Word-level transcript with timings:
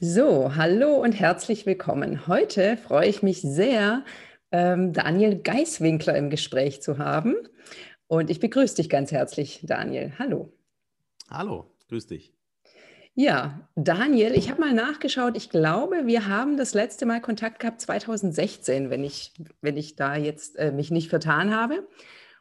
So, 0.00 0.54
hallo 0.54 1.02
und 1.02 1.10
herzlich 1.10 1.66
willkommen. 1.66 2.28
Heute 2.28 2.76
freue 2.76 3.08
ich 3.08 3.24
mich 3.24 3.42
sehr, 3.42 4.04
ähm, 4.52 4.92
Daniel 4.92 5.40
Geiswinkler 5.42 6.16
im 6.16 6.30
Gespräch 6.30 6.80
zu 6.80 6.98
haben. 6.98 7.34
Und 8.06 8.30
ich 8.30 8.38
begrüße 8.38 8.76
dich 8.76 8.88
ganz 8.90 9.10
herzlich, 9.10 9.58
Daniel. 9.64 10.12
Hallo. 10.16 10.52
Hallo, 11.28 11.74
grüß 11.88 12.06
dich. 12.06 12.32
Ja, 13.16 13.68
Daniel, 13.74 14.36
ich 14.36 14.52
habe 14.52 14.60
mal 14.60 14.72
nachgeschaut. 14.72 15.36
Ich 15.36 15.50
glaube, 15.50 16.06
wir 16.06 16.28
haben 16.28 16.56
das 16.56 16.74
letzte 16.74 17.04
Mal 17.04 17.20
Kontakt 17.20 17.58
gehabt 17.58 17.80
2016, 17.80 18.90
wenn 18.90 19.02
ich, 19.02 19.32
wenn 19.62 19.76
ich 19.76 19.96
da 19.96 20.14
jetzt 20.14 20.56
äh, 20.60 20.70
mich 20.70 20.92
nicht 20.92 21.10
vertan 21.10 21.52
habe. 21.52 21.88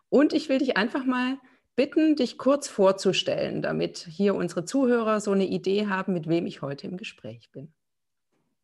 Und 0.10 0.32
ich 0.32 0.48
will 0.48 0.60
dich 0.60 0.78
einfach 0.78 1.06
mal 1.06 1.40
bitten, 1.78 2.18
dich 2.18 2.38
kurz 2.38 2.68
vorzustellen, 2.68 3.62
damit 3.62 4.00
hier 4.00 4.36
unsere 4.36 4.66
Zuhörer 4.66 5.22
so 5.22 5.32
eine 5.32 5.48
Idee 5.48 5.88
haben, 5.88 6.12
mit 6.12 6.28
wem 6.28 6.46
ich 6.46 6.62
heute 6.62 6.88
im 6.88 6.98
Gespräch 6.98 7.50
bin. 7.52 7.72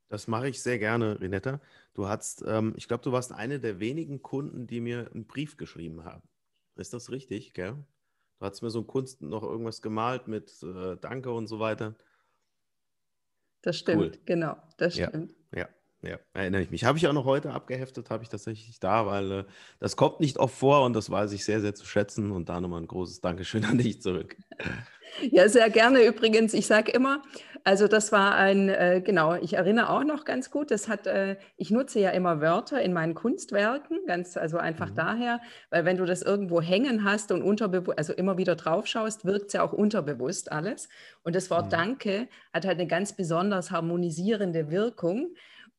Das 0.10 0.28
mache 0.28 0.50
ich 0.50 0.62
sehr 0.62 0.80
gerne, 0.80 1.22
Renetta. 1.22 1.62
Du 1.94 2.08
hast, 2.08 2.44
ähm, 2.46 2.74
ich 2.76 2.88
glaube, 2.88 3.04
du 3.04 3.12
warst 3.12 3.32
eine 3.32 3.60
der 3.60 3.80
wenigen 3.80 4.22
Kunden, 4.22 4.68
die 4.68 4.82
mir 4.82 5.10
einen 5.14 5.26
Brief 5.26 5.58
geschrieben 5.58 6.04
haben. 6.04 6.24
Ist 6.76 6.94
das 6.94 7.12
richtig, 7.12 7.54
gell? 7.54 7.78
Du 8.40 8.46
hast 8.46 8.62
mir 8.62 8.72
so 8.72 8.84
Kunst 8.84 9.22
noch 9.22 9.44
irgendwas 9.44 9.82
gemalt 9.82 10.28
mit 10.28 10.52
äh, 10.64 10.98
Danke 10.98 11.32
und 11.32 11.48
so 11.48 11.60
weiter. 11.60 11.96
Das 13.62 13.78
stimmt, 13.78 14.16
cool. 14.16 14.22
genau, 14.26 14.58
das 14.78 14.96
stimmt. 14.96 15.34
Ja, 15.54 15.60
ja, 15.60 15.70
ja, 16.04 16.20
erinnere 16.34 16.62
ich 16.62 16.72
mich. 16.72 16.84
Habe 16.86 16.98
ich 16.98 17.08
auch 17.08 17.14
noch 17.14 17.26
heute 17.26 17.52
abgeheftet, 17.52 18.10
habe 18.10 18.24
ich 18.24 18.30
tatsächlich 18.30 18.80
da, 18.80 19.06
weil 19.06 19.32
äh, 19.32 19.44
das 19.80 19.96
kommt 19.96 20.20
nicht 20.20 20.38
oft 20.38 20.56
vor 20.56 20.84
und 20.84 20.94
das 20.94 21.10
weiß 21.10 21.32
ich 21.32 21.46
sehr, 21.46 21.62
sehr 21.62 21.76
zu 21.76 21.86
schätzen. 21.86 22.32
Und 22.32 22.50
da 22.50 22.62
nochmal 22.62 22.82
ein 22.82 22.88
großes 22.88 23.22
Dankeschön 23.22 23.66
an 23.66 23.78
dich 23.78 24.02
zurück. 24.02 24.36
Ja, 25.32 25.48
sehr 25.48 25.70
gerne 25.70 26.04
übrigens. 26.06 26.54
Ich 26.54 26.68
sage 26.68 26.92
immer, 26.92 27.22
also 27.66 27.88
das 27.88 28.12
war 28.12 28.36
ein, 28.36 28.68
äh, 28.68 29.02
genau, 29.04 29.36
ich 29.36 29.54
erinnere 29.54 29.90
auch 29.90 30.04
noch 30.04 30.26
ganz 30.26 30.52
gut, 30.52 30.70
das 30.70 30.90
hat, 30.90 31.08
äh, 31.08 31.38
ich 31.56 31.72
nutze 31.72 32.00
ja 32.00 32.10
immer 32.10 32.42
Wörter 32.42 32.82
in 32.82 32.92
meinen 32.92 33.14
Kunstwerken, 33.14 34.00
ganz, 34.06 34.36
also 34.36 34.58
einfach 34.58 34.90
mhm. 34.90 34.96
daher, 34.96 35.42
weil 35.70 35.86
wenn 35.86 35.96
du 35.96 36.04
das 36.04 36.24
irgendwo 36.24 36.62
hängen 36.62 37.06
hast 37.06 37.32
und 37.32 37.42
unterbewusst, 37.42 37.98
also 37.98 38.12
immer 38.12 38.38
wieder 38.38 38.56
drauf 38.56 38.86
schaust, 38.88 39.24
wirkt 39.24 39.48
es 39.48 39.54
ja 39.54 39.64
auch 39.64 39.72
unterbewusst 39.72 40.52
alles. 40.52 40.90
Und 41.24 41.36
das 41.36 41.50
Wort 41.50 41.68
mhm. 41.68 41.72
Danke 41.72 42.28
hat 42.52 42.66
halt 42.66 42.80
eine 42.80 42.88
ganz 42.88 43.14
besonders 43.14 43.72
harmonisierende 43.72 44.70
Wirkung. 44.70 45.34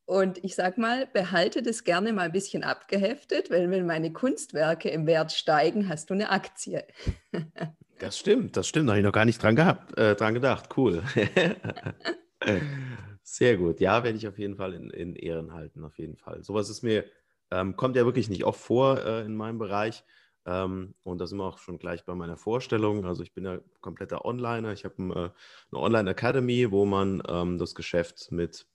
Und 0.06 0.44
ich 0.44 0.55
sage 0.55 0.80
mal, 0.80 1.06
behalte 1.06 1.62
das 1.62 1.83
gerne 1.83 2.12
mal 2.12 2.27
ein 2.27 2.33
bisschen 2.33 2.62
abgeheftet, 2.62 3.50
weil 3.50 3.70
wenn 3.70 3.86
meine 3.86 4.12
Kunstwerke 4.12 4.91
im 4.91 5.06
Wert 5.06 5.33
steigen, 5.33 5.88
hast 5.88 6.10
du 6.10 6.14
eine 6.14 6.30
Aktie. 6.30 6.84
Das 8.00 8.19
stimmt, 8.19 8.56
das 8.56 8.66
stimmt. 8.66 8.88
Da 8.88 8.92
habe 8.92 9.00
ich 9.00 9.05
noch 9.05 9.12
gar 9.12 9.25
nicht 9.25 9.41
dran, 9.41 9.55
gehabt, 9.55 9.97
äh, 9.97 10.16
dran 10.16 10.34
gedacht. 10.34 10.69
Cool. 10.77 11.05
Sehr 13.22 13.56
gut. 13.56 13.80
Ja, 13.80 14.02
werde 14.02 14.19
ich 14.19 14.27
auf 14.27 14.36
jeden 14.36 14.56
Fall 14.56 14.75
in, 14.75 14.91
in, 14.91 15.14
Ehren 15.14 15.52
halten, 15.52 15.84
auf 15.84 15.97
jeden 15.97 16.16
Fall. 16.16 16.42
Sowas 16.42 16.69
ist 16.70 16.82
mir, 16.82 17.05
ähm, 17.52 17.77
kommt 17.77 17.94
ja 17.94 18.05
wirklich 18.05 18.28
nicht 18.28 18.44
oft 18.44 18.60
vor 18.60 18.98
äh, 18.98 19.25
in 19.25 19.36
meinem 19.36 19.58
Bereich. 19.58 20.02
Ähm, 20.44 20.94
und 21.05 21.19
da 21.19 21.28
sind 21.28 21.38
wir 21.38 21.44
auch 21.44 21.58
schon 21.58 21.78
gleich 21.78 22.05
bei 22.05 22.16
meiner 22.16 22.36
Vorstellung. 22.36 23.06
Also 23.06 23.22
ich 23.22 23.32
bin 23.32 23.44
ja 23.44 23.60
kompletter 23.80 24.25
Onliner. 24.25 24.72
Ich 24.72 24.84
habe 24.84 24.97
äh, 24.98 25.31
eine 25.71 25.81
Online 25.81 26.10
Academy, 26.10 26.72
wo 26.72 26.84
man 26.84 27.22
ähm, 27.28 27.59
das 27.59 27.76
Geschäft 27.76 28.32
mit 28.32 28.66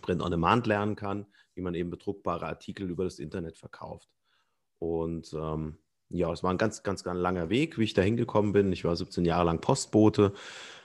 Print 0.00 0.22
on 0.22 0.30
Demand 0.30 0.66
lernen 0.66 0.96
kann, 0.96 1.26
wie 1.54 1.62
man 1.62 1.74
eben 1.74 1.90
bedruckbare 1.90 2.46
Artikel 2.46 2.88
über 2.88 3.04
das 3.04 3.18
Internet 3.18 3.58
verkauft. 3.58 4.08
Und 4.78 5.32
ähm, 5.34 5.78
ja, 6.08 6.32
es 6.32 6.42
war 6.42 6.50
ein 6.52 6.58
ganz, 6.58 6.82
ganz, 6.82 7.02
ganz 7.02 7.18
langer 7.18 7.50
Weg, 7.50 7.78
wie 7.78 7.84
ich 7.84 7.94
da 7.94 8.02
hingekommen 8.02 8.52
bin. 8.52 8.72
Ich 8.72 8.84
war 8.84 8.94
17 8.94 9.24
Jahre 9.24 9.46
lang 9.46 9.60
Postbote, 9.60 10.32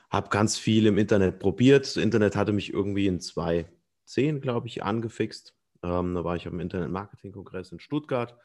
habe 0.09 0.29
ganz 0.29 0.57
viel 0.57 0.87
im 0.87 0.97
Internet 0.97 1.39
probiert. 1.39 1.85
Das 1.85 1.97
Internet 1.97 2.35
hatte 2.35 2.53
mich 2.53 2.73
irgendwie 2.73 3.07
in 3.07 3.19
2010, 3.19 4.41
glaube 4.41 4.67
ich, 4.67 4.83
angefixt. 4.83 5.55
Ähm, 5.83 6.15
da 6.15 6.23
war 6.23 6.35
ich 6.35 6.47
am 6.47 6.59
Internet-Marketing-Kongress 6.59 7.71
in 7.71 7.79
Stuttgart 7.79 8.35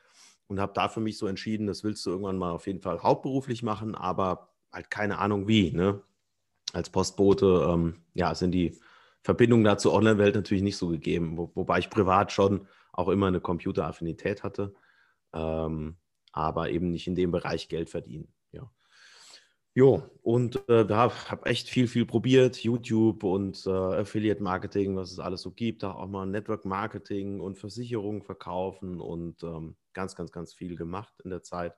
und 0.49 0.60
habe 0.60 0.72
da 0.75 0.88
für 0.88 1.00
mich 1.00 1.19
so 1.19 1.26
entschieden, 1.26 1.66
das 1.66 1.84
willst 1.84 2.05
du 2.06 2.10
irgendwann 2.10 2.38
mal 2.38 2.53
auf 2.53 2.66
jeden 2.66 2.81
Fall 2.81 3.03
hauptberuflich 3.03 3.62
machen, 3.62 3.94
aber 3.94 4.55
halt 4.72 4.91
keine 4.91 5.19
Ahnung 5.19 5.49
wie. 5.49 5.72
Ne? 5.72 6.03
Als 6.72 6.91
Postbote 6.91 7.66
ähm, 7.69 7.97
ja, 8.15 8.34
sind 8.34 8.53
die 8.53 8.78
Verbindungen 9.26 9.64
da 9.64 9.76
zur 9.76 9.92
Online-Welt 9.92 10.37
natürlich 10.37 10.62
nicht 10.62 10.76
so 10.76 10.87
gegeben, 10.87 11.37
wo, 11.37 11.50
wobei 11.56 11.81
ich 11.81 11.91
privat 11.91 12.31
schon 12.31 12.69
auch 12.92 13.09
immer 13.09 13.26
eine 13.26 13.41
Computeraffinität 13.41 14.44
hatte. 14.44 14.72
Ähm, 15.34 15.97
aber 16.31 16.70
eben 16.70 16.92
nicht 16.92 17.09
in 17.09 17.16
dem 17.16 17.32
Bereich 17.32 17.69
Geld 17.69 17.91
verdienen. 17.91 18.32
Ja. 18.53 18.70
Jo, 19.75 20.09
und 20.22 20.69
äh, 20.69 20.87
da 20.87 21.10
habe 21.28 21.47
echt 21.47 21.69
viel, 21.69 21.88
viel 21.88 22.06
probiert. 22.06 22.59
YouTube 22.59 23.25
und 23.25 23.66
äh, 23.66 23.70
Affiliate 23.70 24.41
Marketing, 24.41 24.94
was 24.94 25.10
es 25.10 25.19
alles 25.19 25.43
so 25.43 25.50
gibt. 25.50 25.82
Da 25.82 25.91
auch 25.91 26.06
mal 26.06 26.25
Network 26.26 26.64
Marketing 26.64 27.41
und 27.41 27.58
Versicherungen 27.58 28.22
verkaufen 28.22 29.00
und 29.00 29.43
ähm, 29.43 29.75
ganz, 29.93 30.14
ganz, 30.14 30.31
ganz 30.31 30.54
viel 30.54 30.76
gemacht 30.76 31.14
in 31.25 31.31
der 31.31 31.43
Zeit. 31.43 31.75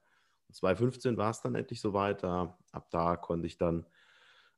2015 0.53 1.17
war 1.17 1.31
es 1.31 1.41
dann 1.41 1.55
endlich 1.55 1.81
soweit. 1.81 2.23
Da, 2.23 2.59
ab 2.73 2.91
da 2.91 3.17
konnte 3.17 3.47
ich 3.47 3.57
dann, 3.57 3.87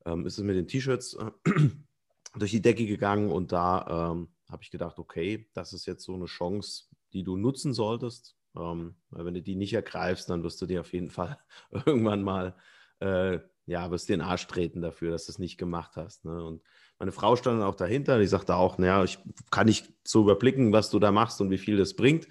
ähm, 0.04 0.26
ist 0.26 0.38
es 0.38 0.44
mit 0.44 0.56
den 0.56 0.66
T-Shirts 0.66 1.14
äh, 1.14 1.30
durch 2.34 2.50
die 2.50 2.62
Decke 2.62 2.86
gegangen 2.86 3.30
und 3.30 3.52
da 3.52 4.12
ähm, 4.12 4.28
habe 4.50 4.62
ich 4.62 4.70
gedacht, 4.70 4.98
okay, 4.98 5.48
das 5.54 5.72
ist 5.72 5.86
jetzt 5.86 6.04
so 6.04 6.14
eine 6.14 6.26
Chance, 6.26 6.84
die 7.12 7.24
du 7.24 7.36
nutzen 7.36 7.72
solltest. 7.72 8.36
Ähm, 8.56 8.96
weil 9.10 9.24
wenn 9.26 9.34
du 9.34 9.42
die 9.42 9.56
nicht 9.56 9.72
ergreifst, 9.72 10.28
dann 10.28 10.42
wirst 10.42 10.60
du 10.60 10.66
dir 10.66 10.80
auf 10.80 10.92
jeden 10.92 11.10
Fall 11.10 11.38
irgendwann 11.86 12.22
mal, 12.22 12.54
äh, 13.00 13.38
ja, 13.66 13.90
wirst 13.90 14.08
dir 14.08 14.16
den 14.16 14.22
Arsch 14.22 14.46
treten 14.46 14.82
dafür, 14.82 15.12
dass 15.12 15.26
du 15.26 15.32
es 15.32 15.38
nicht 15.38 15.58
gemacht 15.58 15.92
hast. 15.96 16.24
Ne? 16.24 16.44
Und 16.44 16.62
meine 16.98 17.12
Frau 17.12 17.36
stand 17.36 17.62
auch 17.62 17.76
dahinter, 17.76 18.18
die 18.18 18.26
sagte 18.26 18.56
auch, 18.56 18.78
naja, 18.78 19.04
ich 19.04 19.18
kann 19.50 19.66
nicht 19.66 19.92
so 20.04 20.22
überblicken, 20.22 20.72
was 20.72 20.90
du 20.90 20.98
da 20.98 21.12
machst 21.12 21.40
und 21.40 21.50
wie 21.50 21.58
viel 21.58 21.76
das 21.76 21.94
bringt, 21.94 22.26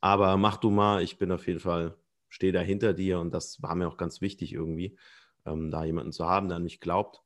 aber 0.00 0.36
mach 0.36 0.56
du 0.56 0.70
mal, 0.70 1.02
ich 1.02 1.18
bin 1.18 1.32
auf 1.32 1.46
jeden 1.46 1.60
Fall, 1.60 1.96
stehe 2.28 2.52
da 2.52 2.60
hinter 2.60 2.94
dir 2.94 3.18
und 3.20 3.32
das 3.32 3.60
war 3.62 3.74
mir 3.74 3.88
auch 3.88 3.96
ganz 3.96 4.20
wichtig 4.20 4.52
irgendwie, 4.52 4.96
ähm, 5.44 5.70
da 5.70 5.84
jemanden 5.84 6.12
zu 6.12 6.26
haben, 6.26 6.48
der 6.48 6.56
an 6.56 6.62
mich 6.62 6.80
glaubt. 6.80 7.22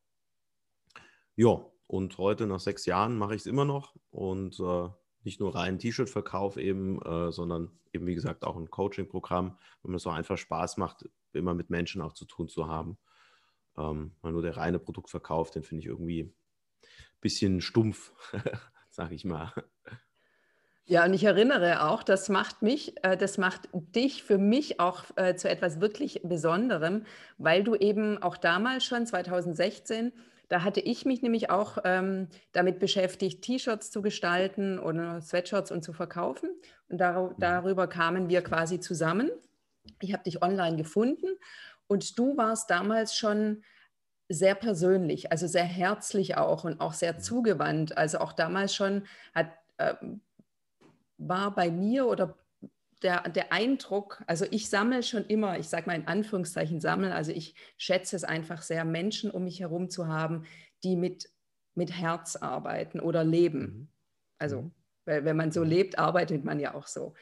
Ja, 1.36 1.66
und 1.88 2.18
heute 2.18 2.46
nach 2.46 2.60
sechs 2.60 2.86
Jahren 2.86 3.18
mache 3.18 3.34
ich 3.34 3.40
es 3.40 3.46
immer 3.46 3.64
noch 3.64 3.96
und 4.10 4.60
äh, 4.60 4.88
nicht 5.24 5.40
nur 5.40 5.54
rein 5.54 5.78
T-Shirt-Verkauf 5.78 6.58
eben, 6.58 7.02
äh, 7.02 7.32
sondern 7.32 7.72
eben 7.92 8.06
wie 8.06 8.14
gesagt 8.14 8.44
auch 8.44 8.56
ein 8.56 8.70
Coaching-Programm, 8.70 9.58
wenn 9.82 9.90
man 9.90 9.98
so 9.98 10.10
einfach 10.10 10.38
Spaß 10.38 10.76
macht, 10.76 11.08
immer 11.32 11.54
mit 11.54 11.70
Menschen 11.70 12.02
auch 12.02 12.12
zu 12.12 12.26
tun 12.26 12.48
zu 12.48 12.68
haben. 12.68 12.98
Ähm, 13.76 14.14
nur 14.22 14.42
der 14.42 14.56
reine 14.56 14.78
Produktverkauf, 14.78 15.50
den 15.50 15.62
finde 15.62 15.80
ich 15.80 15.86
irgendwie 15.86 16.24
ein 16.24 16.34
bisschen 17.22 17.62
stumpf, 17.62 18.12
sage 18.90 19.14
ich 19.14 19.24
mal. 19.24 19.52
Ja, 20.84 21.04
und 21.04 21.14
ich 21.14 21.24
erinnere 21.24 21.88
auch, 21.88 22.02
das 22.02 22.28
macht 22.28 22.60
mich, 22.60 23.02
äh, 23.02 23.16
das 23.16 23.38
macht 23.38 23.68
dich 23.72 24.22
für 24.22 24.38
mich 24.38 24.78
auch 24.78 25.04
äh, 25.16 25.36
zu 25.36 25.48
etwas 25.48 25.80
wirklich 25.80 26.20
Besonderem, 26.22 27.06
weil 27.38 27.64
du 27.64 27.74
eben 27.74 28.22
auch 28.22 28.36
damals 28.36 28.84
schon 28.84 29.06
2016 29.06 30.12
da 30.48 30.62
hatte 30.64 30.80
ich 30.80 31.04
mich 31.04 31.22
nämlich 31.22 31.50
auch 31.50 31.78
ähm, 31.84 32.28
damit 32.52 32.78
beschäftigt, 32.78 33.42
T-Shirts 33.42 33.90
zu 33.90 34.00
gestalten 34.02 34.78
oder 34.78 35.20
Sweatshirts 35.20 35.70
und 35.70 35.84
zu 35.84 35.92
verkaufen. 35.92 36.50
Und 36.88 36.98
dar 36.98 37.30
mhm. 37.30 37.34
darüber 37.38 37.86
kamen 37.86 38.28
wir 38.28 38.42
quasi 38.42 38.80
zusammen. 38.80 39.30
Ich 40.00 40.12
habe 40.12 40.24
dich 40.24 40.42
online 40.42 40.76
gefunden 40.76 41.26
und 41.86 42.18
du 42.18 42.36
warst 42.36 42.70
damals 42.70 43.14
schon 43.14 43.62
sehr 44.30 44.54
persönlich, 44.54 45.32
also 45.32 45.46
sehr 45.46 45.64
herzlich 45.64 46.36
auch 46.36 46.64
und 46.64 46.80
auch 46.80 46.92
sehr 46.92 47.14
mhm. 47.14 47.20
zugewandt. 47.20 47.96
Also 47.96 48.18
auch 48.18 48.32
damals 48.32 48.74
schon 48.74 49.06
hat, 49.34 49.50
äh, 49.76 49.94
war 51.18 51.54
bei 51.54 51.70
mir 51.70 52.06
oder 52.06 52.36
der, 53.02 53.28
der 53.28 53.52
Eindruck, 53.52 54.22
also 54.26 54.44
ich 54.50 54.68
sammle 54.68 55.02
schon 55.02 55.24
immer, 55.26 55.58
ich 55.58 55.68
sage 55.68 55.86
mal 55.86 55.96
in 55.96 56.06
Anführungszeichen 56.06 56.80
sammle, 56.80 57.14
also 57.14 57.32
ich 57.32 57.54
schätze 57.76 58.16
es 58.16 58.24
einfach 58.24 58.62
sehr, 58.62 58.84
Menschen 58.84 59.30
um 59.30 59.44
mich 59.44 59.60
herum 59.60 59.88
zu 59.88 60.08
haben, 60.08 60.44
die 60.82 60.96
mit, 60.96 61.30
mit 61.74 61.92
Herz 61.92 62.36
arbeiten 62.36 63.00
oder 63.00 63.24
leben. 63.24 63.60
Mhm. 63.60 63.88
Also, 64.38 64.62
mhm. 64.62 64.72
weil, 65.04 65.24
wenn 65.24 65.36
man 65.36 65.52
so 65.52 65.60
mhm. 65.60 65.68
lebt, 65.68 65.98
arbeitet 65.98 66.44
man 66.44 66.58
ja 66.60 66.74
auch 66.74 66.86
so. 66.86 67.14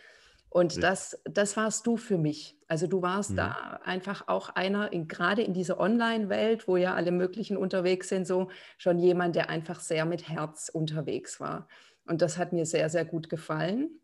Und 0.48 0.82
das, 0.82 1.20
das 1.24 1.56
warst 1.58 1.86
du 1.86 1.98
für 1.98 2.16
mich. 2.16 2.58
Also 2.66 2.86
du 2.86 3.02
warst 3.02 3.32
mhm. 3.32 3.36
da 3.36 3.80
einfach 3.84 4.28
auch 4.28 4.48
einer, 4.50 4.90
in, 4.92 5.06
gerade 5.06 5.42
in 5.42 5.52
dieser 5.52 5.78
Online-Welt, 5.78 6.66
wo 6.66 6.78
ja 6.78 6.94
alle 6.94 7.10
möglichen 7.10 7.58
unterwegs 7.58 8.08
sind, 8.08 8.26
so 8.26 8.50
schon 8.78 8.98
jemand, 8.98 9.36
der 9.36 9.50
einfach 9.50 9.80
sehr 9.80 10.06
mit 10.06 10.28
Herz 10.28 10.70
unterwegs 10.70 11.40
war. 11.40 11.68
Und 12.06 12.22
das 12.22 12.38
hat 12.38 12.54
mir 12.54 12.64
sehr, 12.64 12.88
sehr 12.88 13.04
gut 13.04 13.28
gefallen. 13.28 14.00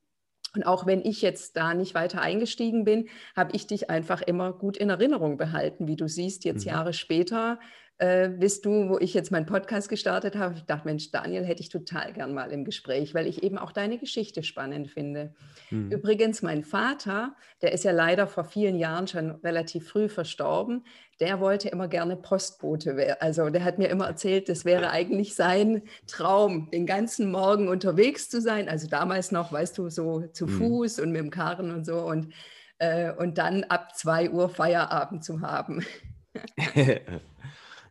Und 0.55 0.65
auch 0.65 0.87
wenn 0.87 1.03
ich 1.05 1.23
jetzt 1.23 1.57
da 1.57 1.75
nicht 1.75 1.95
weiter 1.95 2.21
eingestiegen 2.21 2.85
bin, 2.85 3.09
habe 3.35 3.55
ich 3.55 3.67
dich 3.67 3.89
einfach 3.89 4.21
immer 4.21 4.53
gut 4.53 4.77
in 4.77 4.91
Erinnerung 4.91 5.39
behalten. 5.39 5.87
Wie 5.87 5.97
du 5.97 6.09
siehst, 6.09 6.45
jetzt 6.45 6.67
mhm. 6.67 6.73
Jahre 6.73 6.93
später 6.93 7.59
äh, 8.03 8.29
bist 8.29 8.65
du, 8.65 8.89
wo 8.89 8.99
ich 8.99 9.15
jetzt 9.15 9.31
meinen 9.31 9.47
Podcast 9.47 9.89
gestartet 9.89 10.35
habe. 10.35 10.55
Ich 10.57 10.65
dachte, 10.65 10.89
Mensch, 10.89 11.13
Daniel 11.13 11.45
hätte 11.45 11.63
ich 11.63 11.69
total 11.69 12.13
gern 12.13 12.35
mal 12.35 12.51
im 12.51 12.65
Gespräch, 12.65 13.15
weil 13.15 13.29
ich 13.29 13.45
eben 13.45 13.59
auch 13.59 13.71
deine 13.71 13.97
Geschichte 13.97 14.43
spannend 14.43 14.91
finde. 14.91 15.35
Mhm. 15.71 15.93
Übrigens, 15.93 16.43
mein 16.43 16.65
Vater, 16.65 17.37
der 17.63 17.71
ist 17.71 17.85
ja 17.85 17.93
leider 17.93 18.27
vor 18.27 18.43
vielen 18.43 18.77
Jahren 18.77 19.07
schon 19.07 19.31
relativ 19.45 19.89
früh 19.89 20.09
verstorben, 20.09 20.83
der 21.21 21.39
wollte 21.39 21.69
immer 21.69 21.87
gerne 21.87 22.17
Postbote 22.17 22.97
werden. 22.97 23.19
Also 23.21 23.51
der 23.51 23.63
hat 23.63 23.79
mir 23.79 23.87
immer 23.87 24.09
erzählt, 24.09 24.49
das 24.49 24.65
wäre 24.65 24.91
eigentlich 24.91 25.37
sein 25.37 25.83
Traum, 26.09 26.71
den 26.73 26.87
ganzen 26.87 27.31
Morgen 27.31 27.69
unterwegs 27.69 28.29
zu 28.29 28.41
sein. 28.41 28.69
Also 28.69 28.89
damals 28.89 29.31
noch, 29.31 29.53
weißt 29.53 29.79
du, 29.79 29.91
so 29.91 30.27
zu 30.33 30.49
mhm. 30.49 30.59
Fuß 30.59 30.99
und 30.99 31.13
mit 31.13 31.21
dem 31.21 31.31
Karren 31.31 31.73
und 31.73 31.87
so 31.87 32.01
und, 32.01 32.33
äh, 32.79 33.13
und 33.13 33.39
dann 33.39 33.63
ab 33.63 33.95
zwei 33.95 34.29
Uhr 34.29 34.49
Feierabend 34.49 35.23
zu 35.23 35.41
haben. 35.41 35.87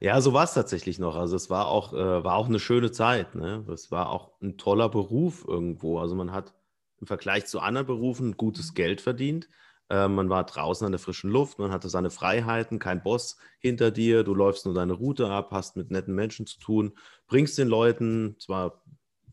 Ja, 0.01 0.19
so 0.19 0.33
war 0.33 0.45
es 0.45 0.53
tatsächlich 0.55 0.97
noch. 0.97 1.15
Also 1.15 1.35
es 1.35 1.51
war 1.51 1.67
auch, 1.67 1.93
äh, 1.93 2.23
war 2.23 2.35
auch 2.35 2.47
eine 2.47 2.59
schöne 2.59 2.91
Zeit. 2.91 3.35
Ne? 3.35 3.63
Es 3.71 3.91
war 3.91 4.09
auch 4.09 4.31
ein 4.41 4.57
toller 4.57 4.89
Beruf 4.89 5.45
irgendwo. 5.47 5.99
Also 5.99 6.15
man 6.15 6.31
hat 6.31 6.55
im 6.99 7.05
Vergleich 7.05 7.45
zu 7.45 7.59
anderen 7.59 7.85
Berufen 7.85 8.35
gutes 8.35 8.73
Geld 8.73 8.99
verdient. 8.99 9.47
Äh, 9.89 10.07
man 10.07 10.27
war 10.27 10.43
draußen 10.43 10.85
an 10.85 10.91
der 10.91 10.99
frischen 10.99 11.29
Luft, 11.29 11.59
man 11.59 11.71
hatte 11.71 11.87
seine 11.87 12.09
Freiheiten, 12.09 12.79
kein 12.79 13.03
Boss 13.03 13.37
hinter 13.59 13.91
dir, 13.91 14.23
du 14.23 14.33
läufst 14.33 14.65
nur 14.65 14.73
deine 14.73 14.93
Route 14.93 15.29
ab, 15.29 15.49
hast 15.51 15.77
mit 15.77 15.91
netten 15.91 16.15
Menschen 16.15 16.47
zu 16.47 16.59
tun, 16.59 16.93
bringst 17.27 17.57
den 17.57 17.67
Leuten 17.67 18.37
zwar 18.39 18.81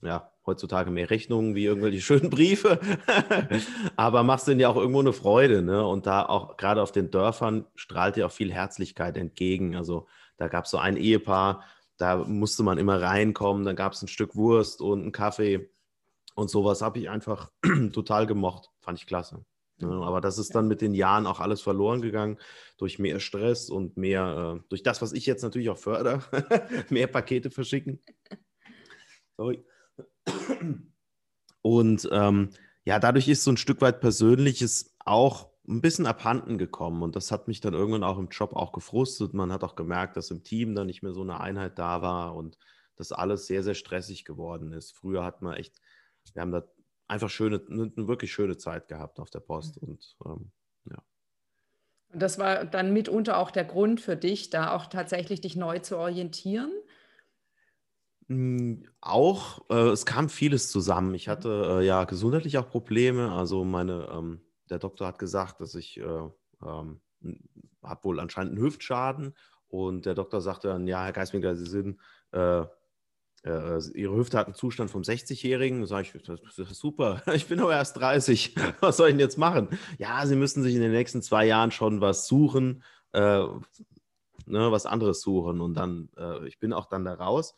ja, 0.03 0.32
heutzutage 0.44 0.91
mehr 0.91 1.11
Rechnungen 1.11 1.55
wie 1.55 1.65
irgendwelche 1.65 2.00
schönen 2.03 2.29
Briefe, 2.29 2.79
aber 3.97 4.23
machst 4.23 4.49
denen 4.49 4.61
ja 4.61 4.69
auch 4.69 4.76
irgendwo 4.76 5.00
eine 5.00 5.12
Freude. 5.15 5.62
Ne? 5.62 5.87
Und 5.87 6.06
da 6.06 6.26
auch 6.26 6.56
gerade 6.56 6.82
auf 6.82 6.93
den 6.93 7.11
Dörfern 7.11 7.65
strahlt 7.75 8.17
dir 8.17 8.26
auch 8.26 8.32
viel 8.32 8.53
Herzlichkeit 8.53 9.17
entgegen. 9.17 9.76
Also 9.76 10.06
da 10.38 10.49
gab 10.49 10.64
es 10.64 10.70
so 10.70 10.79
ein 10.79 10.96
Ehepaar, 10.96 11.64
da 11.99 12.17
musste 12.17 12.62
man 12.62 12.79
immer 12.79 13.02
reinkommen, 13.02 13.64
dann 13.64 13.76
gab 13.76 13.93
es 13.93 14.02
ein 14.02 14.08
Stück 14.08 14.35
Wurst 14.37 14.81
und 14.81 15.02
einen 15.02 15.12
Kaffee 15.12 15.69
und 16.35 16.49
sowas 16.49 16.81
habe 16.81 16.99
ich 17.00 17.11
einfach 17.11 17.50
total 17.93 18.26
gemocht. 18.26 18.70
Fand 18.81 18.99
ich 18.99 19.06
klasse. 19.06 19.44
Ne? 19.81 19.88
aber 19.88 20.20
das 20.20 20.38
ist 20.38 20.55
dann 20.55 20.67
mit 20.67 20.81
den 20.81 20.93
Jahren 20.93 21.26
auch 21.26 21.38
alles 21.38 21.61
verloren 21.61 22.02
gegangen 22.02 22.38
durch 22.79 22.99
mehr 22.99 23.20
Stress 23.20 23.70
und 23.70 23.96
mehr, 23.96 24.56
äh, 24.56 24.69
durch 24.69 24.82
das, 24.82 25.00
was 25.02 25.12
ich 25.12 25.25
jetzt 25.26 25.43
natürlich 25.43 25.70
auch 25.70 25.79
fördere, 25.79 26.20
mehr 26.91 27.06
Pakete 27.06 27.50
verschicken. 27.50 28.00
Sorry. 29.37 29.64
Und 31.62 32.08
ähm, 32.11 32.50
ja, 32.84 32.99
dadurch 32.99 33.29
ist 33.29 33.44
so 33.44 33.52
ein 33.52 33.56
Stück 33.56 33.81
weit 33.81 34.00
Persönliches 34.00 34.96
auch 35.05 35.50
ein 35.69 35.81
bisschen 35.82 36.06
abhanden 36.06 36.56
gekommen 36.56 37.03
und 37.03 37.15
das 37.15 37.31
hat 37.31 37.47
mich 37.47 37.61
dann 37.61 37.75
irgendwann 37.75 38.03
auch 38.03 38.19
im 38.19 38.29
Job 38.29 38.55
auch 38.55 38.73
gefrustet. 38.73 39.35
Man 39.35 39.53
hat 39.53 39.62
auch 39.65 39.76
gemerkt, 39.76 40.17
dass 40.17 40.31
im 40.31 40.43
Team 40.43 40.75
dann 40.75 40.87
nicht 40.87 41.03
mehr 41.03 41.12
so 41.12 41.20
eine 41.20 41.41
Einheit 41.41 41.79
da 41.79 42.00
war 42.00 42.35
und 42.35 42.59
das 42.97 43.12
alles 43.12 43.47
sehr, 43.47 43.62
sehr 43.62 43.75
stressig 43.75 44.25
geworden 44.25 44.73
ist. 44.73 44.97
Früher 44.97 45.25
hat 45.25 45.43
man 45.43 45.55
echt, 45.55 45.81
wir 46.32 46.43
haben 46.43 46.53
da 46.53 46.65
einfach 47.06 47.29
schöne, 47.29 47.62
eine 47.69 47.93
wirklich 48.09 48.32
schöne 48.32 48.56
Zeit 48.56 48.88
gehabt 48.88 49.20
auf 49.20 49.31
der 49.31 49.41
Post 49.41 49.81
mhm. 49.82 49.88
und 49.88 50.17
ähm, 50.25 50.50
ja. 50.91 51.03
Und 52.11 52.23
das 52.23 52.38
war 52.38 52.65
dann 52.65 52.94
mitunter 52.94 53.37
auch 53.37 53.50
der 53.50 53.65
Grund 53.65 54.00
für 54.00 54.17
dich, 54.17 54.49
da 54.49 54.75
auch 54.75 54.87
tatsächlich 54.87 55.43
dich 55.43 55.55
neu 55.55 55.79
zu 55.81 55.99
orientieren? 55.99 56.73
Hm, 58.29 58.85
auch, 59.03 59.69
äh, 59.70 59.88
es 59.88 60.06
kam 60.06 60.31
vieles 60.31 60.70
zusammen. 60.70 61.15
Ich 61.15 61.26
mhm. 61.26 61.31
hatte 61.31 61.79
äh, 61.81 61.87
ja 61.87 62.05
gesundheitlich 62.05 62.56
auch 62.56 62.70
Probleme. 62.70 63.32
Also 63.32 63.65
meine 63.65 64.09
ähm, 64.11 64.41
der 64.70 64.79
Doktor 64.79 65.06
hat 65.06 65.19
gesagt, 65.19 65.61
dass 65.61 65.75
ich 65.75 65.99
äh, 65.99 66.29
ähm, 66.62 67.00
habe 67.82 68.05
wohl 68.05 68.20
anscheinend 68.20 68.55
einen 68.55 68.62
Hüftschaden. 68.62 69.35
Und 69.69 70.06
der 70.06 70.15
Doktor 70.15 70.41
sagte 70.41 70.69
dann, 70.69 70.87
ja, 70.87 71.05
Herr 71.05 71.12
Geisminger, 71.12 71.55
Sie 71.55 71.67
sind, 71.67 72.00
äh, 72.32 72.61
äh, 73.44 73.81
Ihre 73.94 74.17
Hüfte 74.17 74.38
hat 74.38 74.47
einen 74.47 74.55
Zustand 74.55 74.91
vom 74.91 75.03
60-Jährigen. 75.03 75.81
Da 75.82 75.87
sage 75.87 76.09
ich, 76.15 76.23
das 76.23 76.59
ist 76.59 76.75
super, 76.79 77.23
ich 77.35 77.47
bin 77.47 77.61
aber 77.61 77.73
erst 77.73 77.97
30, 77.99 78.55
was 78.81 78.97
soll 78.97 79.09
ich 79.09 79.15
denn 79.15 79.20
jetzt 79.20 79.38
machen? 79.38 79.69
Ja, 79.99 80.26
Sie 80.26 80.37
müssen 80.37 80.62
sich 80.62 80.75
in 80.75 80.81
den 80.81 80.93
nächsten 80.93 81.23
zwei 81.23 81.47
Jahren 81.47 81.70
schon 81.70 82.00
was 82.00 82.26
suchen, 82.26 82.82
äh, 83.12 83.44
ne, 84.47 84.73
was 84.73 84.87
anderes 84.87 85.20
suchen. 85.20 85.61
Und 85.61 85.75
dann, 85.75 86.09
äh, 86.17 86.47
ich 86.47 86.59
bin 86.59 86.73
auch 86.73 86.87
dann 86.87 87.05
da 87.05 87.15
raus 87.15 87.55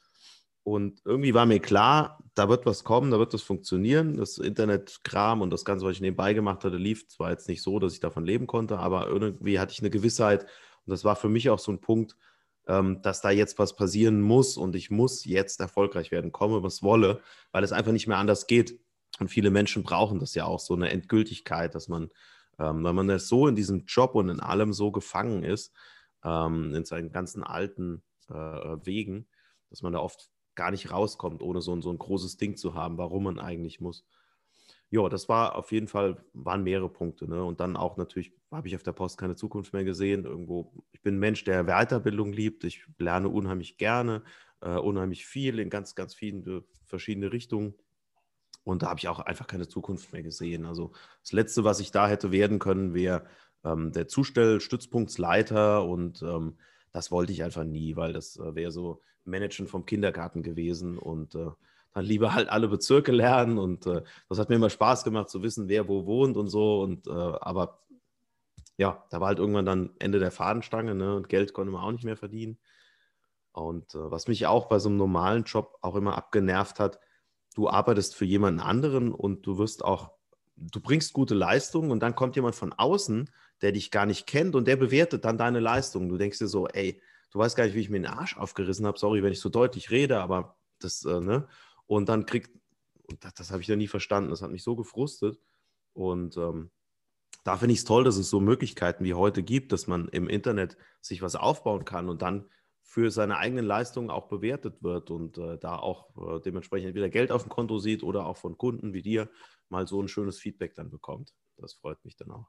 und 0.63 1.01
irgendwie 1.05 1.35
war 1.35 1.47
mir 1.47 1.61
klar, 1.61 2.23
da 2.35 2.49
wird 2.49 2.67
was 2.67 2.85
kommen, 2.85 3.11
da 3.11 3.19
wird 3.19 3.33
das 3.33 3.43
funktionieren. 3.43 4.17
Das 4.17 4.39
Internetkram 4.39 5.41
und 5.41 5.51
das 5.51 5.65
Ganze, 5.65 5.87
was 5.87 5.93
ich 5.93 6.01
nebenbei 6.01 6.35
gemacht 6.35 6.65
hatte, 6.65 6.77
lief 6.77 7.09
zwar 7.09 7.31
jetzt 7.31 7.49
nicht 7.49 7.63
so, 7.63 7.79
dass 7.79 7.95
ich 7.95 8.01
davon 8.01 8.25
leben 8.25 8.47
konnte, 8.47 8.79
aber 8.79 9.07
irgendwie 9.09 9.59
hatte 9.59 9.73
ich 9.73 9.81
eine 9.81 9.91
Gewissheit. 9.91 10.43
Und 10.43 10.91
das 10.91 11.05
war 11.05 11.17
für 11.17 11.29
mich 11.29 11.49
auch 11.49 11.59
so 11.59 11.73
ein 11.73 11.81
Punkt, 11.81 12.17
ähm, 12.67 13.01
dass 13.03 13.23
da 13.23 13.31
jetzt 13.31 13.59
was 13.59 13.75
passieren 13.75 14.21
muss 14.21 14.57
und 14.57 14.77
ich 14.77 14.91
muss 14.91 15.25
jetzt 15.25 15.61
erfolgreich 15.61 16.11
werden, 16.11 16.31
komme, 16.31 16.63
was 16.63 16.83
wolle, 16.83 17.21
weil 17.53 17.65
es 17.65 17.73
einfach 17.73 17.93
nicht 17.93 18.07
mehr 18.07 18.19
anders 18.19 18.47
geht. 18.47 18.79
Und 19.19 19.29
viele 19.29 19.51
Menschen 19.51 19.83
brauchen 19.83 20.21
das 20.21 20.35
ja 20.35 20.45
auch, 20.45 20.61
so 20.61 20.75
eine 20.75 20.91
Endgültigkeit, 20.91 21.75
dass 21.75 21.89
man, 21.89 22.11
ähm, 22.59 22.85
weil 22.85 22.93
man 22.93 23.19
so 23.19 23.49
in 23.49 23.57
diesem 23.57 23.85
Job 23.87 24.15
und 24.15 24.29
in 24.29 24.41
allem 24.41 24.73
so 24.73 24.93
gefangen 24.93 25.43
ist, 25.43 25.73
ähm, 26.23 26.75
in 26.75 26.85
seinen 26.85 27.11
ganzen 27.13 27.43
alten 27.43 28.03
äh, 28.29 28.35
Wegen, 28.35 29.27
dass 29.71 29.83
man 29.83 29.95
da 29.95 30.01
oft 30.01 30.31
gar 30.61 30.71
nicht 30.71 30.91
rauskommt, 30.93 31.41
ohne 31.41 31.63
so 31.63 31.75
ein, 31.75 31.81
so 31.81 31.91
ein 31.91 31.97
großes 31.97 32.37
Ding 32.37 32.55
zu 32.55 32.75
haben, 32.75 32.99
warum 32.99 33.25
man 33.25 33.39
eigentlich 33.39 33.81
muss. 33.81 34.05
Ja, 34.91 35.09
das 35.09 35.27
war 35.27 35.57
auf 35.57 35.73
jeden 35.73 35.89
Fall, 35.89 36.23
waren 36.35 36.63
mehrere 36.63 36.91
Punkte. 36.91 37.27
Ne? 37.27 37.43
Und 37.43 37.61
dann 37.61 37.79
auch 37.79 37.97
natürlich 37.97 38.35
habe 38.51 38.69
ich 38.69 38.77
auf 38.77 38.83
der 38.83 38.93
Post 38.93 39.17
keine 39.17 39.37
Zukunft 39.37 39.73
mehr 39.73 39.85
gesehen. 39.85 40.27
Irgendwo, 40.27 40.85
ich 40.93 41.01
bin 41.01 41.15
ein 41.15 41.19
Mensch, 41.19 41.45
der 41.45 41.65
Weiterbildung 41.65 42.35
liebt. 42.35 42.65
Ich 42.65 42.85
lerne 42.99 43.31
unheimlich 43.31 43.79
gerne, 43.79 44.23
äh, 44.61 44.77
unheimlich 44.77 45.25
viel 45.25 45.61
in 45.61 45.71
ganz, 45.71 45.95
ganz 45.95 46.15
vielen 46.15 46.47
äh, 46.47 46.61
verschiedene 46.85 47.33
Richtungen. 47.33 47.73
Und 48.63 48.83
da 48.83 48.91
habe 48.91 48.99
ich 48.99 49.09
auch 49.09 49.21
einfach 49.21 49.47
keine 49.47 49.67
Zukunft 49.67 50.13
mehr 50.13 50.23
gesehen. 50.23 50.67
Also 50.67 50.93
das 51.23 51.33
Letzte, 51.33 51.65
was 51.65 51.81
ich 51.81 51.91
da 51.91 52.07
hätte 52.07 52.33
werden 52.33 52.59
können, 52.59 52.93
wäre 52.93 53.25
ähm, 53.65 53.93
der 53.93 54.09
Zustell-Stützpunktsleiter 54.09 55.87
und 55.87 56.21
ähm, 56.21 56.59
das 56.93 57.11
wollte 57.11 57.33
ich 57.33 57.43
einfach 57.43 57.65
nie, 57.65 57.97
weil 57.97 58.13
das 58.13 58.37
äh, 58.37 58.55
wäre 58.55 58.73
so 58.73 59.01
Managen 59.25 59.67
vom 59.67 59.87
Kindergarten 59.87 60.43
gewesen 60.43 60.99
und 60.99 61.35
äh, 61.35 61.51
dann 61.93 62.05
lieber 62.05 62.35
halt 62.35 62.49
alle 62.49 62.69
Bezirke 62.69 63.13
lernen 63.13 63.59
und 63.59 63.87
äh, 63.87 64.03
das 64.29 64.39
hat 64.39 64.49
mir 64.49 64.57
immer 64.57 64.71
Spaß 64.71 65.05
gemacht 65.05 65.29
zu 65.29 65.43
wissen, 65.43 65.69
wer 65.69 65.89
wo 65.89 66.07
wohnt 66.07 66.37
und 66.37 66.49
so 66.49 66.83
und 66.83 67.07
äh, 67.07 67.11
aber 67.11 67.81
ja, 68.77 69.05
da 69.11 69.21
war 69.21 69.29
halt 69.29 69.39
irgendwann 69.39 69.67
dann 69.67 69.91
Ende 69.99 70.19
der 70.19 70.31
Fadenstange 70.31 70.95
ne, 70.95 71.15
und 71.15 71.29
Geld 71.29 71.53
konnte 71.53 71.71
man 71.71 71.83
auch 71.83 71.93
nicht 71.93 72.05
mehr 72.05 72.17
verdienen. 72.17 72.59
Und 73.53 73.95
äh, 73.95 74.11
was 74.11 74.27
mich 74.27 74.47
auch 74.47 74.67
bei 74.67 74.79
so 74.79 74.89
einem 74.89 74.97
normalen 74.97 75.45
Job 75.45 75.77
auch 75.83 75.97
immer 75.97 76.17
abgenervt 76.17 76.81
hat, 76.81 76.99
du 77.55 77.69
arbeitest 77.69 78.15
für 78.15 78.25
jemanden 78.25 78.61
anderen 78.61 79.13
und 79.13 79.47
du 79.47 79.59
wirst 79.59 79.85
auch, 79.85 80.13
du 80.57 80.81
bringst 80.81 81.13
gute 81.13 81.35
Leistungen 81.35 81.91
und 81.91 82.01
dann 82.01 82.15
kommt 82.15 82.37
jemand 82.37 82.55
von 82.55 82.73
außen, 82.73 83.29
der 83.61 83.73
dich 83.73 83.91
gar 83.91 84.07
nicht 84.07 84.27
kennt 84.27 84.55
und 84.55 84.67
der 84.67 84.77
bewertet 84.77 85.27
dann 85.27 85.37
deine 85.37 85.61
Leistungen. 85.61 86.09
Du 86.09 86.17
denkst 86.17 86.39
dir 86.39 86.49
so, 86.49 86.67
ey, 86.69 87.03
du 87.31 87.39
weißt 87.39 87.57
gar 87.57 87.65
nicht, 87.65 87.75
wie 87.75 87.81
ich 87.81 87.91
mir 87.91 88.01
den 88.01 88.07
Arsch 88.07 88.37
aufgerissen 88.37 88.87
habe. 88.87 88.99
Sorry, 88.99 89.23
wenn 89.23 89.33
ich 89.33 89.41
so 89.41 89.49
deutlich 89.49 89.91
rede, 89.91 90.21
aber 90.21 90.57
das, 90.79 91.05
äh, 91.05 91.21
ne? 91.21 91.49
Und 91.87 92.09
dann 92.09 92.27
kriegt, 92.27 92.51
das, 93.21 93.35
das 93.35 93.51
habe 93.51 93.63
ich 93.63 93.69
ja 93.69 93.77
nie 93.77 93.89
verstanden, 93.89 94.31
das 94.31 94.43
hat 94.43 94.51
mich 94.51 94.63
so 94.63 94.77
gefrustet. 94.77 95.41
Und 95.93 96.37
ähm, 96.37 96.71
da 97.45 97.57
finde 97.57 97.73
ich 97.73 97.81
es 97.81 97.85
toll, 97.85 98.05
dass 98.05 98.17
es 98.17 98.31
so 98.31 98.41
Möglichkeiten 98.41 99.05
wie 99.05 99.15
heute 99.15 99.43
gibt, 99.43 99.73
dass 99.73 99.87
man 99.87 100.09
im 100.09 100.29
Internet 100.29 100.77
sich 101.01 101.23
was 101.23 101.37
aufbauen 101.37 101.85
kann 101.85 102.09
und 102.09 102.23
dann 102.23 102.49
für 102.83 103.11
seine 103.11 103.39
eigenen 103.39 103.65
Leistungen 103.65 104.11
auch 104.11 104.29
bewertet 104.29 104.83
wird 104.83 105.11
und 105.11 105.39
äh, 105.39 105.59
da 105.59 105.77
auch 105.77 106.11
äh, 106.17 106.41
dementsprechend 106.41 106.89
entweder 106.89 107.09
Geld 107.09 107.31
auf 107.31 107.45
dem 107.45 107.49
Konto 107.49 107.79
sieht 107.79 108.03
oder 108.03 108.27
auch 108.27 108.37
von 108.37 108.59
Kunden 108.59 108.93
wie 108.93 109.03
dir 109.03 109.31
mal 109.69 109.87
so 109.87 110.03
ein 110.03 110.09
schönes 110.09 110.39
Feedback 110.39 110.75
dann 110.75 110.91
bekommt. 110.91 111.33
Das 111.57 111.75
freut 111.75 112.05
mich 112.05 112.17
dann 112.17 112.33
auch. 112.33 112.49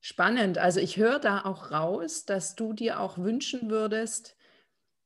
Spannend. 0.00 0.58
Also 0.58 0.80
ich 0.80 0.96
höre 0.96 1.18
da 1.18 1.44
auch 1.44 1.70
raus, 1.70 2.24
dass 2.24 2.54
du 2.54 2.72
dir 2.72 3.00
auch 3.00 3.18
wünschen 3.18 3.70
würdest 3.70 4.36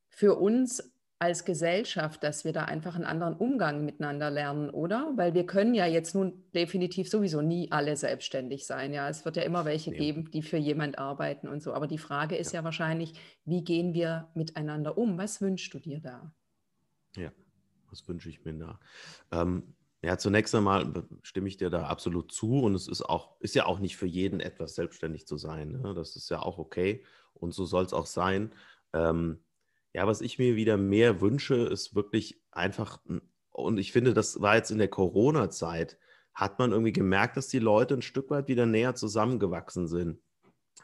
für 0.09 0.35
uns 0.35 0.93
als 1.23 1.45
Gesellschaft, 1.45 2.25
dass 2.25 2.45
wir 2.45 2.53
da 2.53 2.65
einfach 2.65 2.97
einen 2.97 3.05
anderen 3.05 3.35
Umgang 3.35 3.85
miteinander 3.85 4.29
lernen, 4.29 4.71
oder? 4.71 5.13
Weil 5.15 5.35
wir 5.35 5.47
können 5.47 5.73
ja 5.73 5.87
jetzt 5.87 6.17
nun 6.17 6.51
definitiv 6.53 7.09
sowieso 7.09 7.43
nie 7.43 7.71
alle 7.71 7.97
selbstständig 7.97 8.67
sein. 8.67 8.93
Ja, 8.93 9.09
es 9.09 9.25
wird 9.25 9.37
ja 9.37 9.45
immer 9.45 9.65
welche 9.65 9.93
geben, 9.93 10.33
die 10.33 10.43
für 10.43 10.57
jemand 10.57 10.99
arbeiten 10.99 11.47
und 11.47 11.63
so. 11.63 11.75
Aber 11.75 11.87
die 11.87 11.99
Frage 11.99 12.35
ist 12.35 12.53
ja. 12.53 12.61
ja 12.61 12.65
wahrscheinlich, 12.65 13.15
wie 13.45 13.63
gehen 13.63 13.95
wir 13.95 14.31
miteinander 14.35 14.99
um? 14.99 15.17
Was 15.17 15.41
wünschst 15.41 15.73
du 15.73 15.79
dir 15.79 16.01
da? 16.01 16.35
Ja, 17.17 17.31
was 17.89 18.09
wünsche 18.09 18.29
ich 18.29 18.45
mir 18.45 18.55
da? 18.55 18.81
Ähm, 19.31 19.77
ja, 20.03 20.19
zunächst 20.19 20.55
einmal 20.55 21.05
stimme 21.23 21.49
ich 21.49 21.57
dir 21.57 21.71
da 21.71 21.87
absolut 21.87 22.33
zu 22.33 22.61
und 22.61 22.75
es 22.75 22.89
ist 22.89 23.03
auch, 23.03 23.41
ist 23.41 23.55
ja 23.55 23.67
auch 23.67 23.79
nicht 23.79 23.97
für 23.97 24.07
jeden 24.07 24.41
etwas 24.41 24.75
selbstständig 24.75 25.27
zu 25.27 25.37
sein. 25.37 25.81
Ne? 25.81 25.95
Das 25.95 26.17
ist 26.17 26.29
ja 26.29 26.41
auch 26.41 26.59
okay 26.59 27.05
und 27.35 27.55
so 27.55 27.65
soll 27.65 27.85
es 27.85 27.93
auch 27.93 28.07
sein. 28.07 28.53
Ähm, 28.93 29.45
ja, 29.95 30.07
was 30.07 30.21
ich 30.21 30.39
mir 30.39 30.57
wieder 30.57 30.77
mehr 30.77 31.21
wünsche, 31.21 31.55
ist 31.55 31.95
wirklich 31.95 32.43
einfach 32.51 32.99
und 33.53 33.79
ich 33.79 33.93
finde, 33.93 34.15
das 34.15 34.41
war 34.41 34.57
jetzt 34.57 34.71
in 34.71 34.79
der 34.79 34.89
Corona-Zeit, 34.89 35.99
hat 36.35 36.59
man 36.59 36.73
irgendwie 36.73 36.93
gemerkt, 36.93 37.37
dass 37.37 37.49
die 37.49 37.59
Leute 37.59 37.95
ein 37.95 38.03
Stück 38.03 38.31
weit 38.31 38.49
wieder 38.49 38.67
näher 38.67 38.95
zusammengewachsen 38.95 39.87
sind. 39.87 40.19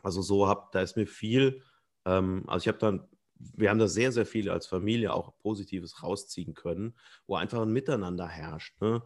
Also 0.03 0.23
so 0.23 0.47
hab, 0.47 0.73
da 0.73 0.83
ist 0.83 0.97
mir 0.97 1.07
viel, 1.07 1.63
ähm, 2.05 2.45
also 2.47 2.65
ich 2.65 2.69
habe 2.69 2.79
dann, 2.79 3.09
wir 3.39 3.71
haben 3.71 3.79
da 3.79 3.89
sehr, 3.89 4.13
sehr 4.13 4.27
viel 4.27 4.51
als 4.51 4.67
Familie 4.67 5.13
auch 5.13 5.37
Positives 5.39 6.03
rausziehen 6.03 6.55
können, 6.55 6.95
wo 7.27 7.37
einfach 7.37 7.63
ein 7.63 7.73
Miteinander 7.73 8.27
herrscht. 8.27 8.81
Ne? 8.81 9.03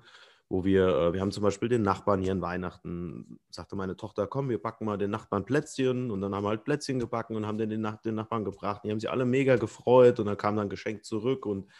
Wo 0.48 0.64
wir, 0.64 0.88
äh, 0.88 1.12
wir 1.12 1.20
haben 1.20 1.32
zum 1.32 1.42
Beispiel 1.42 1.68
den 1.68 1.82
Nachbarn 1.82 2.22
hier 2.22 2.32
an 2.32 2.42
Weihnachten, 2.42 3.38
sagte 3.50 3.76
meine 3.76 3.96
Tochter, 3.96 4.26
komm, 4.26 4.48
wir 4.48 4.60
backen 4.60 4.84
mal 4.84 4.98
den 4.98 5.10
Nachbarn 5.10 5.44
Plätzchen 5.44 6.10
und 6.10 6.20
dann 6.20 6.34
haben 6.34 6.44
wir 6.44 6.50
halt 6.50 6.64
Plätzchen 6.64 6.98
gebacken 6.98 7.36
und 7.36 7.46
haben 7.46 7.58
den, 7.58 7.70
den, 7.70 7.86
den 8.04 8.14
Nachbarn 8.14 8.44
gebracht. 8.44 8.82
Die 8.84 8.90
haben 8.90 9.00
sich 9.00 9.10
alle 9.10 9.24
mega 9.24 9.56
gefreut 9.56 10.20
und 10.20 10.26
dann 10.26 10.36
kam 10.36 10.56
dann 10.56 10.68
Geschenk 10.68 11.04
zurück 11.04 11.46
und 11.46 11.70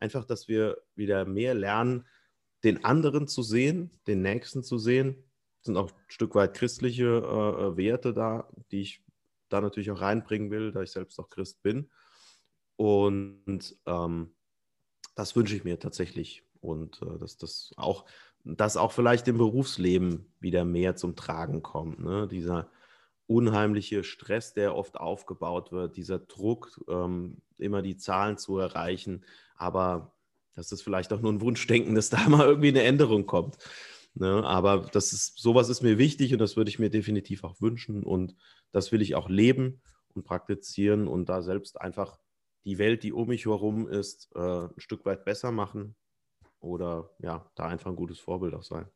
einfach, 0.00 0.24
dass 0.24 0.48
wir 0.48 0.78
wieder 0.94 1.24
mehr 1.24 1.54
lernen, 1.54 2.06
den 2.64 2.84
anderen 2.84 3.26
zu 3.26 3.42
sehen, 3.42 3.90
den 4.06 4.22
Nächsten 4.22 4.62
zu 4.62 4.78
sehen. 4.78 5.24
Es 5.60 5.66
sind 5.66 5.76
auch 5.76 5.90
ein 5.90 5.98
Stück 6.08 6.34
weit 6.34 6.54
christliche 6.54 7.04
äh, 7.04 7.64
äh, 7.64 7.76
Werte 7.76 8.12
da, 8.14 8.48
die 8.70 8.82
ich 8.82 9.02
da 9.48 9.60
natürlich 9.60 9.90
auch 9.90 10.00
reinbringen 10.00 10.50
will, 10.50 10.72
da 10.72 10.82
ich 10.82 10.90
selbst 10.90 11.18
auch 11.18 11.28
Christ 11.28 11.62
bin. 11.62 11.90
Und 12.80 13.76
ähm, 13.84 14.30
das 15.14 15.36
wünsche 15.36 15.54
ich 15.54 15.64
mir 15.64 15.78
tatsächlich. 15.78 16.44
Und 16.62 17.02
äh, 17.02 17.18
dass 17.18 17.36
das 17.36 17.74
auch, 17.76 18.06
dass 18.42 18.78
auch 18.78 18.92
vielleicht 18.92 19.28
im 19.28 19.36
Berufsleben 19.36 20.32
wieder 20.40 20.64
mehr 20.64 20.96
zum 20.96 21.14
Tragen 21.14 21.62
kommt. 21.62 22.00
Ne? 22.00 22.26
Dieser 22.26 22.70
unheimliche 23.26 24.02
Stress, 24.02 24.54
der 24.54 24.74
oft 24.74 24.96
aufgebaut 24.96 25.72
wird, 25.72 25.98
dieser 25.98 26.20
Druck, 26.20 26.80
ähm, 26.88 27.42
immer 27.58 27.82
die 27.82 27.98
Zahlen 27.98 28.38
zu 28.38 28.56
erreichen. 28.56 29.26
Aber 29.56 30.14
das 30.54 30.72
ist 30.72 30.80
vielleicht 30.80 31.12
auch 31.12 31.20
nur 31.20 31.34
ein 31.34 31.42
Wunschdenken, 31.42 31.94
dass 31.94 32.08
da 32.08 32.30
mal 32.30 32.46
irgendwie 32.46 32.68
eine 32.68 32.84
Änderung 32.84 33.26
kommt. 33.26 33.58
Ne? 34.14 34.42
Aber 34.42 34.88
das 34.90 35.12
ist, 35.12 35.38
sowas 35.38 35.68
ist 35.68 35.82
mir 35.82 35.98
wichtig 35.98 36.32
und 36.32 36.38
das 36.38 36.56
würde 36.56 36.70
ich 36.70 36.78
mir 36.78 36.88
definitiv 36.88 37.44
auch 37.44 37.60
wünschen. 37.60 38.04
Und 38.04 38.36
das 38.72 38.90
will 38.90 39.02
ich 39.02 39.16
auch 39.16 39.28
leben 39.28 39.82
und 40.14 40.24
praktizieren 40.24 41.08
und 41.08 41.28
da 41.28 41.42
selbst 41.42 41.78
einfach 41.78 42.18
die 42.64 42.78
Welt, 42.78 43.02
die 43.02 43.12
um 43.12 43.28
mich 43.28 43.46
herum 43.46 43.88
ist, 43.88 44.30
äh, 44.34 44.66
ein 44.66 44.80
Stück 44.80 45.04
weit 45.04 45.24
besser 45.24 45.50
machen 45.52 45.96
oder 46.60 47.10
ja, 47.18 47.50
da 47.54 47.66
einfach 47.66 47.90
ein 47.90 47.96
gutes 47.96 48.18
Vorbild 48.18 48.54
auch 48.54 48.62
sein. 48.62 48.86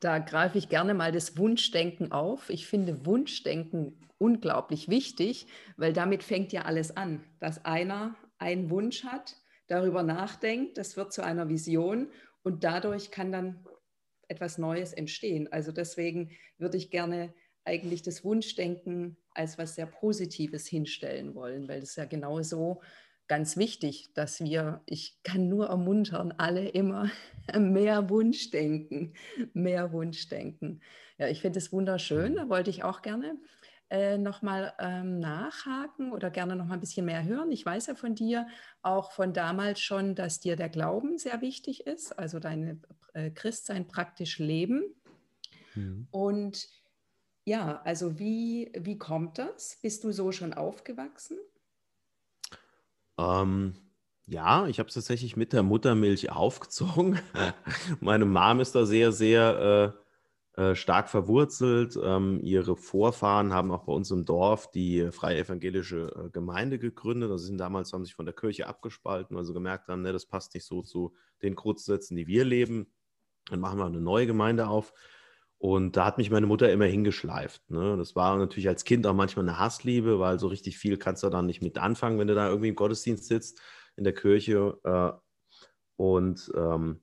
Da 0.00 0.18
greife 0.18 0.58
ich 0.58 0.68
gerne 0.68 0.94
mal 0.94 1.10
das 1.10 1.36
Wunschdenken 1.36 2.12
auf. 2.12 2.50
Ich 2.50 2.68
finde 2.68 3.04
Wunschdenken 3.04 4.08
unglaublich 4.18 4.88
wichtig, 4.88 5.46
weil 5.76 5.92
damit 5.92 6.22
fängt 6.22 6.52
ja 6.52 6.62
alles 6.62 6.96
an, 6.96 7.24
dass 7.40 7.64
einer 7.64 8.16
einen 8.38 8.70
Wunsch 8.70 9.04
hat, 9.04 9.36
darüber 9.66 10.02
nachdenkt, 10.02 10.78
das 10.78 10.96
wird 10.96 11.12
zu 11.12 11.22
einer 11.22 11.48
Vision 11.48 12.10
und 12.42 12.64
dadurch 12.64 13.10
kann 13.10 13.32
dann 13.32 13.66
etwas 14.28 14.58
Neues 14.58 14.92
entstehen. 14.92 15.50
Also 15.52 15.72
deswegen 15.72 16.30
würde 16.58 16.76
ich 16.76 16.90
gerne 16.90 17.34
eigentlich 17.68 18.02
das 18.02 18.24
Wunschdenken 18.24 19.18
als 19.34 19.58
was 19.58 19.74
sehr 19.74 19.86
Positives 19.86 20.66
hinstellen 20.66 21.34
wollen, 21.34 21.68
weil 21.68 21.80
das 21.80 21.96
ja 21.96 22.06
genau 22.06 22.42
so 22.42 22.80
ganz 23.28 23.58
wichtig, 23.58 24.08
dass 24.14 24.40
wir, 24.40 24.80
ich 24.86 25.18
kann 25.22 25.50
nur 25.50 25.66
ermuntern, 25.66 26.32
alle 26.38 26.66
immer 26.66 27.10
mehr 27.58 28.08
Wunschdenken, 28.08 29.12
mehr 29.52 29.92
Wunschdenken. 29.92 30.80
Ja, 31.18 31.28
ich 31.28 31.42
finde 31.42 31.58
es 31.58 31.70
wunderschön, 31.70 32.36
da 32.36 32.48
wollte 32.48 32.70
ich 32.70 32.84
auch 32.84 33.02
gerne 33.02 33.36
äh, 33.90 34.16
nochmal 34.16 34.72
ähm, 34.78 35.18
nachhaken 35.18 36.12
oder 36.12 36.30
gerne 36.30 36.56
noch 36.56 36.64
mal 36.64 36.74
ein 36.74 36.80
bisschen 36.80 37.04
mehr 37.04 37.24
hören. 37.24 37.52
Ich 37.52 37.64
weiß 37.64 37.86
ja 37.88 37.94
von 37.94 38.14
dir 38.14 38.46
auch 38.80 39.12
von 39.12 39.34
damals 39.34 39.80
schon, 39.80 40.14
dass 40.14 40.40
dir 40.40 40.56
der 40.56 40.70
Glauben 40.70 41.18
sehr 41.18 41.42
wichtig 41.42 41.86
ist, 41.86 42.18
also 42.18 42.38
dein 42.38 42.82
äh, 43.12 43.30
Christsein 43.30 43.86
praktisch 43.88 44.38
leben. 44.38 44.82
Mhm. 45.74 46.08
Und 46.10 46.68
ja, 47.48 47.80
also 47.84 48.18
wie, 48.18 48.70
wie 48.78 48.98
kommt 48.98 49.38
das? 49.38 49.78
Bist 49.80 50.04
du 50.04 50.12
so 50.12 50.32
schon 50.32 50.52
aufgewachsen? 50.52 51.38
Ähm, 53.18 53.74
ja, 54.26 54.66
ich 54.66 54.78
habe 54.78 54.88
es 54.88 54.94
tatsächlich 54.94 55.34
mit 55.34 55.54
der 55.54 55.62
Muttermilch 55.62 56.30
aufgezogen. 56.32 57.18
Meine 58.00 58.26
Mom 58.26 58.60
ist 58.60 58.74
da 58.74 58.84
sehr, 58.84 59.12
sehr 59.12 59.94
äh, 60.56 60.60
äh, 60.60 60.74
stark 60.74 61.08
verwurzelt. 61.08 61.98
Ähm, 62.02 62.38
ihre 62.42 62.76
Vorfahren 62.76 63.54
haben 63.54 63.70
auch 63.70 63.84
bei 63.84 63.92
uns 63.94 64.10
im 64.10 64.26
Dorf 64.26 64.70
die 64.70 65.10
freie 65.10 65.38
evangelische 65.38 66.12
äh, 66.26 66.30
Gemeinde 66.30 66.78
gegründet. 66.78 67.30
Also 67.30 67.46
sind 67.46 67.56
damals 67.56 67.94
haben 67.94 68.04
sich 68.04 68.14
von 68.14 68.26
der 68.26 68.34
Kirche 68.34 68.66
abgespalten, 68.66 69.34
weil 69.34 69.44
sie 69.44 69.54
gemerkt 69.54 69.88
haben, 69.88 70.02
ne, 70.02 70.12
das 70.12 70.26
passt 70.26 70.52
nicht 70.52 70.66
so 70.66 70.82
zu 70.82 71.14
den 71.40 71.54
Grundsätzen, 71.54 72.14
die 72.14 72.26
wir 72.26 72.44
leben. 72.44 72.92
Dann 73.48 73.60
machen 73.60 73.78
wir 73.78 73.86
eine 73.86 74.02
neue 74.02 74.26
Gemeinde 74.26 74.68
auf. 74.68 74.92
Und 75.58 75.96
da 75.96 76.04
hat 76.04 76.18
mich 76.18 76.30
meine 76.30 76.46
Mutter 76.46 76.72
immer 76.72 76.84
hingeschleift. 76.84 77.68
Ne? 77.68 77.96
Das 77.96 78.14
war 78.14 78.36
natürlich 78.38 78.68
als 78.68 78.84
Kind 78.84 79.06
auch 79.06 79.14
manchmal 79.14 79.48
eine 79.48 79.58
Hassliebe, 79.58 80.20
weil 80.20 80.38
so 80.38 80.46
richtig 80.46 80.78
viel 80.78 80.96
kannst 80.96 81.24
du 81.24 81.30
dann 81.30 81.46
nicht 81.46 81.62
mit 81.62 81.78
anfangen, 81.78 82.18
wenn 82.18 82.28
du 82.28 82.34
da 82.36 82.48
irgendwie 82.48 82.68
im 82.68 82.76
Gottesdienst 82.76 83.26
sitzt, 83.26 83.60
in 83.96 84.04
der 84.04 84.14
Kirche. 84.14 84.78
Äh, 84.84 85.12
und 85.96 86.52
ähm, 86.54 87.02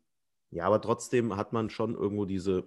ja, 0.52 0.66
aber 0.66 0.82
trotzdem 0.82 1.36
hat 1.36 1.52
man 1.52 1.70
schon 1.70 1.96
irgendwo 1.96 2.24
diese 2.24 2.66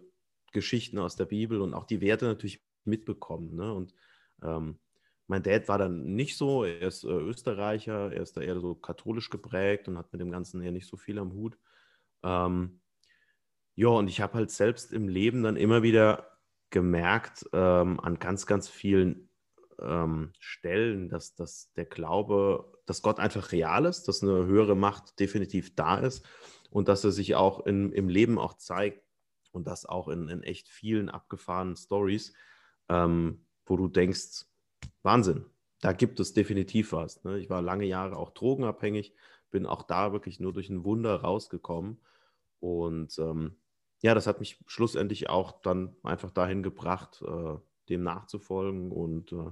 Geschichten 0.53 0.99
aus 0.99 1.17
der 1.17 1.25
Bibel 1.25 1.63
und 1.63 1.73
auch 1.73 1.85
die 1.85 2.03
Werte 2.03 2.27
natürlich 2.27 2.63
mitbekommen. 2.85 3.57
Ne? 3.57 3.73
Und 3.73 3.95
ähm, 4.43 4.79
mein 5.27 5.43
Dad 5.43 5.69
war 5.69 5.79
dann 5.79 6.15
nicht 6.15 6.37
so, 6.37 6.65
er 6.65 6.89
ist 6.89 7.05
äh, 7.05 7.09
Österreicher, 7.09 8.13
er 8.13 8.23
ist 8.23 8.37
da 8.37 8.43
eher 8.43 8.61
so 8.61 8.75
katholisch 8.75 9.31
geprägt 9.31 9.89
und 9.89 9.97
hat 9.97 10.13
mit 10.13 10.21
dem 10.21 10.31
Ganzen 10.31 10.61
eher 10.63 10.73
nicht 10.73 10.87
so 10.87 10.99
viel 10.99 11.19
am 11.19 11.33
Hut. 11.33 11.59
Ähm, 12.23 12.81
ja, 13.79 13.87
und 13.91 14.09
ich 14.09 14.21
habe 14.21 14.35
halt 14.35 14.51
selbst 14.51 14.93
im 14.93 15.07
Leben 15.09 15.45
dann 15.45 15.55
immer 15.55 15.85
wieder 15.85 16.37
gemerkt, 16.71 17.49
ähm, 17.53 18.01
an 18.01 18.19
ganz, 18.19 18.45
ganz 18.45 18.69
vielen 18.69 19.31
ähm, 19.81 20.33
Stellen, 20.41 21.09
dass, 21.09 21.37
dass 21.37 21.73
der 21.75 21.85
Glaube, 21.85 22.73
dass 22.87 23.03
Gott 23.03 23.21
einfach 23.21 23.53
real 23.53 23.85
ist, 23.85 24.09
dass 24.09 24.21
eine 24.21 24.47
höhere 24.47 24.75
Macht 24.75 25.21
definitiv 25.21 25.77
da 25.77 25.97
ist 25.97 26.27
und 26.71 26.89
dass 26.89 27.05
er 27.05 27.13
sich 27.13 27.37
auch 27.37 27.67
in, 27.67 27.93
im 27.93 28.09
Leben 28.09 28.37
auch 28.37 28.55
zeigt 28.55 29.05
und 29.53 29.69
das 29.69 29.87
auch 29.87 30.09
in, 30.09 30.29
in 30.29 30.43
echt 30.43 30.69
vielen 30.69 31.09
abgefahrenen 31.09 31.77
Stories, 31.77 32.33
ähm, 32.89 33.47
wo 33.65 33.77
du 33.77 33.87
denkst, 33.87 34.45
Wahnsinn, 35.05 35.45
da 35.83 35.93
gibt 35.93 36.19
es 36.19 36.33
definitiv 36.33 36.91
was. 36.91 37.23
Ne? 37.23 37.39
Ich 37.39 37.49
war 37.49 37.63
lange 37.63 37.85
Jahre 37.85 38.17
auch 38.17 38.31
drogenabhängig, 38.31 39.15
bin 39.53 39.67
auch 39.67 39.85
da 39.85 40.13
wirklich 40.13 40.41
nur 40.41 40.53
durch 40.53 40.69
ein 40.69 40.83
Wunder 40.83 41.21
rausgekommen 41.21 42.01
und 42.59 43.17
ähm, 43.21 43.55
ja, 44.01 44.15
das 44.15 44.27
hat 44.27 44.41
mich 44.41 44.59
schlussendlich 44.67 45.29
auch 45.29 45.61
dann 45.61 45.97
einfach 46.03 46.31
dahin 46.31 46.63
gebracht, 46.63 47.23
äh, 47.27 47.57
dem 47.89 48.03
nachzufolgen 48.03 48.93
und 48.93 49.33
äh, 49.33 49.51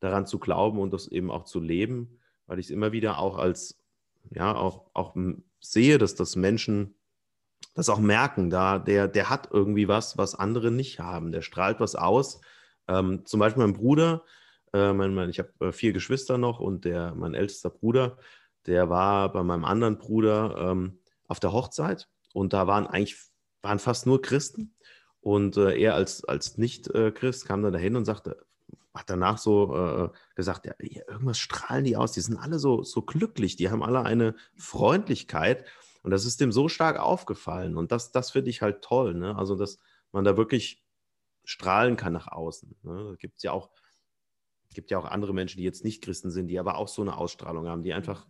daran 0.00 0.26
zu 0.26 0.38
glauben 0.38 0.78
und 0.78 0.92
das 0.92 1.08
eben 1.08 1.30
auch 1.30 1.44
zu 1.44 1.60
leben, 1.60 2.18
weil 2.46 2.58
ich 2.58 2.66
es 2.66 2.70
immer 2.70 2.92
wieder 2.92 3.18
auch 3.18 3.36
als, 3.36 3.78
ja, 4.30 4.54
auch, 4.54 4.90
auch 4.94 5.16
sehe, 5.60 5.98
dass 5.98 6.14
das 6.14 6.36
Menschen 6.36 6.94
das 7.74 7.88
auch 7.88 7.98
merken, 7.98 8.50
da 8.50 8.78
der, 8.78 9.08
der 9.08 9.30
hat 9.30 9.50
irgendwie 9.52 9.88
was, 9.88 10.16
was 10.18 10.34
andere 10.34 10.70
nicht 10.70 11.00
haben. 11.00 11.32
Der 11.32 11.42
strahlt 11.42 11.80
was 11.80 11.94
aus. 11.94 12.40
Ähm, 12.88 13.24
zum 13.24 13.40
Beispiel 13.40 13.62
mein 13.62 13.74
Bruder, 13.74 14.24
äh, 14.72 14.92
mein, 14.92 15.14
mein, 15.14 15.30
ich 15.30 15.38
habe 15.38 15.52
äh, 15.60 15.72
vier 15.72 15.92
Geschwister 15.92 16.38
noch 16.38 16.60
und 16.60 16.84
der, 16.84 17.14
mein 17.14 17.34
ältester 17.34 17.70
Bruder, 17.70 18.18
der 18.66 18.90
war 18.90 19.32
bei 19.32 19.42
meinem 19.42 19.64
anderen 19.64 19.98
Bruder 19.98 20.56
ähm, 20.58 20.98
auf 21.26 21.40
der 21.40 21.52
Hochzeit 21.52 22.08
und 22.32 22.52
da 22.52 22.66
waren 22.66 22.86
eigentlich 22.86 23.16
waren 23.62 23.78
fast 23.78 24.06
nur 24.06 24.22
Christen. 24.22 24.74
Und 25.20 25.56
äh, 25.56 25.78
er 25.78 25.94
als, 25.94 26.24
als 26.24 26.58
Nicht-Christ 26.58 27.46
kam 27.46 27.62
dann 27.62 27.72
dahin 27.72 27.96
und 27.96 28.04
sagte, 28.04 28.46
hat 28.94 29.10
danach 29.10 29.38
so 29.38 29.74
äh, 29.74 30.08
gesagt, 30.34 30.66
ja, 30.66 30.74
irgendwas 30.78 31.38
strahlen 31.38 31.84
die 31.84 31.96
aus, 31.96 32.12
die 32.12 32.20
sind 32.20 32.36
alle 32.36 32.58
so, 32.58 32.82
so 32.82 33.02
glücklich, 33.02 33.56
die 33.56 33.70
haben 33.70 33.82
alle 33.82 34.02
eine 34.02 34.34
Freundlichkeit. 34.56 35.64
Und 36.02 36.10
das 36.10 36.24
ist 36.24 36.40
dem 36.40 36.52
so 36.52 36.68
stark 36.68 36.98
aufgefallen. 36.98 37.76
Und 37.76 37.92
das, 37.92 38.12
das 38.12 38.30
finde 38.30 38.50
ich 38.50 38.62
halt 38.62 38.82
toll. 38.82 39.14
Ne? 39.14 39.36
Also, 39.36 39.56
dass 39.56 39.78
man 40.12 40.24
da 40.24 40.36
wirklich 40.36 40.84
strahlen 41.44 41.96
kann 41.96 42.12
nach 42.12 42.28
außen. 42.28 42.76
Ne? 42.82 43.10
Es 43.12 43.18
gibt 43.18 43.42
ja 43.42 43.52
auch, 43.52 43.70
gibt 44.74 44.90
ja 44.90 44.98
auch 44.98 45.06
andere 45.06 45.34
Menschen, 45.34 45.58
die 45.58 45.64
jetzt 45.64 45.84
nicht 45.84 46.02
Christen 46.02 46.30
sind, 46.30 46.48
die 46.48 46.58
aber 46.58 46.76
auch 46.76 46.88
so 46.88 47.02
eine 47.02 47.16
Ausstrahlung 47.16 47.66
haben, 47.66 47.82
die 47.82 47.92
einfach 47.92 48.26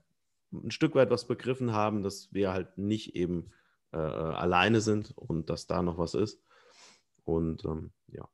ein 0.53 0.71
Stück 0.71 0.95
weit 0.95 1.11
was 1.11 1.27
begriffen 1.27 1.73
haben, 1.73 2.03
dass 2.03 2.33
wir 2.33 2.53
halt 2.53 2.79
nicht 2.79 3.15
eben 3.15 3.51
äh, 3.93 3.97
alleine 3.97 4.81
sind 4.81 5.17
und 5.17 5.51
dass 5.51 5.67
da 5.67 5.83
noch 5.83 5.99
was 5.99 6.15
ist. 6.15 6.41
Und 7.25 7.65
ähm, 7.65 7.93
ja. 8.09 8.29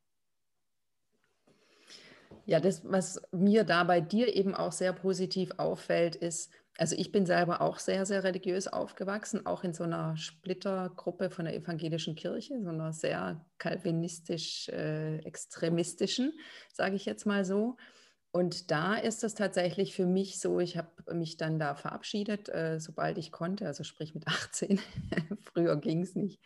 Ja, 2.45 2.59
das, 2.59 2.81
was 2.85 3.21
mir 3.31 3.63
da 3.63 3.83
bei 3.83 4.01
dir 4.01 4.35
eben 4.35 4.53
auch 4.53 4.71
sehr 4.71 4.93
positiv 4.93 5.49
auffällt, 5.57 6.15
ist, 6.15 6.51
also 6.77 6.95
ich 6.95 7.11
bin 7.11 7.25
selber 7.25 7.61
auch 7.61 7.79
sehr, 7.79 8.05
sehr 8.05 8.23
religiös 8.23 8.67
aufgewachsen, 8.67 9.47
auch 9.47 9.63
in 9.63 9.73
so 9.73 9.83
einer 9.83 10.15
Splittergruppe 10.15 11.31
von 11.31 11.45
der 11.45 11.55
evangelischen 11.55 12.13
Kirche, 12.15 12.61
so 12.61 12.69
einer 12.69 12.93
sehr 12.93 13.43
kalvinistisch-extremistischen, 13.57 16.29
äh, 16.29 16.33
sage 16.71 16.95
ich 16.95 17.05
jetzt 17.05 17.25
mal 17.25 17.43
so. 17.45 17.77
Und 18.35 18.69
da 18.69 18.95
ist 18.95 19.23
es 19.23 19.33
tatsächlich 19.33 19.95
für 19.95 20.05
mich 20.05 20.41
so, 20.41 20.59
ich 20.59 20.75
habe 20.75 20.89
mich 21.13 21.37
dann 21.37 21.57
da 21.57 21.73
verabschiedet, 21.73 22.49
äh, 22.49 22.81
sobald 22.81 23.17
ich 23.17 23.31
konnte, 23.31 23.65
also 23.65 23.85
sprich 23.85 24.13
mit 24.13 24.27
18. 24.27 24.77
Früher 25.41 25.77
ging 25.77 26.01
es 26.01 26.15
nicht. 26.15 26.41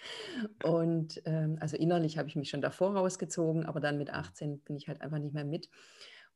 Und 0.63 1.19
ähm, 1.25 1.58
also 1.60 1.77
innerlich 1.77 2.19
habe 2.19 2.27
ich 2.27 2.36
mich 2.36 2.51
schon 2.51 2.62
davor 2.62 2.96
rausgezogen, 2.96 3.65
aber 3.65 3.79
dann 3.79 3.98
mit 3.98 4.12
18 4.12 4.60
bin 4.60 4.75
ich 4.75 4.88
halt 4.88 5.01
einfach 5.01 5.17
nicht 5.17 5.34
mehr 5.34 5.46
mit. 5.46 5.67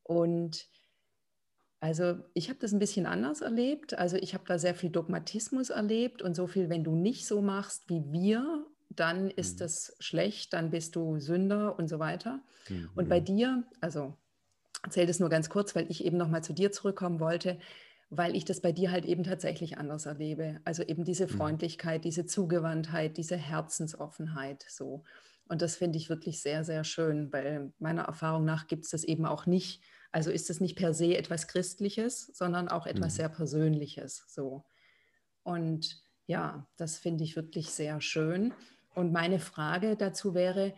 Und 0.02 0.68
also 1.80 2.16
ich 2.34 2.50
habe 2.50 2.58
das 2.58 2.74
ein 2.74 2.80
bisschen 2.80 3.06
anders 3.06 3.42
erlebt. 3.42 3.96
Also 3.96 4.18
ich 4.18 4.34
habe 4.34 4.46
da 4.48 4.58
sehr 4.58 4.74
viel 4.74 4.90
Dogmatismus 4.90 5.70
erlebt 5.70 6.24
und 6.24 6.36
so 6.36 6.48
viel, 6.48 6.72
wenn 6.72 6.84
du 6.84 6.96
nicht 6.96 7.28
so 7.28 7.44
machst 7.44 7.88
wie 7.90 8.12
wir, 8.12 8.66
dann 8.90 9.30
ist 9.30 9.58
mhm. 9.58 9.60
das 9.60 9.96
schlecht, 10.00 10.54
dann 10.54 10.72
bist 10.72 10.96
du 10.96 11.20
Sünder 11.20 11.78
und 11.78 11.90
so 11.90 12.00
weiter. 12.00 12.40
Mhm. 12.70 12.90
Und 12.96 13.08
bei 13.08 13.20
dir, 13.20 13.64
also 13.82 14.18
erzähle 14.84 15.08
das 15.08 15.20
nur 15.20 15.30
ganz 15.30 15.50
kurz, 15.50 15.76
weil 15.76 15.90
ich 15.90 16.06
eben 16.06 16.18
nochmal 16.18 16.44
zu 16.44 16.54
dir 16.54 16.72
zurückkommen 16.72 17.20
wollte, 17.20 17.58
weil 18.10 18.36
ich 18.36 18.46
das 18.46 18.62
bei 18.62 18.72
dir 18.72 18.92
halt 18.92 19.06
eben 19.06 19.24
tatsächlich 19.24 19.78
anders 19.78 20.06
erlebe. 20.06 20.60
Also 20.66 20.84
eben 20.84 21.04
diese 21.04 21.26
mhm. 21.26 21.32
Freundlichkeit, 21.32 22.06
diese 22.06 22.26
Zugewandtheit, 22.26 23.18
diese 23.18 23.38
Herzensoffenheit 23.38 24.66
so. 24.70 25.04
Und 25.48 25.62
das 25.62 25.76
finde 25.76 25.98
ich 25.98 26.10
wirklich 26.10 26.42
sehr, 26.42 26.64
sehr 26.64 26.84
schön, 26.84 27.32
weil 27.34 27.74
meiner 27.80 28.04
Erfahrung 28.04 28.46
nach 28.46 28.68
gibt 28.68 28.86
es 28.86 28.92
das 28.92 29.04
eben 29.04 29.26
auch 29.26 29.46
nicht. 29.46 29.82
Also 30.12 30.30
ist 30.30 30.50
es 30.50 30.62
nicht 30.62 30.76
per 30.76 30.94
se 30.94 31.18
etwas 31.18 31.48
Christliches, 31.48 32.28
sondern 32.34 32.70
auch 32.70 32.86
etwas 32.86 33.14
mhm. 33.14 33.18
sehr 33.18 33.30
Persönliches 33.30 34.24
so. 34.28 34.64
Und 35.44 36.04
ja, 36.28 36.68
das 36.78 36.98
finde 36.98 37.24
ich 37.24 37.36
wirklich 37.36 37.72
sehr 37.72 38.00
schön. 38.00 38.54
Und 38.96 39.12
meine 39.12 39.40
Frage 39.40 39.96
dazu 39.98 40.34
wäre, 40.34 40.74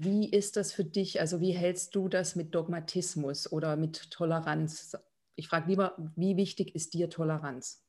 wie 0.00 0.28
ist 0.28 0.56
das 0.56 0.72
für 0.72 0.84
dich? 0.84 1.20
Also 1.20 1.40
wie 1.40 1.52
hältst 1.52 1.94
du 1.94 2.08
das 2.08 2.36
mit 2.36 2.54
Dogmatismus 2.54 3.50
oder 3.50 3.76
mit 3.76 4.10
Toleranz? 4.10 4.96
Ich 5.34 5.48
frage 5.48 5.68
lieber, 5.68 5.96
wie 6.16 6.36
wichtig 6.36 6.74
ist 6.74 6.94
dir 6.94 7.08
Toleranz? 7.10 7.84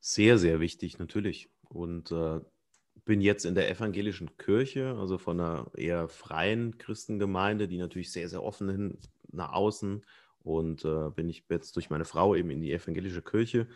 Sehr, 0.00 0.38
sehr 0.38 0.60
wichtig, 0.60 0.98
natürlich. 0.98 1.50
Und 1.68 2.10
äh, 2.10 2.40
bin 3.04 3.20
jetzt 3.20 3.44
in 3.44 3.54
der 3.54 3.70
evangelischen 3.70 4.36
Kirche, 4.36 4.96
also 4.98 5.18
von 5.18 5.40
einer 5.40 5.70
eher 5.74 6.08
freien 6.08 6.78
Christengemeinde, 6.78 7.68
die 7.68 7.78
natürlich 7.78 8.12
sehr, 8.12 8.28
sehr 8.28 8.42
offen 8.42 8.68
hin 8.70 8.98
nach 9.30 9.52
außen. 9.52 10.04
Und 10.42 10.84
äh, 10.84 11.10
bin 11.10 11.28
ich 11.28 11.44
jetzt 11.50 11.76
durch 11.76 11.90
meine 11.90 12.04
Frau 12.04 12.34
eben 12.34 12.50
in 12.50 12.62
die 12.62 12.72
evangelische 12.72 13.22
Kirche 13.22 13.68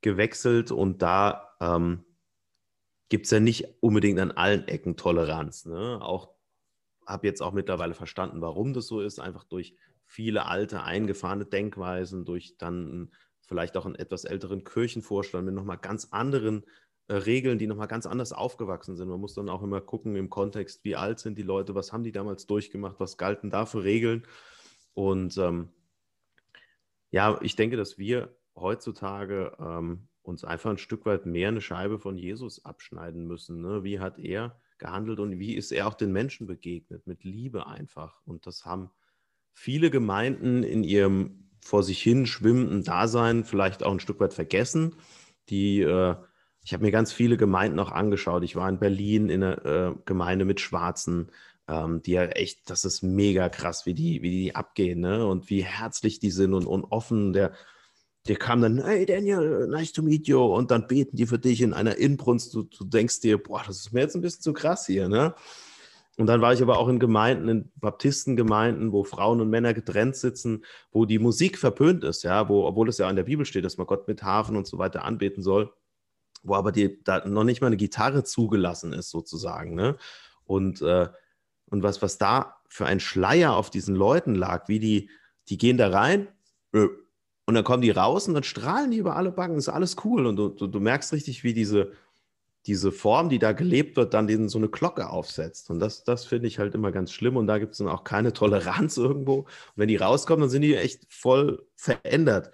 gewechselt 0.00 0.72
und 0.72 1.02
da 1.02 1.54
ähm, 1.60 2.04
gibt 3.12 3.26
es 3.26 3.30
ja 3.30 3.40
nicht 3.40 3.68
unbedingt 3.80 4.18
an 4.18 4.30
allen 4.30 4.66
Ecken 4.68 4.96
Toleranz. 4.96 5.66
Ne? 5.66 5.98
Auch 6.00 6.30
habe 7.06 7.26
jetzt 7.26 7.42
auch 7.42 7.52
mittlerweile 7.52 7.92
verstanden, 7.92 8.40
warum 8.40 8.72
das 8.72 8.86
so 8.86 9.02
ist, 9.02 9.20
einfach 9.20 9.44
durch 9.44 9.76
viele 10.06 10.46
alte, 10.46 10.82
eingefahrene 10.82 11.44
Denkweisen, 11.44 12.24
durch 12.24 12.56
dann 12.56 13.12
vielleicht 13.42 13.76
auch 13.76 13.84
einen 13.84 13.96
etwas 13.96 14.24
älteren 14.24 14.64
Kirchenvorstand 14.64 15.44
mit 15.44 15.54
nochmal 15.54 15.76
ganz 15.76 16.08
anderen 16.10 16.64
äh, 17.08 17.16
Regeln, 17.16 17.58
die 17.58 17.66
nochmal 17.66 17.86
ganz 17.86 18.06
anders 18.06 18.32
aufgewachsen 18.32 18.96
sind. 18.96 19.08
Man 19.08 19.20
muss 19.20 19.34
dann 19.34 19.50
auch 19.50 19.62
immer 19.62 19.82
gucken 19.82 20.16
im 20.16 20.30
Kontext, 20.30 20.82
wie 20.82 20.96
alt 20.96 21.18
sind 21.18 21.36
die 21.36 21.42
Leute, 21.42 21.74
was 21.74 21.92
haben 21.92 22.04
die 22.04 22.12
damals 22.12 22.46
durchgemacht, 22.46 22.98
was 22.98 23.18
galten 23.18 23.50
da 23.50 23.66
für 23.66 23.84
Regeln. 23.84 24.26
Und 24.94 25.36
ähm, 25.36 25.68
ja, 27.10 27.38
ich 27.42 27.56
denke, 27.56 27.76
dass 27.76 27.98
wir 27.98 28.34
heutzutage 28.56 29.54
ähm, 29.60 30.08
uns 30.22 30.44
einfach 30.44 30.70
ein 30.70 30.78
Stück 30.78 31.04
weit 31.04 31.26
mehr 31.26 31.48
eine 31.48 31.60
Scheibe 31.60 31.98
von 31.98 32.16
Jesus 32.16 32.64
abschneiden 32.64 33.26
müssen. 33.26 33.60
Ne? 33.60 33.82
Wie 33.82 33.98
hat 33.98 34.18
er 34.18 34.56
gehandelt 34.78 35.18
und 35.18 35.38
wie 35.38 35.54
ist 35.54 35.72
er 35.72 35.88
auch 35.88 35.94
den 35.94 36.12
Menschen 36.12 36.46
begegnet? 36.46 37.06
Mit 37.06 37.24
Liebe 37.24 37.66
einfach. 37.66 38.20
Und 38.24 38.46
das 38.46 38.64
haben 38.64 38.90
viele 39.52 39.90
Gemeinden 39.90 40.62
in 40.62 40.84
ihrem 40.84 41.50
vor 41.60 41.82
sich 41.82 42.02
hin 42.02 42.26
schwimmenden 42.26 42.82
Dasein 42.82 43.44
vielleicht 43.44 43.82
auch 43.84 43.92
ein 43.92 44.00
Stück 44.00 44.20
weit 44.20 44.34
vergessen. 44.34 44.96
Die, 45.48 45.80
äh, 45.80 46.16
ich 46.64 46.72
habe 46.72 46.84
mir 46.84 46.90
ganz 46.90 47.12
viele 47.12 47.36
Gemeinden 47.36 47.78
auch 47.78 47.92
angeschaut. 47.92 48.42
Ich 48.44 48.56
war 48.56 48.68
in 48.68 48.78
Berlin 48.78 49.28
in 49.28 49.42
einer 49.42 49.64
äh, 49.64 49.94
Gemeinde 50.04 50.44
mit 50.44 50.60
Schwarzen, 50.60 51.30
ähm, 51.68 52.02
die 52.02 52.12
ja 52.12 52.24
echt, 52.24 52.68
das 52.70 52.84
ist 52.84 53.02
mega 53.02 53.48
krass, 53.48 53.86
wie 53.86 53.94
die, 53.94 54.22
wie 54.22 54.30
die 54.30 54.56
abgehen 54.56 55.00
ne? 55.00 55.26
und 55.26 55.50
wie 55.50 55.64
herzlich 55.64 56.18
die 56.18 56.30
sind 56.30 56.54
und, 56.54 56.66
und 56.66 56.84
offen. 56.84 57.32
Der, 57.32 57.52
der 58.28 58.36
kam 58.36 58.62
dann, 58.62 58.84
hey 58.84 59.04
Daniel, 59.04 59.66
nice 59.66 59.92
to 59.92 60.02
meet 60.02 60.28
you. 60.28 60.40
Und 60.40 60.70
dann 60.70 60.86
beten 60.86 61.16
die 61.16 61.26
für 61.26 61.38
dich 61.38 61.60
in 61.60 61.72
einer 61.72 61.96
Inbrunst. 61.96 62.54
Du, 62.54 62.62
du 62.62 62.84
denkst 62.84 63.20
dir, 63.20 63.42
boah, 63.42 63.62
das 63.66 63.78
ist 63.78 63.92
mir 63.92 64.00
jetzt 64.00 64.14
ein 64.14 64.22
bisschen 64.22 64.42
zu 64.42 64.52
krass 64.52 64.86
hier, 64.86 65.08
ne? 65.08 65.34
Und 66.18 66.26
dann 66.26 66.42
war 66.42 66.52
ich 66.52 66.60
aber 66.60 66.78
auch 66.78 66.88
in 66.88 66.98
Gemeinden, 66.98 67.48
in 67.48 67.72
Baptistengemeinden, 67.76 68.92
wo 68.92 69.02
Frauen 69.02 69.40
und 69.40 69.48
Männer 69.48 69.72
getrennt 69.72 70.14
sitzen, 70.14 70.62
wo 70.90 71.06
die 71.06 71.18
Musik 71.18 71.58
verpönt 71.58 72.04
ist, 72.04 72.22
ja, 72.22 72.50
wo, 72.50 72.66
obwohl 72.66 72.90
es 72.90 72.98
ja 72.98 73.08
in 73.08 73.16
der 73.16 73.22
Bibel 73.22 73.46
steht, 73.46 73.64
dass 73.64 73.78
man 73.78 73.86
Gott 73.86 74.06
mit 74.08 74.22
Hafen 74.22 74.56
und 74.56 74.66
so 74.66 74.76
weiter 74.76 75.04
anbeten 75.04 75.42
soll, 75.42 75.72
wo 76.42 76.54
aber 76.54 76.70
die, 76.70 77.02
da 77.02 77.26
noch 77.26 77.44
nicht 77.44 77.62
mal 77.62 77.68
eine 77.68 77.78
Gitarre 77.78 78.24
zugelassen 78.24 78.92
ist, 78.92 79.10
sozusagen, 79.10 79.74
ne? 79.74 79.96
Und, 80.44 80.82
äh, 80.82 81.08
und 81.70 81.82
was, 81.82 82.02
was 82.02 82.18
da 82.18 82.56
für 82.68 82.84
ein 82.84 83.00
Schleier 83.00 83.56
auf 83.56 83.70
diesen 83.70 83.96
Leuten 83.96 84.34
lag, 84.34 84.68
wie 84.68 84.80
die, 84.80 85.10
die 85.48 85.56
gehen 85.56 85.78
da 85.78 85.88
rein, 85.88 86.28
äh, 86.74 86.88
und 87.52 87.56
dann 87.56 87.64
kommen 87.64 87.82
die 87.82 87.90
raus 87.90 88.28
und 88.28 88.32
dann 88.32 88.44
strahlen 88.44 88.90
die 88.90 88.96
über 88.96 89.14
alle 89.14 89.30
Backen, 89.30 89.56
ist 89.56 89.68
alles 89.68 89.96
cool. 90.06 90.24
Und 90.24 90.36
du, 90.36 90.48
du, 90.48 90.66
du 90.66 90.80
merkst 90.80 91.12
richtig, 91.12 91.44
wie 91.44 91.52
diese, 91.52 91.92
diese 92.64 92.92
Form, 92.92 93.28
die 93.28 93.38
da 93.38 93.52
gelebt 93.52 93.98
wird, 93.98 94.14
dann 94.14 94.26
diesen, 94.26 94.48
so 94.48 94.56
eine 94.56 94.70
Glocke 94.70 95.10
aufsetzt. 95.10 95.68
Und 95.68 95.78
das, 95.78 96.02
das 96.02 96.24
finde 96.24 96.48
ich 96.48 96.58
halt 96.58 96.74
immer 96.74 96.92
ganz 96.92 97.12
schlimm. 97.12 97.36
Und 97.36 97.46
da 97.48 97.58
gibt 97.58 97.72
es 97.72 97.78
dann 97.78 97.88
auch 97.88 98.04
keine 98.04 98.32
Toleranz 98.32 98.96
irgendwo. 98.96 99.40
Und 99.40 99.46
wenn 99.76 99.88
die 99.88 99.96
rauskommen, 99.96 100.40
dann 100.40 100.48
sind 100.48 100.62
die 100.62 100.74
echt 100.74 101.04
voll 101.12 101.62
verändert. 101.76 102.52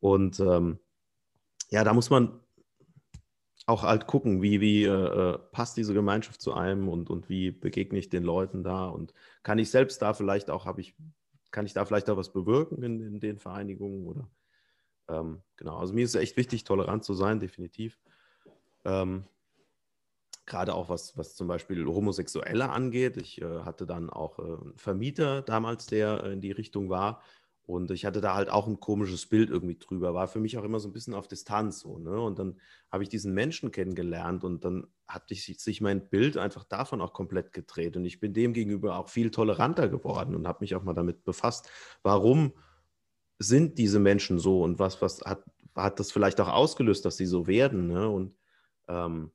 Und 0.00 0.40
ähm, 0.40 0.80
ja, 1.70 1.84
da 1.84 1.94
muss 1.94 2.10
man 2.10 2.40
auch 3.66 3.84
halt 3.84 4.08
gucken, 4.08 4.42
wie, 4.42 4.60
wie 4.60 4.82
äh, 4.82 4.88
äh, 4.88 5.38
passt 5.52 5.76
diese 5.76 5.94
Gemeinschaft 5.94 6.40
zu 6.40 6.52
einem 6.52 6.88
und, 6.88 7.10
und 7.10 7.28
wie 7.28 7.52
begegne 7.52 7.96
ich 7.96 8.08
den 8.08 8.24
Leuten 8.24 8.64
da 8.64 8.86
und 8.86 9.14
kann 9.44 9.60
ich 9.60 9.70
selbst 9.70 10.02
da 10.02 10.14
vielleicht 10.14 10.50
auch, 10.50 10.66
habe 10.66 10.80
ich 10.80 10.96
kann 11.52 11.66
ich 11.66 11.72
da 11.72 11.84
vielleicht 11.84 12.10
auch 12.10 12.16
was 12.16 12.32
bewirken 12.32 12.82
in, 12.82 13.00
in 13.00 13.20
den 13.20 13.38
Vereinigungen 13.38 14.06
oder 14.06 14.28
ähm, 15.08 15.42
genau. 15.56 15.78
Also 15.78 15.94
mir 15.94 16.04
ist 16.04 16.14
es 16.14 16.20
echt 16.20 16.36
wichtig, 16.36 16.64
tolerant 16.64 17.04
zu 17.04 17.14
sein, 17.14 17.40
definitiv. 17.40 17.98
Ähm, 18.84 19.24
Gerade 20.44 20.74
auch 20.74 20.88
was, 20.88 21.16
was 21.16 21.36
zum 21.36 21.46
Beispiel 21.46 21.86
Homosexuelle 21.86 22.68
angeht. 22.68 23.16
Ich 23.16 23.40
äh, 23.40 23.60
hatte 23.60 23.86
dann 23.86 24.10
auch 24.10 24.38
äh, 24.38 24.42
einen 24.42 24.76
Vermieter 24.76 25.42
damals, 25.42 25.86
der 25.86 26.24
äh, 26.24 26.32
in 26.32 26.40
die 26.40 26.50
Richtung 26.50 26.90
war. 26.90 27.22
Und 27.72 27.90
ich 27.90 28.04
hatte 28.04 28.20
da 28.20 28.34
halt 28.34 28.50
auch 28.50 28.66
ein 28.66 28.80
komisches 28.80 29.26
Bild 29.26 29.50
irgendwie 29.50 29.78
drüber. 29.78 30.14
War 30.14 30.28
für 30.28 30.40
mich 30.40 30.58
auch 30.58 30.64
immer 30.64 30.78
so 30.78 30.88
ein 30.88 30.92
bisschen 30.92 31.14
auf 31.14 31.26
Distanz 31.26 31.80
so. 31.80 31.98
Ne? 31.98 32.20
Und 32.20 32.38
dann 32.38 32.60
habe 32.90 33.02
ich 33.02 33.08
diesen 33.08 33.32
Menschen 33.32 33.72
kennengelernt 33.72 34.44
und 34.44 34.64
dann 34.64 34.86
hat 35.08 35.28
sich 35.28 35.80
mein 35.80 36.08
Bild 36.08 36.36
einfach 36.36 36.64
davon 36.64 37.00
auch 37.00 37.12
komplett 37.12 37.52
gedreht. 37.52 37.96
Und 37.96 38.04
ich 38.04 38.20
bin 38.20 38.34
dem 38.34 38.52
gegenüber 38.52 38.98
auch 38.98 39.08
viel 39.08 39.30
toleranter 39.30 39.88
geworden 39.88 40.34
und 40.34 40.46
habe 40.46 40.58
mich 40.60 40.74
auch 40.74 40.82
mal 40.82 40.92
damit 40.92 41.24
befasst, 41.24 41.70
warum 42.02 42.52
sind 43.38 43.78
diese 43.78 43.98
Menschen 43.98 44.38
so 44.38 44.62
und 44.62 44.78
was, 44.78 45.00
was 45.00 45.22
hat, 45.22 45.42
hat 45.74 45.98
das 45.98 46.12
vielleicht 46.12 46.40
auch 46.40 46.48
ausgelöst, 46.48 47.04
dass 47.04 47.16
sie 47.16 47.26
so 47.26 47.46
werden. 47.46 47.88
Ne? 47.88 48.08
Und 48.08 48.36
ähm, 48.88 49.32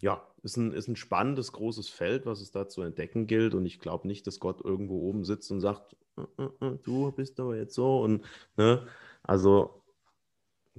ja, 0.00 0.26
ist 0.42 0.56
ein, 0.56 0.72
ist 0.72 0.88
ein 0.88 0.96
spannendes, 0.96 1.52
großes 1.52 1.88
Feld, 1.88 2.26
was 2.26 2.40
es 2.40 2.50
da 2.50 2.68
zu 2.68 2.82
entdecken 2.82 3.26
gilt. 3.26 3.54
Und 3.54 3.64
ich 3.66 3.78
glaube 3.78 4.08
nicht, 4.08 4.26
dass 4.26 4.40
Gott 4.40 4.60
irgendwo 4.64 5.00
oben 5.00 5.24
sitzt 5.24 5.50
und 5.50 5.60
sagt, 5.60 5.96
äh, 6.16 6.42
äh, 6.42 6.66
äh, 6.66 6.78
du 6.82 7.12
bist 7.12 7.38
aber 7.40 7.56
jetzt 7.56 7.74
so. 7.74 8.00
Und 8.02 8.24
ne, 8.56 8.86
also 9.22 9.82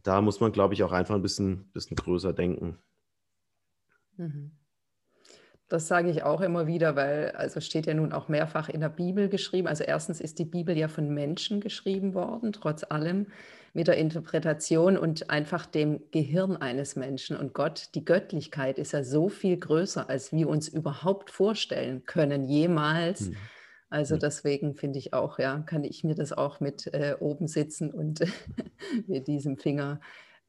da 0.04 0.22
muss 0.22 0.40
man, 0.40 0.52
glaube 0.52 0.74
ich, 0.74 0.84
auch 0.84 0.92
einfach 0.92 1.16
ein 1.16 1.22
bisschen, 1.22 1.72
bisschen 1.72 1.96
größer 1.96 2.34
denken. 2.34 2.78
Mhm. 4.18 4.52
Das 5.74 5.88
sage 5.88 6.12
ich 6.12 6.22
auch 6.22 6.42
immer 6.42 6.68
wieder, 6.68 6.96
weil 6.96 7.32
also 7.32 7.60
steht 7.60 7.88
ja 7.88 7.96
nun 7.96 8.14
auch 8.14 8.28
mehrfach 8.28 8.70
in 8.70 8.82
der 8.82 8.90
Bibel 8.90 9.28
geschrieben. 9.28 9.68
Also 9.68 9.84
erstens 9.84 10.22
ist 10.22 10.38
die 10.38 10.46
Bibel 10.46 10.78
ja 10.78 10.88
von 10.88 11.12
Menschen 11.12 11.62
geschrieben 11.62 12.14
worden, 12.14 12.54
trotz 12.54 12.84
allem 12.84 13.26
mit 13.74 13.88
der 13.88 13.98
Interpretation 13.98 15.00
und 15.00 15.32
einfach 15.32 15.66
dem 15.66 16.04
Gehirn 16.12 16.58
eines 16.58 16.96
Menschen. 16.96 17.36
Und 17.36 17.56
Gott, 17.56 17.90
die 17.96 18.06
Göttlichkeit 18.06 18.78
ist 18.78 18.92
ja 18.92 19.04
so 19.04 19.30
viel 19.30 19.58
größer, 19.58 20.08
als 20.08 20.32
wir 20.32 20.48
uns 20.48 20.68
überhaupt 20.68 21.32
vorstellen 21.32 22.06
können, 22.06 22.44
jemals. 22.44 23.32
Mhm. 23.32 23.38
Also 23.90 24.18
deswegen 24.18 24.76
finde 24.76 25.00
ich 25.00 25.14
auch, 25.14 25.40
ja, 25.40 25.58
kann 25.62 25.84
ich 25.84 26.04
mir 26.04 26.14
das 26.14 26.34
auch 26.34 26.60
mit 26.60 26.86
äh, 26.94 27.16
oben 27.20 27.48
sitzen 27.48 27.92
und 27.92 28.20
mit 29.08 29.28
diesem 29.28 29.58
Finger. 29.58 30.02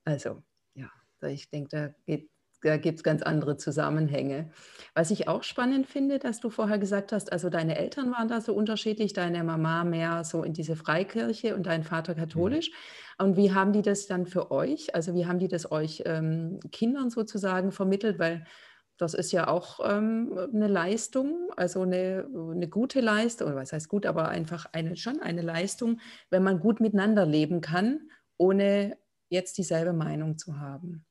Also 0.05 0.43
ja, 0.75 0.91
ich 1.27 1.49
denke, 1.49 1.71
da 1.71 1.95
geht 2.05 2.29
da 2.65 2.77
gibt 2.79 2.99
es 2.99 3.05
ganz 3.05 3.23
andere 3.23 3.57
Zusammenhänge. 3.57 4.51
Was 4.95 5.11
ich 5.11 5.29
auch 5.29 5.43
spannend 5.43 5.87
finde, 5.87 6.19
dass 6.19 6.41
du 6.41 6.51
vorher 6.51 6.79
gesagt 6.79 7.13
hast, 7.13 7.33
also 7.33 7.51
deine 7.51 7.77
Eltern 7.77 8.11
waren 8.13 8.29
da 8.29 8.41
so 8.41 8.55
unterschiedlich, 8.55 9.13
deine 9.13 9.45
Mama 9.45 9.85
mehr 9.85 10.25
so 10.25 10.43
in 10.43 10.55
diese 10.55 10.77
Freikirche 10.77 11.55
und 11.55 11.67
dein 11.67 11.85
Vater 11.85 12.15
katholisch. 12.15 12.71
Mhm. 12.71 13.27
Und 13.27 13.37
wie 13.37 13.53
haben 13.53 13.73
die 13.73 13.83
das 13.83 14.07
dann 14.07 14.27
für 14.27 14.51
euch, 14.51 14.95
also 14.95 15.15
wie 15.15 15.27
haben 15.27 15.39
die 15.39 15.49
das 15.49 15.71
euch 15.71 16.03
ähm, 16.07 16.59
Kindern 16.73 17.11
sozusagen 17.11 17.71
vermittelt? 17.71 18.19
Weil 18.19 18.47
das 18.97 19.15
ist 19.15 19.33
ja 19.33 19.49
auch 19.49 19.81
ähm, 19.85 20.39
eine 20.53 20.69
Leistung, 20.69 21.51
also 21.57 21.83
eine, 21.83 22.27
eine 22.33 22.69
gute 22.69 23.01
Leistung, 23.01 23.49
oder 23.49 23.57
was 23.57 23.73
heißt 23.73 23.89
gut, 23.89 24.07
aber 24.07 24.29
einfach 24.29 24.67
eine, 24.73 24.97
schon 24.97 25.21
eine 25.21 25.43
Leistung, 25.43 26.01
wenn 26.31 26.43
man 26.43 26.61
gut 26.61 26.81
miteinander 26.81 27.27
leben 27.27 27.61
kann, 27.61 28.09
ohne 28.37 28.97
jetzt 29.29 29.59
dieselbe 29.59 29.93
Meinung 29.93 30.39
zu 30.39 30.59
haben. 30.59 31.05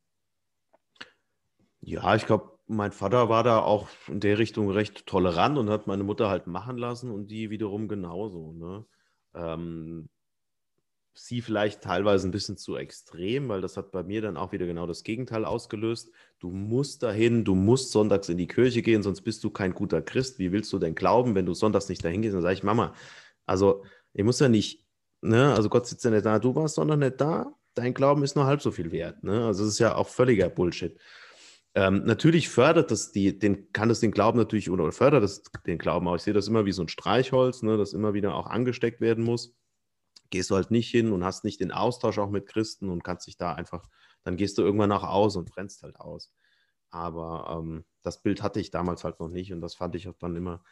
Ja, 1.86 2.15
ich 2.15 2.26
glaube, 2.26 2.58
mein 2.65 2.93
Vater 2.93 3.28
war 3.28 3.43
da 3.43 3.60
auch 3.60 3.89
in 4.08 4.22
der 4.22 4.38
Richtung 4.38 4.69
recht 4.72 5.06
tolerant 5.06 5.58
und 5.58 5.69
hat 5.69 5.86
meine 5.86 6.04
Mutter 6.04 6.30
halt 6.30 6.48
machen 6.48 6.78
lassen 6.78 7.12
und 7.12 7.28
die 7.28 7.50
wiederum 7.50 7.89
genauso. 7.89 8.54
Ne? 8.54 8.86
Ähm, 9.34 10.10
sie 11.13 11.41
vielleicht 11.41 11.82
teilweise 11.82 12.26
ein 12.28 12.32
bisschen 12.32 12.56
zu 12.56 12.78
extrem, 12.78 13.50
weil 13.50 13.60
das 13.60 13.76
hat 13.76 13.91
bei 13.91 14.02
mir 14.02 14.22
dann 14.22 14.38
auch 14.38 14.54
wieder 14.54 14.65
genau 14.65 14.88
das 14.88 15.04
Gegenteil 15.04 15.43
ausgelöst. 15.43 16.10
Du 16.39 16.52
musst 16.52 17.04
dahin, 17.04 17.43
du 17.43 17.54
musst 17.54 17.91
sonntags 17.91 18.30
in 18.30 18.38
die 18.38 18.48
Kirche 18.48 18.82
gehen, 18.82 19.04
sonst 19.04 19.22
bist 19.22 19.43
du 19.43 19.50
kein 19.50 19.74
guter 19.74 20.02
Christ. 20.02 20.39
Wie 20.39 20.54
willst 20.54 20.72
du 20.72 20.80
denn 20.80 20.96
glauben, 20.96 21.36
wenn 21.36 21.46
du 21.46 21.54
sonntags 21.54 21.89
nicht 21.89 22.04
dahin 22.04 22.22
gehst? 22.22 22.34
Dann 22.34 22.41
sage 22.41 22.56
ich, 22.56 22.63
Mama, 22.63 22.96
also 23.46 23.84
ich 24.13 24.24
muss 24.24 24.39
ja 24.39 24.48
nicht, 24.48 24.86
ne, 25.19 25.54
also 25.54 25.67
Gott 25.67 25.86
sitzt 25.86 26.06
ja 26.06 26.12
nicht 26.12 26.26
da, 26.26 26.39
du 26.39 26.56
warst 26.56 26.78
doch 26.78 26.86
noch 26.86 26.96
nicht 26.96 27.19
da, 27.19 27.54
dein 27.74 27.93
Glauben 27.93 28.24
ist 28.24 28.38
nur 28.38 28.46
halb 28.46 28.62
so 28.62 28.72
viel 28.72 28.91
wert. 28.93 29.22
Ne? 29.22 29.46
Also 29.46 29.65
es 29.65 29.72
ist 29.72 29.80
ja 29.80 29.96
auch 29.96 30.08
völliger 30.08 30.48
Bullshit. 30.50 30.98
Ähm, 31.76 32.04
natürlich 32.06 32.50
fördert 32.50 32.92
das 32.92 33.12
die, 33.12 33.38
den, 33.38 33.72
kann 33.74 33.90
das 33.90 34.00
den 34.00 34.12
Glauben 34.12 34.38
natürlich 34.38 34.70
oder 34.70 34.92
fördert 34.92 35.24
das 35.24 35.42
den 35.66 35.80
Glauben 35.80 36.08
auch. 36.08 36.16
Ich 36.16 36.22
sehe 36.22 36.34
das 36.34 36.48
immer 36.48 36.66
wie 36.66 36.72
so 36.72 36.84
ein 36.84 36.88
Streichholz, 36.88 37.64
ne, 37.64 37.78
das 37.78 37.94
immer 37.94 38.14
wieder 38.14 38.36
auch 38.36 38.48
angesteckt 38.48 39.02
werden 39.02 39.24
muss 39.24 39.56
gehst 40.34 40.50
du 40.50 40.56
halt 40.56 40.72
nicht 40.72 40.90
hin 40.90 41.12
und 41.12 41.24
hast 41.24 41.44
nicht 41.44 41.60
den 41.60 41.72
Austausch 41.72 42.18
auch 42.18 42.32
mit 42.32 42.48
Christen 42.48 42.90
und 42.90 43.04
kannst 43.04 43.28
dich 43.28 43.38
da 43.38 43.54
einfach, 43.54 43.88
dann 44.24 44.36
gehst 44.36 44.58
du 44.58 44.64
irgendwann 44.64 44.90
nach 44.90 45.04
aus 45.04 45.36
und 45.36 45.48
brennst 45.48 45.84
halt 45.84 46.00
aus. 46.00 46.34
Aber 46.90 47.56
ähm, 47.56 47.86
das 48.02 48.24
Bild 48.24 48.42
hatte 48.42 48.60
ich 48.60 48.72
damals 48.72 49.04
halt 49.04 49.20
noch 49.20 49.30
nicht 49.30 49.54
und 49.54 49.62
das 49.62 49.76
fand 49.76 49.94
ich 49.94 50.08
auch 50.08 50.18
dann 50.18 50.36
immer, 50.36 50.64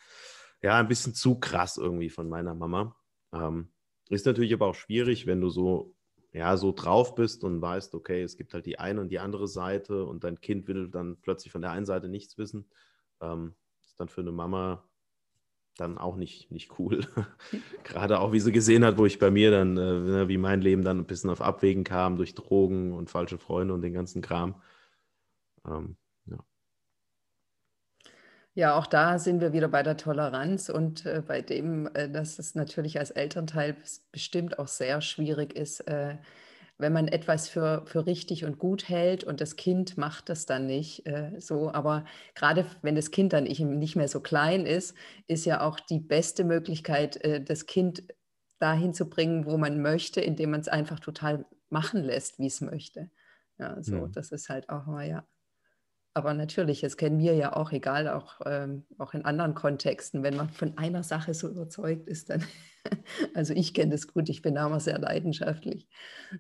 ja, 0.64 0.78
ein 0.80 0.88
bisschen 0.88 1.14
zu 1.14 1.40
krass 1.40 1.78
irgendwie 1.78 2.10
von 2.10 2.28
meiner 2.28 2.56
Mama. 2.56 2.96
Ähm, 3.34 3.72
ist 4.10 4.26
natürlich 4.26 4.52
aber 4.52 4.66
auch 4.66 4.74
schwierig, 4.74 5.28
wenn 5.28 5.42
du 5.42 5.50
so, 5.50 5.94
ja, 6.34 6.56
so 6.58 6.72
drauf 6.72 7.16
bist 7.16 7.44
und 7.44 7.62
weißt, 7.62 7.94
okay, 7.96 8.22
es 8.22 8.38
gibt 8.38 8.54
halt 8.54 8.66
die 8.66 8.80
eine 8.80 9.02
und 9.02 9.10
die 9.10 9.20
andere 9.20 9.48
Seite 9.48 10.06
und 10.06 10.24
dein 10.24 10.40
Kind 10.40 10.68
will 10.68 10.90
dann 10.90 11.18
plötzlich 11.22 11.52
von 11.52 11.62
der 11.62 11.72
einen 11.72 11.86
Seite 11.86 12.08
nichts 12.08 12.38
wissen. 12.38 12.70
Ähm, 13.22 13.56
ist 13.84 14.00
dann 14.00 14.10
für 14.10 14.22
eine 14.22 14.32
Mama 14.32 14.88
dann 15.78 15.98
auch 15.98 16.16
nicht, 16.16 16.52
nicht 16.52 16.80
cool. 16.80 17.02
Gerade 17.84 18.20
auch, 18.20 18.32
wie 18.32 18.40
sie 18.40 18.52
gesehen 18.52 18.86
hat, 18.86 18.98
wo 18.98 19.06
ich 19.06 19.20
bei 19.20 19.32
mir 19.32 19.52
dann, 19.52 19.78
äh, 19.78 20.00
ne, 20.00 20.28
wie 20.28 20.38
mein 20.38 20.62
Leben 20.62 20.84
dann 20.84 21.00
ein 21.00 21.08
bisschen 21.08 21.30
auf 21.30 21.42
Abwägen 21.42 21.84
kam 21.84 22.18
durch 22.18 22.34
Drogen 22.36 22.94
und 22.94 23.10
falsche 23.10 23.38
Freunde 23.38 23.74
und 23.74 23.82
den 23.82 23.94
ganzen 23.94 24.22
Kram. 24.22 24.62
Ähm, 25.66 25.98
ja. 28.56 28.70
ja, 28.70 28.76
auch 28.76 28.88
da 28.88 29.20
sind 29.20 29.42
wir 29.42 29.54
wieder 29.54 29.68
bei 29.68 29.84
der 29.84 29.98
Toleranz 29.98 30.70
und 30.70 31.06
äh, 31.06 31.22
bei 31.26 31.42
dem, 31.42 31.90
äh, 31.94 32.10
dass 32.10 32.40
es 32.40 32.56
natürlich 32.56 33.00
als 33.00 33.12
Elternteil 33.12 33.76
bestimmt 34.12 34.60
auch 34.60 34.68
sehr 34.68 35.02
schwierig 35.02 35.56
ist, 35.56 35.82
äh, 35.82 36.18
wenn 36.78 36.94
man 36.94 37.08
etwas 37.08 37.48
für, 37.48 37.84
für 37.86 38.06
richtig 38.08 38.44
und 38.44 38.58
gut 38.58 38.90
hält 38.90 39.24
und 39.24 39.40
das 39.40 39.56
Kind 39.56 39.98
macht 39.98 40.30
das 40.30 40.46
dann 40.48 40.66
nicht 40.66 41.06
äh, 41.06 41.32
so. 41.40 41.72
Aber 41.72 42.06
gerade 42.34 42.66
wenn 42.82 42.96
das 42.96 43.12
Kind 43.12 43.34
dann 43.34 43.44
nicht 43.44 43.96
mehr 43.96 44.08
so 44.08 44.20
klein 44.20 44.66
ist, 44.66 44.96
ist 45.28 45.46
ja 45.46 45.62
auch 45.62 45.80
die 45.80 46.00
beste 46.00 46.44
Möglichkeit, 46.44 47.24
äh, 47.24 47.44
das 47.44 47.68
Kind 47.68 48.04
dahin 48.60 48.94
zu 48.94 49.10
bringen, 49.10 49.46
wo 49.46 49.58
man 49.58 49.82
möchte, 49.82 50.22
indem 50.22 50.52
man 50.52 50.62
es 50.62 50.68
einfach 50.68 51.00
total 51.00 51.46
machen 51.70 52.04
lässt, 52.04 52.40
wie 52.40 52.48
es 52.48 52.62
möchte. 52.62 53.10
Ja, 53.58 53.82
so, 53.82 54.08
mhm. 54.08 54.12
das 54.12 54.32
ist 54.32 54.50
halt 54.50 54.70
auch 54.70 54.88
mal, 54.88 55.08
ja. 55.08 55.26
Aber 56.14 56.34
natürlich, 56.34 56.84
es 56.84 56.98
kennen 56.98 57.20
wir 57.20 57.36
ja 57.36 57.56
auch, 57.56 57.72
egal, 57.72 58.10
auch, 58.10 58.42
ähm, 58.46 58.84
auch 58.98 59.14
in 59.14 59.24
anderen 59.24 59.56
Kontexten, 59.56 60.24
wenn 60.24 60.36
man 60.36 60.50
von 60.50 60.78
einer 60.78 61.04
Sache 61.04 61.34
so 61.34 61.48
überzeugt 61.48 62.08
ist, 62.10 62.30
dann, 62.30 62.44
also 63.34 63.54
ich 63.54 63.74
kenne 63.74 63.92
das 63.92 64.08
gut, 64.08 64.28
ich 64.28 64.42
bin 64.42 64.56
da 64.56 64.68
immer 64.68 64.82
sehr 64.82 65.00
leidenschaftlich. 65.00 65.88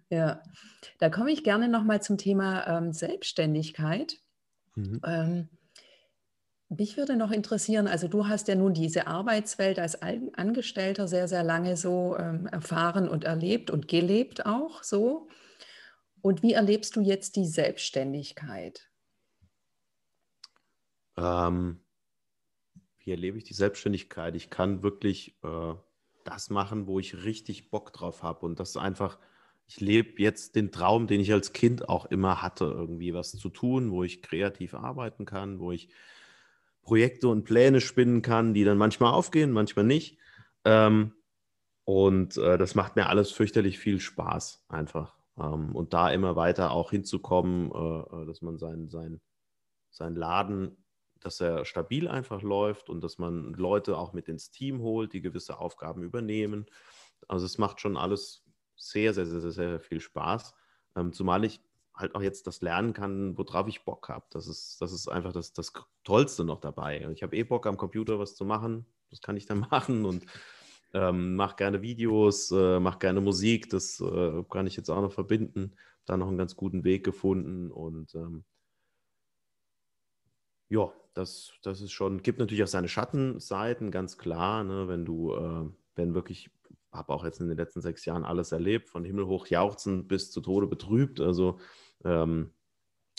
Ja, 0.10 0.42
da 1.00 1.10
komme 1.10 1.32
ich 1.32 1.46
gerne 1.46 1.70
nochmal 1.70 2.02
zum 2.02 2.18
Thema 2.18 2.68
ähm, 2.68 2.92
Selbstständigkeit. 2.92 4.18
Mhm. 4.76 5.02
Ähm, 5.06 5.50
mich 6.68 6.98
würde 6.98 7.16
noch 7.16 7.32
interessieren, 7.32 7.88
also 7.88 8.08
du 8.08 8.28
hast 8.28 8.50
ja 8.50 8.56
nun 8.56 8.74
diese 8.74 9.08
Arbeitswelt 9.08 9.80
als 9.80 10.02
Angestellter 10.02 11.08
sehr, 11.08 11.28
sehr 11.28 11.44
lange 11.44 11.78
so 11.78 12.18
ähm, 12.18 12.48
erfahren 12.48 13.08
und 13.08 13.24
erlebt 13.24 13.72
und 13.72 13.88
gelebt 13.88 14.46
auch 14.46 14.84
so. 14.84 15.28
Und 16.22 16.44
wie 16.44 16.54
erlebst 16.54 16.96
du 16.96 17.02
jetzt 17.02 17.36
die 17.36 17.48
Selbstständigkeit? 17.48 18.91
Ähm, 21.18 21.80
wie 23.00 23.12
erlebe 23.12 23.38
ich 23.38 23.44
die 23.44 23.54
Selbstständigkeit? 23.54 24.36
Ich 24.36 24.50
kann 24.50 24.84
wirklich 24.84 25.36
äh, 25.44 25.74
das 26.24 26.50
machen, 26.50 26.88
wo 26.88 27.00
ich 27.00 27.24
richtig 27.24 27.70
Bock 27.70 27.94
drauf 27.94 28.24
habe. 28.24 28.46
Und 28.46 28.60
das 28.60 28.72
ist 28.72 28.78
einfach, 28.78 29.18
ich 29.68 29.80
lebe 29.80 30.22
jetzt 30.22 30.56
den 30.56 30.72
Traum, 30.72 31.08
den 31.08 31.20
ich 31.20 31.34
als 31.34 31.54
Kind 31.54 31.90
auch 31.90 32.06
immer 32.06 32.42
hatte, 32.42 32.66
irgendwie 32.66 33.14
was 33.14 33.32
zu 33.32 33.50
tun, 33.50 33.92
wo 33.92 34.04
ich 34.04 34.22
kreativ 34.22 34.74
arbeiten 34.74 35.26
kann, 35.26 35.60
wo 35.60 35.72
ich 35.72 35.90
Projekte 36.84 37.28
und 37.28 37.44
Pläne 37.44 37.82
spinnen 37.82 38.22
kann, 38.22 38.54
die 38.54 38.64
dann 38.64 38.78
manchmal 38.78 39.14
aufgehen, 39.14 39.52
manchmal 39.52 39.86
nicht. 39.86 40.18
Ähm, 40.66 41.14
und 41.86 42.38
äh, 42.38 42.58
das 42.58 42.76
macht 42.76 42.96
mir 42.96 43.08
alles 43.08 43.32
fürchterlich 43.32 43.80
viel 43.80 44.00
Spaß 44.00 44.66
einfach. 44.70 45.16
Ähm, 45.40 45.76
und 45.76 45.94
da 45.94 46.12
immer 46.12 46.36
weiter 46.36 46.72
auch 46.72 46.92
hinzukommen, 46.92 47.72
äh, 47.72 48.22
äh 48.22 48.26
dass 48.26 48.42
man 48.42 48.58
seinen 48.58 48.90
sein, 48.90 49.20
sein 49.90 50.16
Laden 50.16 50.78
dass 51.22 51.40
er 51.40 51.66
stabil 51.66 52.08
einfach 52.08 52.42
läuft 52.42 52.90
und 52.90 53.02
dass 53.04 53.18
man 53.18 53.54
Leute 53.54 53.98
auch 53.98 54.14
mit 54.14 54.28
ins 54.28 54.52
Team 54.52 54.82
holt, 54.82 55.14
die 55.14 55.22
gewisse 55.22 55.60
Aufgaben 55.60 56.04
übernehmen. 56.04 56.66
Also 57.28 57.46
es 57.46 57.58
macht 57.58 57.80
schon 57.80 57.98
alles 57.98 58.44
sehr, 58.76 59.14
sehr, 59.14 59.26
sehr, 59.26 59.40
sehr, 59.40 59.52
sehr 59.52 59.80
viel 59.80 60.02
Spaß. 60.02 60.54
Ähm, 60.96 61.14
zumal 61.14 61.46
ich 61.46 61.62
halt 61.96 62.16
auch 62.16 62.22
jetzt 62.22 62.48
das 62.48 62.62
lernen 62.62 62.94
kann, 62.94 63.38
worauf 63.38 63.68
ich 63.68 63.86
Bock 63.86 64.10
habe. 64.10 64.26
Das 64.32 64.48
ist, 64.48 64.82
das 64.82 64.92
ist 64.92 65.08
einfach 65.08 65.34
das, 65.34 65.54
das 65.54 65.72
Tollste 66.04 66.44
noch 66.44 66.60
dabei. 66.60 67.08
Ich 67.14 67.24
habe 67.24 67.36
eh 67.36 67.44
Bock 67.44 67.68
am 67.68 67.78
Computer 67.78 68.20
was 68.20 68.36
zu 68.36 68.46
machen. 68.46 68.86
Das 69.10 69.22
kann 69.22 69.38
ich 69.38 69.46
dann 69.46 69.60
machen 69.72 70.06
und 70.06 70.26
ähm, 70.94 71.36
mache 71.36 71.56
gerne 71.56 71.82
Videos, 71.82 72.52
äh, 72.52 72.80
mache 72.80 73.00
gerne 73.00 73.22
Musik. 73.22 73.70
Das 73.70 74.00
äh, 74.02 74.44
kann 74.50 74.68
ich 74.68 74.76
jetzt 74.76 74.90
auch 74.90 75.02
noch 75.02 75.14
verbinden. 75.14 75.76
Da 76.06 76.18
noch 76.18 76.28
einen 76.28 76.38
ganz 76.38 76.56
guten 76.56 76.84
Weg 76.84 77.06
gefunden 77.06 77.72
und 77.72 78.16
ähm, 78.16 78.44
ja, 80.72 80.90
das, 81.14 81.52
das 81.64 81.82
ist 81.82 81.92
schon, 81.92 82.24
gibt 82.24 82.40
natürlich 82.40 82.64
auch 82.64 82.68
seine 82.68 82.88
Schattenseiten, 82.88 83.92
ganz 83.92 84.18
klar, 84.18 84.64
ne, 84.64 84.88
wenn 84.88 85.04
du, 85.04 85.34
äh, 85.34 85.70
wenn 85.96 86.14
wirklich, 86.14 86.50
habe 86.94 87.12
auch 87.12 87.26
jetzt 87.26 87.42
in 87.42 87.50
den 87.50 87.58
letzten 87.58 87.82
sechs 87.82 88.06
Jahren 88.06 88.24
alles 88.24 88.54
erlebt, 88.54 88.90
von 88.90 89.04
Himmel 89.04 89.28
hoch 89.28 89.48
jauchzend 89.48 90.08
bis 90.08 90.32
zu 90.32 90.40
Tode 90.40 90.68
betrübt. 90.68 91.20
Also 91.20 91.60
ähm, 92.06 92.52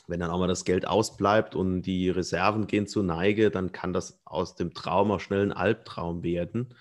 wenn 0.07 0.19
dann 0.19 0.31
auch 0.31 0.39
mal 0.39 0.49
das 0.49 0.65
Geld 0.65 0.89
ausbleibt 0.89 1.55
und 1.55 1.83
die 1.83 2.09
Reserven 2.09 2.67
gehen 2.67 2.87
zur 2.87 3.03
Neige, 3.03 3.51
dann 3.51 3.71
kann 3.71 3.93
das 3.93 4.23
aus 4.25 4.55
dem 4.57 4.73
Traum 4.73 5.11
auch 5.11 5.21
schnell 5.21 5.43
ein 5.43 5.53
Albtraum 5.53 6.23
werden, 6.23 6.75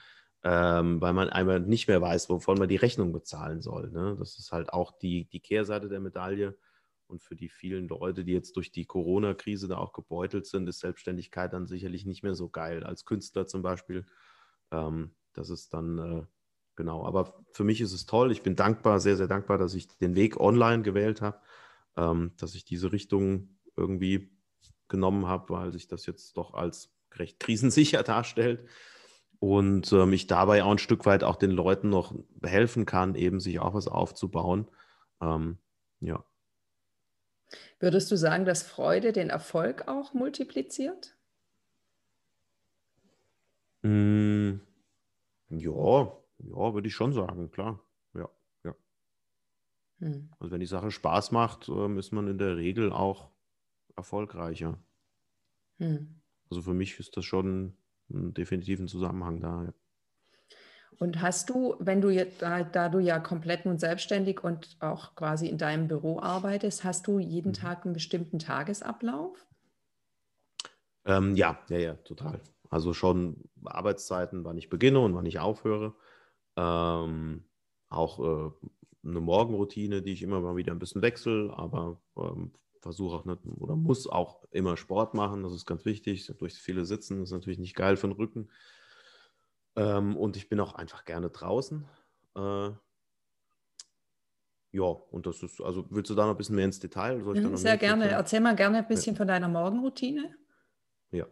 ähm, 0.44 1.02
weil 1.02 1.12
man 1.12 1.30
einmal 1.30 1.60
nicht 1.60 1.90
mehr 1.90 2.02
weiß, 2.02 2.30
wovon 2.30 2.58
man 2.58 2.70
die 2.70 2.78
Rechnung 2.78 3.12
bezahlen 3.12 3.62
soll. 3.62 3.92
Ne? 3.92 4.16
Das 4.18 4.40
ist 4.40 4.54
halt 4.54 4.72
auch 4.72 4.98
die, 4.98 5.26
die 5.26 5.42
Kehrseite 5.42 5.90
der 5.90 6.00
Medaille. 6.00 6.58
Und 7.12 7.22
für 7.22 7.36
die 7.36 7.50
vielen 7.50 7.90
Leute, 7.90 8.24
die 8.24 8.32
jetzt 8.32 8.56
durch 8.56 8.72
die 8.72 8.86
Corona-Krise 8.86 9.68
da 9.68 9.78
auch 9.78 9.92
gebeutelt 9.92 10.46
sind, 10.46 10.68
ist 10.70 10.80
Selbstständigkeit 10.80 11.52
dann 11.52 11.68
sicherlich 11.68 12.06
nicht 12.06 12.24
mehr 12.24 12.36
so 12.36 12.50
geil. 12.50 12.86
Als 12.86 13.04
Künstler 13.04 13.48
zum 13.48 13.62
Beispiel. 13.62 14.06
Ähm, 14.72 15.12
das 15.34 15.50
ist 15.50 15.74
dann, 15.74 15.98
äh, 15.98 16.24
genau. 16.76 17.06
Aber 17.06 17.44
für 17.52 17.66
mich 17.66 17.82
ist 17.82 17.92
es 17.92 18.06
toll. 18.06 18.32
Ich 18.32 18.44
bin 18.44 18.56
dankbar, 18.56 19.02
sehr, 19.02 19.18
sehr 19.18 19.28
dankbar, 19.28 19.58
dass 19.58 19.76
ich 19.76 19.90
den 19.90 20.16
Weg 20.16 20.40
online 20.40 20.84
gewählt 20.84 21.22
habe, 21.22 21.42
ähm, 21.98 22.32
dass 22.38 22.56
ich 22.56 22.64
diese 22.64 22.94
Richtung 22.94 23.58
irgendwie 23.76 24.32
genommen 24.88 25.28
habe, 25.28 25.54
weil 25.54 25.74
sich 25.74 25.88
das 25.88 26.06
jetzt 26.06 26.38
doch 26.38 26.54
als 26.54 26.94
recht 27.16 27.40
krisensicher 27.42 28.04
darstellt. 28.04 28.66
Und 29.40 29.92
ähm, 29.92 30.14
ich 30.14 30.28
dabei 30.28 30.64
auch 30.64 30.72
ein 30.72 30.78
Stück 30.78 31.06
weit 31.06 31.26
auch 31.26 31.36
den 31.36 31.52
Leuten 31.52 31.90
noch 31.90 32.16
helfen 32.42 32.86
kann, 32.86 33.16
eben 33.16 33.42
sich 33.42 33.60
auch 33.60 33.74
was 33.74 33.88
aufzubauen. 33.88 34.70
Ähm, 35.20 35.58
ja. 36.00 36.24
Würdest 37.80 38.12
du 38.12 38.16
sagen, 38.18 38.46
dass 38.46 38.64
Freude 38.64 39.12
den 39.12 39.30
Erfolg 39.30 39.88
auch 39.88 40.14
multipliziert? 40.14 41.16
Mm, 43.84 44.60
ja, 45.50 46.12
ja, 46.40 46.74
würde 46.74 46.88
ich 46.88 46.94
schon 46.94 47.14
sagen, 47.14 47.52
klar. 47.52 47.84
Ja, 48.14 48.30
ja. 48.64 48.76
Hm. 50.00 50.30
Also 50.40 50.52
wenn 50.52 50.60
die 50.60 50.66
Sache 50.66 50.92
Spaß 50.92 51.32
macht, 51.32 51.70
ähm, 51.70 51.98
ist 51.98 52.12
man 52.12 52.28
in 52.28 52.38
der 52.38 52.58
Regel 52.58 52.92
auch 52.92 53.32
erfolgreicher. 53.96 54.78
Hm. 55.80 56.22
Also 56.50 56.62
für 56.62 56.74
mich 56.74 57.00
ist 57.00 57.18
das 57.18 57.26
schon 57.26 57.76
ein 58.10 58.34
definitiven 58.34 58.88
Zusammenhang 58.88 59.40
da. 59.40 59.64
Ja. 59.64 59.74
Und 60.98 61.22
hast 61.22 61.50
du, 61.50 61.76
wenn 61.80 62.02
du 62.02 62.10
jetzt, 62.10 62.42
da, 62.42 62.64
da, 62.64 62.90
du 62.90 63.00
ja 63.00 63.20
komplett 63.20 63.66
nun 63.66 63.80
selbstständig 63.80 64.44
und 64.44 64.78
auch 64.80 65.16
quasi 65.16 65.48
in 65.48 65.58
deinem 65.58 65.88
Büro 65.88 66.20
arbeitest, 66.20 66.84
hast 66.84 67.08
du 67.08 67.20
jeden 67.20 67.50
mhm. 67.50 67.56
Tag 67.56 67.86
einen 67.86 67.94
bestimmten 67.94 68.40
Tagesablauf? 68.40 69.48
Ähm, 71.06 71.36
ja, 71.36 71.60
ja, 71.70 71.78
ja, 71.78 71.94
total. 71.96 72.40
Also 72.70 72.94
schon 72.94 73.38
Arbeitszeiten, 73.66 74.46
wann 74.46 74.58
ich 74.58 74.70
beginne 74.70 75.00
und 75.00 75.16
wann 75.16 75.26
ich 75.26 75.40
aufhöre. 75.40 75.96
Ähm, 76.56 77.44
auch 77.90 78.20
äh, 78.20 78.52
eine 79.04 79.20
Morgenroutine, 79.20 80.02
die 80.02 80.14
ich 80.14 80.22
immer 80.22 80.40
mal 80.40 80.56
wieder 80.56 80.72
ein 80.72 80.80
bisschen 80.80 81.02
wechsle, 81.02 81.52
aber 81.56 82.00
ähm, 82.16 82.52
versuche 82.82 83.16
auch 83.16 83.26
nicht 83.26 83.40
oder 83.60 83.76
muss 83.76 84.08
auch 84.08 84.44
immer 84.52 84.78
Sport 84.78 85.14
machen. 85.14 85.44
Das 85.44 85.54
ist 85.54 85.66
ganz 85.66 85.86
wichtig. 85.86 86.32
Durch 86.40 86.54
viele 86.54 86.86
Sitzen 86.86 87.22
ist 87.22 87.32
natürlich 87.32 87.60
nicht 87.60 87.76
geil 87.76 87.98
für 87.98 88.08
den 88.08 88.16
Rücken. 88.16 88.50
Ähm, 89.76 90.18
und 90.18 90.36
ich 90.38 90.50
bin 90.50 90.60
auch 90.60 90.76
einfach 90.76 91.06
gerne 91.06 91.30
draußen. 91.30 91.86
Äh, 92.36 92.70
ja, 94.74 94.84
und 94.84 95.26
das 95.26 95.44
ist, 95.44 95.62
also 95.62 95.86
willst 95.90 96.10
du 96.10 96.16
da 96.16 96.26
noch 96.26 96.32
ein 96.32 96.38
bisschen 96.38 96.56
mehr 96.56 96.66
ins 96.66 96.80
Detail? 96.80 97.18
Mhm, 97.18 97.58
sehr 97.58 97.78
gerne. 97.78 98.04
Erzählen? 98.04 98.20
Erzähl 98.20 98.40
mal 98.40 98.56
gerne 98.56 98.78
ein 98.80 98.88
bisschen 98.88 99.14
ja. 99.14 99.18
von 99.18 99.28
deiner 99.28 99.50
Morgenroutine. 99.50 100.36
Ja, 101.12 101.26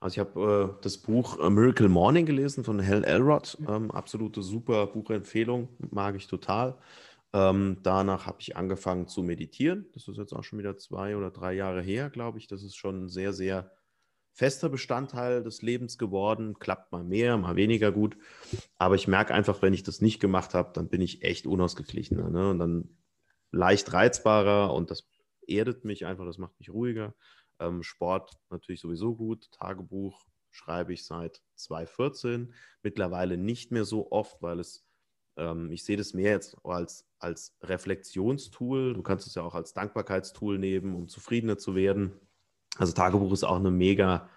also 0.00 0.14
ich 0.14 0.18
habe 0.18 0.76
äh, 0.78 0.82
das 0.82 0.98
Buch 0.98 1.38
A 1.38 1.50
Miracle 1.50 1.88
Morning 1.88 2.26
gelesen 2.26 2.64
von 2.64 2.84
Hal 2.84 3.04
Elrod. 3.04 3.58
Ähm, 3.68 3.90
absolute 3.92 4.42
super 4.42 4.88
Buchempfehlung, 4.88 5.68
mag 5.90 6.16
ich 6.16 6.26
total. 6.26 6.76
Ähm, 7.32 7.76
danach 7.84 8.26
habe 8.26 8.38
ich 8.40 8.56
angefangen 8.56 9.06
zu 9.06 9.22
meditieren. 9.22 9.86
Das 9.94 10.08
ist 10.08 10.16
jetzt 10.16 10.32
auch 10.32 10.42
schon 10.42 10.58
wieder 10.58 10.76
zwei 10.76 11.16
oder 11.16 11.30
drei 11.30 11.52
Jahre 11.52 11.80
her, 11.80 12.10
glaube 12.10 12.38
ich. 12.38 12.48
Das 12.48 12.64
ist 12.64 12.74
schon 12.74 13.08
sehr, 13.08 13.32
sehr 13.32 13.70
fester 14.32 14.68
Bestandteil 14.68 15.42
des 15.42 15.62
Lebens 15.62 15.98
geworden. 15.98 16.58
Klappt 16.58 16.92
mal 16.92 17.04
mehr, 17.04 17.36
mal 17.36 17.56
weniger 17.56 17.92
gut. 17.92 18.16
Aber 18.78 18.94
ich 18.94 19.08
merke 19.08 19.34
einfach, 19.34 19.62
wenn 19.62 19.74
ich 19.74 19.82
das 19.82 20.00
nicht 20.00 20.20
gemacht 20.20 20.54
habe, 20.54 20.70
dann 20.74 20.88
bin 20.88 21.00
ich 21.00 21.22
echt 21.22 21.46
unausgeglichener. 21.46 22.30
Ne? 22.30 22.50
Und 22.50 22.58
dann 22.58 22.96
leicht 23.52 23.92
reizbarer 23.92 24.72
und 24.74 24.90
das 24.90 25.08
erdet 25.46 25.84
mich 25.84 26.06
einfach, 26.06 26.24
das 26.24 26.38
macht 26.38 26.58
mich 26.58 26.70
ruhiger. 26.70 27.14
Ähm, 27.58 27.82
Sport 27.82 28.32
natürlich 28.50 28.80
sowieso 28.80 29.16
gut. 29.16 29.50
Tagebuch 29.52 30.24
schreibe 30.50 30.92
ich 30.92 31.04
seit 31.04 31.42
2014. 31.56 32.54
Mittlerweile 32.82 33.36
nicht 33.36 33.72
mehr 33.72 33.84
so 33.84 34.10
oft, 34.10 34.40
weil 34.42 34.60
es 34.60 34.86
ähm, 35.36 35.70
ich 35.70 35.84
sehe 35.84 35.96
das 35.96 36.14
mehr 36.14 36.32
jetzt 36.32 36.56
als, 36.64 37.06
als 37.18 37.56
Reflexionstool. 37.62 38.94
Du 38.94 39.02
kannst 39.02 39.26
es 39.26 39.34
ja 39.34 39.42
auch 39.42 39.54
als 39.54 39.72
Dankbarkeitstool 39.72 40.58
nehmen, 40.58 40.94
um 40.94 41.08
zufriedener 41.08 41.58
zu 41.58 41.74
werden. 41.74 42.12
Also 42.80 42.94
Tagebuch 42.94 43.30
ist 43.32 43.44
auch 43.44 43.56
eine 43.56 43.70
mega, 43.70 44.30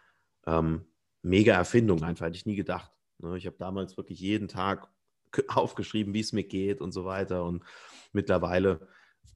ähm, 0.46 0.84
mega 1.22 1.54
Erfindung, 1.54 2.04
einfach 2.04 2.26
hätte 2.26 2.36
ich 2.36 2.46
nie 2.46 2.58
gedacht. 2.58 2.92
Ne? 3.20 3.38
Ich 3.38 3.46
habe 3.46 3.56
damals 3.58 3.96
wirklich 3.96 4.20
jeden 4.20 4.50
Tag 4.50 4.90
aufgeschrieben, 5.48 6.14
wie 6.14 6.20
es 6.20 6.34
mir 6.34 6.44
geht 6.44 6.82
und 6.82 6.92
so 6.92 7.06
weiter. 7.06 7.46
Und 7.46 7.64
mittlerweile 8.12 8.86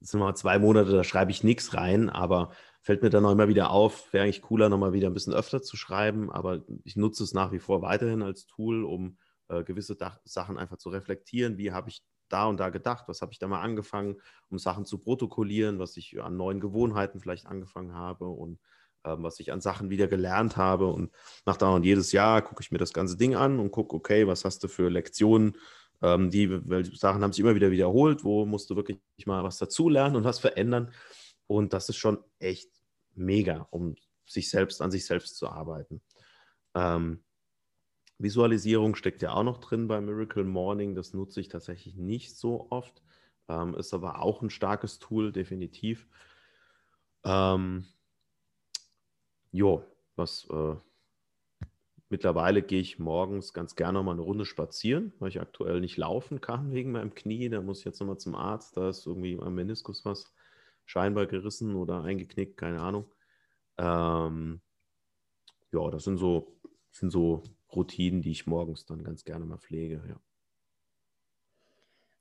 sind 0.02 0.20
mal 0.20 0.34
zwei 0.34 0.58
Monate, 0.58 0.92
da 0.92 1.04
schreibe 1.04 1.30
ich 1.30 1.42
nichts 1.42 1.72
rein, 1.72 2.10
aber 2.10 2.52
fällt 2.82 3.00
mir 3.00 3.08
dann 3.08 3.24
auch 3.24 3.32
immer 3.32 3.48
wieder 3.48 3.70
auf, 3.70 4.12
wäre 4.12 4.24
eigentlich 4.24 4.42
cooler, 4.42 4.68
nochmal 4.68 4.92
wieder 4.92 5.08
ein 5.08 5.14
bisschen 5.14 5.32
öfter 5.32 5.62
zu 5.62 5.78
schreiben, 5.78 6.30
aber 6.30 6.62
ich 6.84 6.96
nutze 6.96 7.24
es 7.24 7.32
nach 7.32 7.50
wie 7.50 7.60
vor 7.60 7.80
weiterhin 7.80 8.20
als 8.20 8.46
Tool, 8.46 8.84
um 8.84 9.16
äh, 9.48 9.64
gewisse 9.64 9.96
Dach 9.96 10.20
Sachen 10.24 10.58
einfach 10.58 10.76
zu 10.76 10.90
reflektieren. 10.90 11.56
Wie 11.56 11.72
habe 11.72 11.88
ich 11.88 12.02
da 12.28 12.44
und 12.44 12.60
da 12.60 12.68
gedacht? 12.68 13.08
Was 13.08 13.22
habe 13.22 13.32
ich 13.32 13.38
da 13.38 13.48
mal 13.48 13.62
angefangen, 13.62 14.16
um 14.50 14.58
Sachen 14.58 14.84
zu 14.84 14.98
protokollieren, 14.98 15.78
was 15.78 15.96
ich 15.96 16.20
an 16.20 16.36
neuen 16.36 16.60
Gewohnheiten 16.60 17.20
vielleicht 17.20 17.46
angefangen 17.46 17.94
habe 17.94 18.26
und 18.26 18.60
was 19.04 19.40
ich 19.40 19.52
an 19.52 19.60
Sachen 19.60 19.90
wieder 19.90 20.08
gelernt 20.08 20.56
habe. 20.56 20.86
Und 20.86 21.10
nach 21.46 21.56
da 21.56 21.70
und 21.70 21.84
jedes 21.84 22.12
Jahr 22.12 22.42
gucke 22.42 22.62
ich 22.62 22.70
mir 22.70 22.78
das 22.78 22.92
ganze 22.92 23.16
Ding 23.16 23.34
an 23.34 23.58
und 23.58 23.70
gucke, 23.70 23.96
okay, 23.96 24.26
was 24.26 24.44
hast 24.44 24.62
du 24.64 24.68
für 24.68 24.88
Lektionen? 24.88 25.56
Ähm, 26.02 26.30
die 26.30 26.60
Sachen 26.94 27.22
haben 27.22 27.32
sich 27.32 27.40
immer 27.40 27.54
wieder 27.54 27.70
wiederholt. 27.70 28.24
Wo 28.24 28.44
musst 28.46 28.70
du 28.70 28.76
wirklich 28.76 29.00
mal 29.26 29.42
was 29.44 29.58
dazulernen 29.58 30.16
und 30.16 30.24
was 30.24 30.38
verändern? 30.38 30.92
Und 31.46 31.72
das 31.72 31.88
ist 31.88 31.96
schon 31.96 32.18
echt 32.38 32.70
mega, 33.14 33.66
um 33.70 33.94
sich 34.26 34.50
selbst 34.50 34.82
an 34.82 34.90
sich 34.90 35.06
selbst 35.06 35.36
zu 35.36 35.48
arbeiten. 35.48 36.02
Ähm, 36.74 37.24
Visualisierung 38.18 38.94
steckt 38.96 39.22
ja 39.22 39.32
auch 39.32 39.44
noch 39.44 39.58
drin 39.58 39.88
bei 39.88 40.00
Miracle 40.00 40.44
Morning. 40.44 40.94
Das 40.94 41.14
nutze 41.14 41.40
ich 41.40 41.48
tatsächlich 41.48 41.96
nicht 41.96 42.36
so 42.36 42.66
oft. 42.70 43.02
Ähm, 43.48 43.74
ist 43.74 43.94
aber 43.94 44.22
auch 44.22 44.42
ein 44.42 44.50
starkes 44.50 44.98
Tool, 44.98 45.32
definitiv. 45.32 46.06
Ähm, 47.24 47.86
jo, 49.52 49.84
was 50.16 50.46
äh, 50.50 50.76
mittlerweile 52.08 52.62
gehe 52.62 52.80
ich 52.80 52.98
morgens 52.98 53.52
ganz 53.52 53.76
gerne 53.76 54.02
mal 54.02 54.12
eine 54.12 54.22
Runde 54.22 54.46
spazieren, 54.46 55.12
weil 55.18 55.28
ich 55.28 55.40
aktuell 55.40 55.80
nicht 55.80 55.96
laufen 55.96 56.40
kann 56.40 56.72
wegen 56.72 56.92
meinem 56.92 57.14
Knie. 57.14 57.48
Da 57.48 57.60
muss 57.60 57.80
ich 57.80 57.84
jetzt 57.84 58.00
nochmal 58.00 58.18
zum 58.18 58.34
Arzt. 58.34 58.76
Da 58.76 58.88
ist 58.88 59.06
irgendwie 59.06 59.38
am 59.40 59.54
Meniskus 59.54 60.04
was 60.04 60.32
scheinbar 60.84 61.26
gerissen 61.26 61.74
oder 61.74 62.02
eingeknickt, 62.02 62.56
keine 62.56 62.80
Ahnung. 62.80 63.04
Ähm, 63.76 64.60
ja, 65.72 65.90
das 65.90 66.04
sind 66.04 66.16
so, 66.16 66.58
sind 66.90 67.10
so 67.10 67.42
Routinen, 67.74 68.22
die 68.22 68.30
ich 68.30 68.46
morgens 68.46 68.86
dann 68.86 69.04
ganz 69.04 69.24
gerne 69.24 69.44
mal 69.44 69.58
pflege. 69.58 70.02
Ja. 70.08 70.20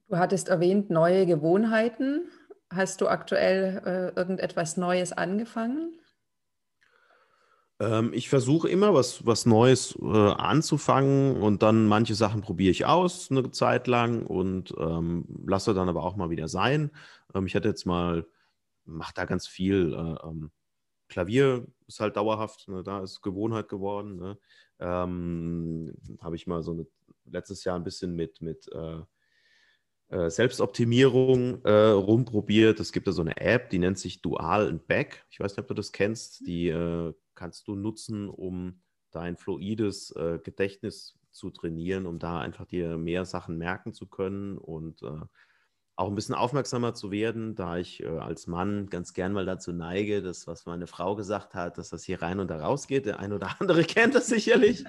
Du 0.10 0.18
hattest 0.18 0.50
erwähnt, 0.50 0.90
neue 0.90 1.26
Gewohnheiten. 1.26 2.30
Hast 2.70 3.00
du 3.00 3.08
aktuell 3.08 3.82
äh, 3.86 4.20
irgendetwas 4.20 4.76
Neues 4.76 5.14
angefangen? 5.14 5.98
Ähm, 7.80 8.12
ich 8.14 8.30
versuche 8.30 8.70
immer 8.70 8.94
was, 8.94 9.26
was 9.26 9.46
Neues 9.46 9.98
äh, 10.02 10.06
anzufangen 10.06 11.38
und 11.38 11.62
dann 11.62 11.88
manche 11.88 12.16
Sachen 12.16 12.42
probiere 12.42 12.72
ich 12.72 12.86
aus 12.86 13.30
eine 13.30 13.52
Zeit 13.52 13.88
lang 13.88 14.26
und 14.26 14.74
ähm, 14.78 15.26
lasse 15.46 15.74
dann 15.74 15.90
aber 15.90 16.04
auch 16.04 16.16
mal 16.16 16.30
wieder 16.30 16.48
sein. 16.48 16.92
Ähm, 17.34 17.46
ich 17.46 17.56
hatte 17.56 17.68
jetzt 17.68 17.86
mal, 17.86 18.26
mache 18.86 19.14
da 19.16 19.26
ganz 19.26 19.48
viel. 19.48 19.94
Äh, 19.94 20.28
ähm, 20.28 20.52
Klavier 21.08 21.66
ist 21.88 22.00
halt 22.00 22.18
dauerhaft, 22.18 22.68
ne, 22.68 22.84
da 22.84 23.02
ist 23.02 23.22
Gewohnheit 23.22 23.70
geworden. 23.70 24.18
Ne? 24.18 24.38
Ähm, 24.80 25.94
Habe 26.20 26.36
ich 26.36 26.48
mal 26.48 26.64
so 26.64 26.72
eine, 26.72 26.88
letztes 27.26 27.64
Jahr 27.64 27.76
ein 27.76 27.84
bisschen 27.84 28.16
mit, 28.16 28.42
mit 28.42 28.70
äh, 28.74 29.02
äh, 30.10 30.30
Selbstoptimierung 30.30 31.64
äh, 31.64 31.72
rumprobiert. 31.72 32.80
Es 32.80 32.92
gibt 32.92 33.08
da 33.08 33.12
so 33.12 33.22
eine 33.22 33.38
App, 33.38 33.70
die 33.70 33.80
nennt 33.80 34.00
sich 34.00 34.22
Dual 34.22 34.68
and 34.68 34.88
Back. 34.88 35.26
Ich 35.30 35.40
weiß 35.40 35.52
nicht, 35.52 35.60
ob 35.60 35.68
du 35.68 35.74
das 35.74 35.92
kennst. 35.92 36.46
Die 36.48 36.70
äh, 36.70 37.14
kannst 37.38 37.68
du 37.70 37.76
nutzen, 37.76 38.28
um 38.28 38.82
dein 39.12 39.38
fluides 39.38 40.12
äh, 40.12 40.40
Gedächtnis 40.44 41.18
zu 41.32 41.50
trainieren, 41.52 42.06
um 42.06 42.20
da 42.20 42.40
einfach 42.40 42.66
dir 42.66 42.98
mehr 42.98 43.24
Sachen 43.24 43.58
merken 43.58 43.94
zu 43.94 44.08
können 44.08 44.58
und 44.58 45.04
äh, 45.04 45.22
auch 45.98 46.10
ein 46.10 46.16
bisschen 46.16 46.36
aufmerksamer 46.36 46.94
zu 46.94 47.10
werden, 47.10 47.56
da 47.56 47.78
ich 47.78 48.04
äh, 48.04 48.08
als 48.08 48.46
Mann 48.46 48.88
ganz 48.88 49.14
gern 49.14 49.34
mal 49.34 49.46
dazu 49.46 49.72
neige, 49.72 50.22
das, 50.22 50.46
was 50.46 50.68
meine 50.68 50.86
Frau 50.86 51.16
gesagt 51.16 51.56
hat, 51.56 51.80
dass 51.80 51.90
das 51.90 52.04
hier 52.04 52.22
rein 52.22 52.40
und 52.40 52.50
da 52.50 52.60
raus 52.60 52.88
geht. 52.88 53.08
Der 53.08 53.20
ein 53.20 53.34
oder 53.34 53.56
andere 53.60 53.84
kennt 53.84 54.14
das 54.14 54.28
sicherlich. 54.28 54.86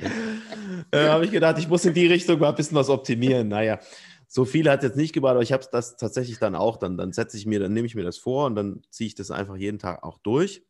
äh, 0.91 1.09
habe 1.09 1.25
ich 1.25 1.31
gedacht, 1.31 1.59
ich 1.59 1.69
muss 1.69 1.87
in 1.87 1.95
die 1.95 2.07
Richtung 2.07 2.39
mal 2.39 2.51
ein 2.51 2.55
bisschen 2.55 2.77
was 2.77 2.91
optimieren. 2.91 3.49
Naja, 3.49 3.81
so 4.27 4.45
viel 4.45 4.69
hat 4.69 4.81
es 4.81 4.91
jetzt 4.91 4.97
nicht 4.97 5.15
gebracht, 5.15 5.33
aber 5.33 5.43
ich 5.43 5.53
habe 5.53 5.65
das 5.73 5.97
tatsächlich 5.97 6.39
dann 6.39 6.55
auch. 6.55 6.77
Dann, 6.77 6.99
dann 6.99 7.13
setze 7.13 7.39
ich 7.39 7.47
mir, 7.47 7.59
dann 7.59 7.73
nehme 7.73 7.87
ich 7.87 7.95
mir 7.95 8.05
das 8.05 8.19
vor 8.19 8.45
und 8.45 8.55
dann 8.55 8.83
ziehe 8.91 9.07
ich 9.07 9.15
das 9.15 9.31
einfach 9.31 9.57
jeden 9.57 9.79
Tag 9.79 10.03
auch 10.03 10.19
durch, 10.19 10.63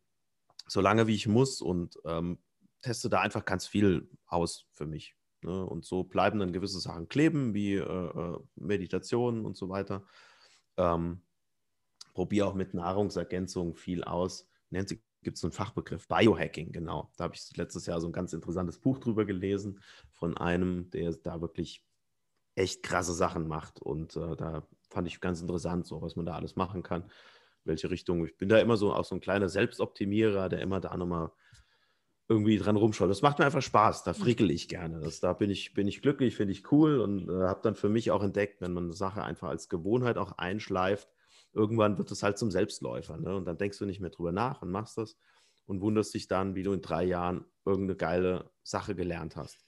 so 0.68 0.80
lange 0.80 1.06
wie 1.06 1.14
ich 1.14 1.26
muss 1.26 1.60
und 1.60 1.98
ähm, 2.04 2.38
teste 2.82 3.08
da 3.08 3.20
einfach 3.20 3.44
ganz 3.44 3.66
viel 3.66 4.08
aus 4.26 4.66
für 4.72 4.86
mich. 4.86 5.16
Ne? 5.42 5.64
Und 5.64 5.84
so 5.84 6.04
bleiben 6.04 6.38
dann 6.38 6.52
gewisse 6.52 6.80
Sachen 6.80 7.08
kleben, 7.08 7.54
wie 7.54 7.74
äh, 7.74 7.82
äh 7.82 8.38
Meditationen 8.56 9.44
und 9.44 9.56
so 9.56 9.68
weiter. 9.68 10.04
Ähm, 10.76 11.22
probiere 12.12 12.46
auch 12.46 12.54
mit 12.54 12.74
Nahrungsergänzung 12.74 13.74
viel 13.74 14.04
aus. 14.04 14.48
Nennt 14.70 14.88
sich 14.88 15.00
gibt 15.22 15.36
es 15.36 15.44
einen 15.44 15.52
Fachbegriff, 15.52 16.06
Biohacking, 16.08 16.72
genau. 16.72 17.10
Da 17.16 17.24
habe 17.24 17.34
ich 17.34 17.56
letztes 17.56 17.86
Jahr 17.86 18.00
so 18.00 18.06
ein 18.06 18.12
ganz 18.12 18.32
interessantes 18.32 18.78
Buch 18.78 18.98
drüber 18.98 19.24
gelesen 19.24 19.80
von 20.12 20.36
einem, 20.36 20.90
der 20.90 21.12
da 21.12 21.40
wirklich 21.40 21.84
echt 22.54 22.82
krasse 22.82 23.14
Sachen 23.14 23.48
macht. 23.48 23.80
Und 23.80 24.16
äh, 24.16 24.36
da 24.36 24.66
fand 24.90 25.08
ich 25.08 25.20
ganz 25.20 25.40
interessant, 25.40 25.86
so 25.86 26.00
was 26.02 26.16
man 26.16 26.26
da 26.26 26.34
alles 26.34 26.56
machen 26.56 26.82
kann, 26.82 27.10
welche 27.68 27.90
Richtung. 27.90 28.26
Ich 28.26 28.36
bin 28.36 28.48
da 28.48 28.58
immer 28.58 28.76
so 28.76 28.92
auch 28.92 29.04
so 29.04 29.14
ein 29.14 29.20
kleiner 29.20 29.48
Selbstoptimierer, 29.48 30.48
der 30.48 30.60
immer 30.60 30.80
da 30.80 30.96
nochmal 30.96 31.30
irgendwie 32.28 32.58
dran 32.58 32.76
rumschaut. 32.76 33.08
Das 33.08 33.22
macht 33.22 33.38
mir 33.38 33.46
einfach 33.46 33.62
Spaß, 33.62 34.04
da 34.04 34.12
frickel 34.12 34.50
ich 34.50 34.68
gerne. 34.68 35.00
Das, 35.00 35.20
da 35.20 35.32
bin 35.32 35.50
ich, 35.50 35.72
bin 35.72 35.88
ich 35.88 36.02
glücklich, 36.02 36.36
finde 36.36 36.52
ich 36.52 36.70
cool 36.72 37.00
und 37.00 37.28
äh, 37.28 37.46
habe 37.46 37.60
dann 37.62 37.74
für 37.74 37.88
mich 37.88 38.10
auch 38.10 38.22
entdeckt, 38.22 38.60
wenn 38.60 38.74
man 38.74 38.84
eine 38.84 38.92
Sache 38.92 39.22
einfach 39.22 39.48
als 39.48 39.68
Gewohnheit 39.68 40.18
auch 40.18 40.32
einschleift, 40.32 41.08
irgendwann 41.54 41.96
wird 41.96 42.10
es 42.10 42.22
halt 42.22 42.36
zum 42.36 42.50
Selbstläufer. 42.50 43.16
Ne? 43.16 43.34
Und 43.34 43.46
dann 43.46 43.56
denkst 43.56 43.78
du 43.78 43.86
nicht 43.86 44.00
mehr 44.00 44.10
drüber 44.10 44.32
nach 44.32 44.60
und 44.60 44.70
machst 44.70 44.98
das 44.98 45.16
und 45.66 45.80
wunderst 45.80 46.12
dich 46.14 46.28
dann, 46.28 46.54
wie 46.54 46.62
du 46.62 46.72
in 46.72 46.82
drei 46.82 47.04
Jahren 47.04 47.46
irgendeine 47.64 47.96
geile 47.96 48.50
Sache 48.62 48.94
gelernt 48.94 49.36
hast. 49.36 49.64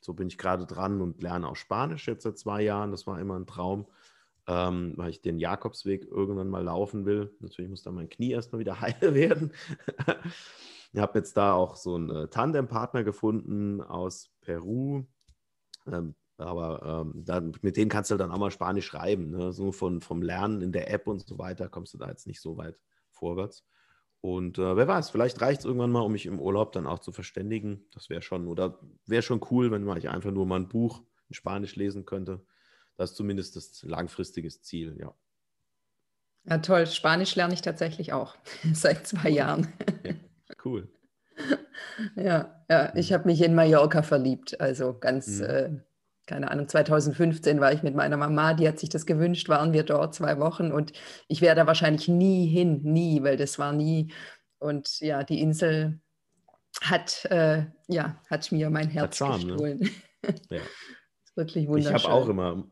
So 0.00 0.14
bin 0.14 0.28
ich 0.28 0.38
gerade 0.38 0.66
dran 0.66 1.00
und 1.00 1.22
lerne 1.22 1.48
auch 1.48 1.56
Spanisch 1.56 2.06
jetzt 2.06 2.24
seit 2.24 2.38
zwei 2.38 2.62
Jahren. 2.62 2.90
Das 2.90 3.06
war 3.06 3.20
immer 3.20 3.38
ein 3.38 3.46
Traum, 3.46 3.86
ähm, 4.46 4.94
weil 4.96 5.10
ich 5.10 5.22
den 5.22 5.38
Jakobsweg 5.38 6.06
irgendwann 6.10 6.48
mal 6.48 6.64
laufen 6.64 7.04
will. 7.04 7.34
Natürlich 7.40 7.70
muss 7.70 7.82
da 7.82 7.92
mein 7.92 8.08
Knie 8.08 8.32
erstmal 8.32 8.60
wieder 8.60 8.80
heile 8.80 9.14
werden. 9.14 9.52
Ich 10.92 11.00
habe 11.00 11.18
jetzt 11.18 11.36
da 11.36 11.54
auch 11.54 11.76
so 11.76 11.94
einen 11.94 12.10
äh, 12.10 12.28
Tandempartner 12.28 13.04
gefunden 13.04 13.80
aus 13.80 14.30
Peru. 14.40 15.04
Ähm, 15.86 16.14
aber 16.38 17.04
ähm, 17.06 17.24
dann, 17.24 17.56
mit 17.62 17.76
denen 17.76 17.90
kannst 17.90 18.10
du 18.10 18.16
dann 18.16 18.30
auch 18.30 18.38
mal 18.38 18.50
Spanisch 18.50 18.86
schreiben. 18.86 19.30
Ne? 19.30 19.52
So 19.52 19.72
von, 19.72 20.00
vom 20.00 20.22
Lernen 20.22 20.60
in 20.60 20.72
der 20.72 20.90
App 20.92 21.06
und 21.06 21.26
so 21.26 21.38
weiter 21.38 21.68
kommst 21.68 21.94
du 21.94 21.98
da 21.98 22.08
jetzt 22.08 22.26
nicht 22.26 22.40
so 22.40 22.56
weit 22.56 22.78
vorwärts. 23.10 23.64
Und 24.20 24.58
äh, 24.58 24.76
wer 24.76 24.86
weiß, 24.86 25.10
vielleicht 25.10 25.40
reicht 25.40 25.60
es 25.60 25.64
irgendwann 25.64 25.90
mal, 25.90 26.00
um 26.00 26.12
mich 26.12 26.26
im 26.26 26.40
Urlaub 26.40 26.72
dann 26.72 26.86
auch 26.86 27.00
zu 27.00 27.10
verständigen. 27.10 27.86
Das 27.92 28.08
wäre 28.08 28.22
schon, 28.22 28.46
oder 28.46 28.78
wäre 29.06 29.22
schon 29.22 29.40
cool, 29.50 29.70
wenn 29.70 29.84
man 29.84 30.00
einfach 30.06 30.30
nur 30.30 30.46
mal 30.46 30.60
ein 30.60 30.68
Buch 30.68 31.02
in 31.28 31.34
Spanisch 31.34 31.74
lesen 31.76 32.04
könnte. 32.04 32.44
Das 33.02 33.10
ist 33.10 33.16
zumindest 33.16 33.56
das 33.56 33.82
langfristige 33.82 34.48
Ziel, 34.48 34.96
ja. 35.00 35.12
Ja, 36.44 36.58
toll. 36.58 36.86
Spanisch 36.86 37.34
lerne 37.34 37.52
ich 37.52 37.60
tatsächlich 37.60 38.12
auch 38.12 38.36
seit 38.72 39.08
zwei 39.08 39.28
Jahren. 39.28 39.72
Ja, 40.04 40.14
cool. 40.64 40.88
ja, 42.14 42.64
ja, 42.70 42.94
ich 42.94 43.10
mhm. 43.10 43.14
habe 43.14 43.24
mich 43.26 43.42
in 43.42 43.56
Mallorca 43.56 44.02
verliebt. 44.02 44.60
Also 44.60 44.96
ganz, 44.96 45.40
mhm. 45.40 45.44
äh, 45.44 45.70
keine 46.26 46.48
Ahnung, 46.48 46.68
2015 46.68 47.60
war 47.60 47.72
ich 47.72 47.82
mit 47.82 47.96
meiner 47.96 48.16
Mama, 48.16 48.54
die 48.54 48.68
hat 48.68 48.78
sich 48.78 48.88
das 48.88 49.04
gewünscht, 49.04 49.48
waren 49.48 49.72
wir 49.72 49.82
dort 49.82 50.14
zwei 50.14 50.38
Wochen 50.38 50.70
und 50.70 50.92
ich 51.26 51.40
wäre 51.40 51.56
da 51.56 51.66
wahrscheinlich 51.66 52.06
nie 52.06 52.46
hin, 52.46 52.82
nie, 52.84 53.24
weil 53.24 53.36
das 53.36 53.58
war 53.58 53.72
nie. 53.72 54.12
Und 54.60 55.00
ja, 55.00 55.24
die 55.24 55.40
Insel 55.40 56.00
hat, 56.80 57.24
äh, 57.32 57.64
ja, 57.88 58.22
hat 58.30 58.52
mir 58.52 58.70
mein 58.70 58.90
Herz 58.90 59.16
Charme, 59.16 59.42
ne? 59.42 59.46
gestohlen. 59.48 59.78
Ne? 60.22 60.34
Ja. 60.50 60.60
wirklich 61.34 61.66
wunderschön. 61.66 61.96
Ich 61.96 62.04
habe 62.04 62.14
auch 62.14 62.28
immer 62.28 62.64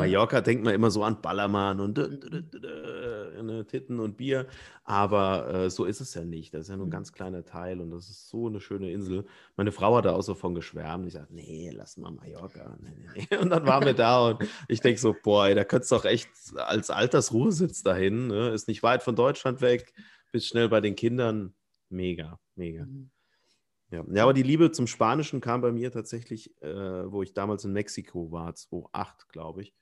Mallorca 0.00 0.40
denkt 0.40 0.64
man 0.64 0.74
immer 0.74 0.90
so 0.90 1.04
an 1.04 1.20
Ballermann 1.20 1.80
und 1.80 1.98
äh, 1.98 3.64
Titten 3.64 4.00
und 4.00 4.16
Bier, 4.16 4.46
aber 4.84 5.48
äh, 5.52 5.70
so 5.70 5.84
ist 5.84 6.00
es 6.00 6.14
ja 6.14 6.24
nicht. 6.24 6.54
Das 6.54 6.62
ist 6.62 6.68
ja 6.68 6.76
nur 6.76 6.86
ein 6.86 6.88
mhm. 6.88 6.92
ganz 6.92 7.12
kleiner 7.12 7.44
Teil 7.44 7.80
und 7.80 7.90
das 7.90 8.08
ist 8.08 8.28
so 8.28 8.48
eine 8.48 8.60
schöne 8.60 8.90
Insel. 8.90 9.24
Meine 9.56 9.72
Frau 9.72 9.96
hat 9.96 10.04
da 10.04 10.12
auch 10.12 10.22
so 10.22 10.34
von 10.34 10.54
geschwärmt. 10.54 11.06
Ich 11.06 11.14
sagte, 11.14 11.34
nee, 11.34 11.70
lass 11.74 11.96
mal 11.96 12.10
Mallorca. 12.10 12.78
Nee, 12.80 12.90
nee, 12.96 13.26
nee. 13.30 13.36
Und 13.36 13.50
dann 13.50 13.66
waren 13.66 13.84
wir 13.84 13.94
da 13.94 14.28
und 14.28 14.48
ich 14.68 14.80
denke 14.80 15.00
so, 15.00 15.14
boah, 15.22 15.46
ey, 15.46 15.54
da 15.54 15.64
könntest 15.64 15.92
du 15.92 15.96
doch 15.96 16.04
echt 16.04 16.30
als 16.56 16.90
Altersruhesitz 16.90 17.82
dahin. 17.82 18.28
Ne? 18.28 18.50
Ist 18.50 18.68
nicht 18.68 18.82
weit 18.82 19.02
von 19.02 19.16
Deutschland 19.16 19.60
weg, 19.60 19.92
bist 20.32 20.46
schnell 20.46 20.68
bei 20.68 20.80
den 20.80 20.96
Kindern. 20.96 21.54
Mega, 21.88 22.38
mega. 22.54 22.84
Mhm. 22.84 23.10
Ja. 23.90 24.04
ja, 24.08 24.22
aber 24.22 24.34
die 24.34 24.44
Liebe 24.44 24.70
zum 24.70 24.86
Spanischen 24.86 25.40
kam 25.40 25.62
bei 25.62 25.72
mir 25.72 25.90
tatsächlich, 25.90 26.54
äh, 26.62 27.10
wo 27.10 27.22
ich 27.22 27.34
damals 27.34 27.64
in 27.64 27.72
Mexiko 27.72 28.30
war, 28.30 28.54
2008, 28.54 29.28
glaube 29.28 29.62
ich 29.62 29.74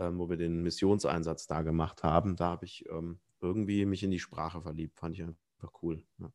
ähm, 0.00 0.18
wo 0.18 0.30
wir 0.30 0.36
den 0.36 0.62
Missionseinsatz 0.62 1.46
da 1.46 1.62
gemacht 1.62 2.02
haben. 2.02 2.36
Da 2.36 2.46
habe 2.46 2.64
ich 2.64 2.88
ähm, 2.90 3.20
irgendwie 3.40 3.84
mich 3.84 4.02
in 4.02 4.10
die 4.10 4.18
Sprache 4.18 4.60
verliebt. 4.62 4.98
Fand 4.98 5.14
ich 5.14 5.22
einfach 5.22 5.72
cool. 5.82 6.02
Ja. 6.18 6.32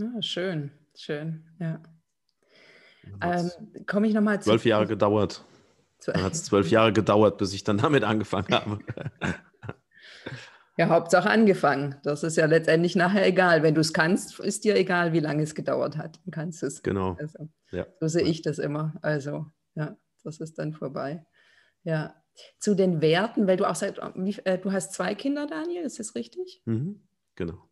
Ah, 0.00 0.22
schön, 0.22 0.70
schön, 0.94 1.44
ja. 1.60 1.82
Ähm, 3.22 3.50
Komme 3.86 4.06
ich 4.06 4.14
nochmal 4.14 4.40
zu. 4.40 4.50
Zwölf 4.50 4.64
Jahre 4.64 4.86
gedauert. 4.86 5.44
Dann 6.06 6.22
hat 6.22 6.32
es 6.32 6.44
zwölf 6.44 6.70
Jahre 6.70 6.92
gedauert, 6.92 7.38
bis 7.38 7.52
ich 7.52 7.64
dann 7.64 7.78
damit 7.78 8.04
angefangen 8.04 8.52
habe. 8.54 8.78
Ja, 10.76 10.88
Hauptsache 10.90 11.28
angefangen. 11.28 11.96
Das 12.04 12.22
ist 12.22 12.36
ja 12.36 12.46
letztendlich 12.46 12.94
nachher 12.94 13.26
egal. 13.26 13.64
Wenn 13.64 13.74
du 13.74 13.80
es 13.80 13.92
kannst, 13.92 14.38
ist 14.38 14.62
dir 14.62 14.76
egal, 14.76 15.12
wie 15.12 15.18
lange 15.18 15.42
es 15.42 15.56
gedauert 15.56 15.96
hat. 15.96 16.20
Du 16.24 16.30
kannst 16.30 16.62
es. 16.62 16.84
Genau. 16.84 17.16
Also, 17.18 17.48
ja. 17.72 17.84
So 17.98 18.06
sehe 18.06 18.22
ich 18.22 18.42
das 18.42 18.60
immer. 18.60 18.94
Also, 19.02 19.46
ja, 19.74 19.96
das 20.22 20.38
ist 20.38 20.56
dann 20.58 20.72
vorbei. 20.74 21.26
Ja 21.82 22.14
zu 22.58 22.74
den 22.74 23.00
Werten, 23.00 23.46
weil 23.46 23.56
du 23.56 23.68
auch 23.68 23.74
sagst, 23.74 24.00
äh, 24.44 24.58
du 24.58 24.72
hast 24.72 24.92
zwei 24.92 25.14
Kinder, 25.14 25.46
Daniel, 25.46 25.84
ist 25.84 25.98
das 25.98 26.14
richtig? 26.14 26.62
Mhm, 26.64 27.02
genau. 27.34 27.68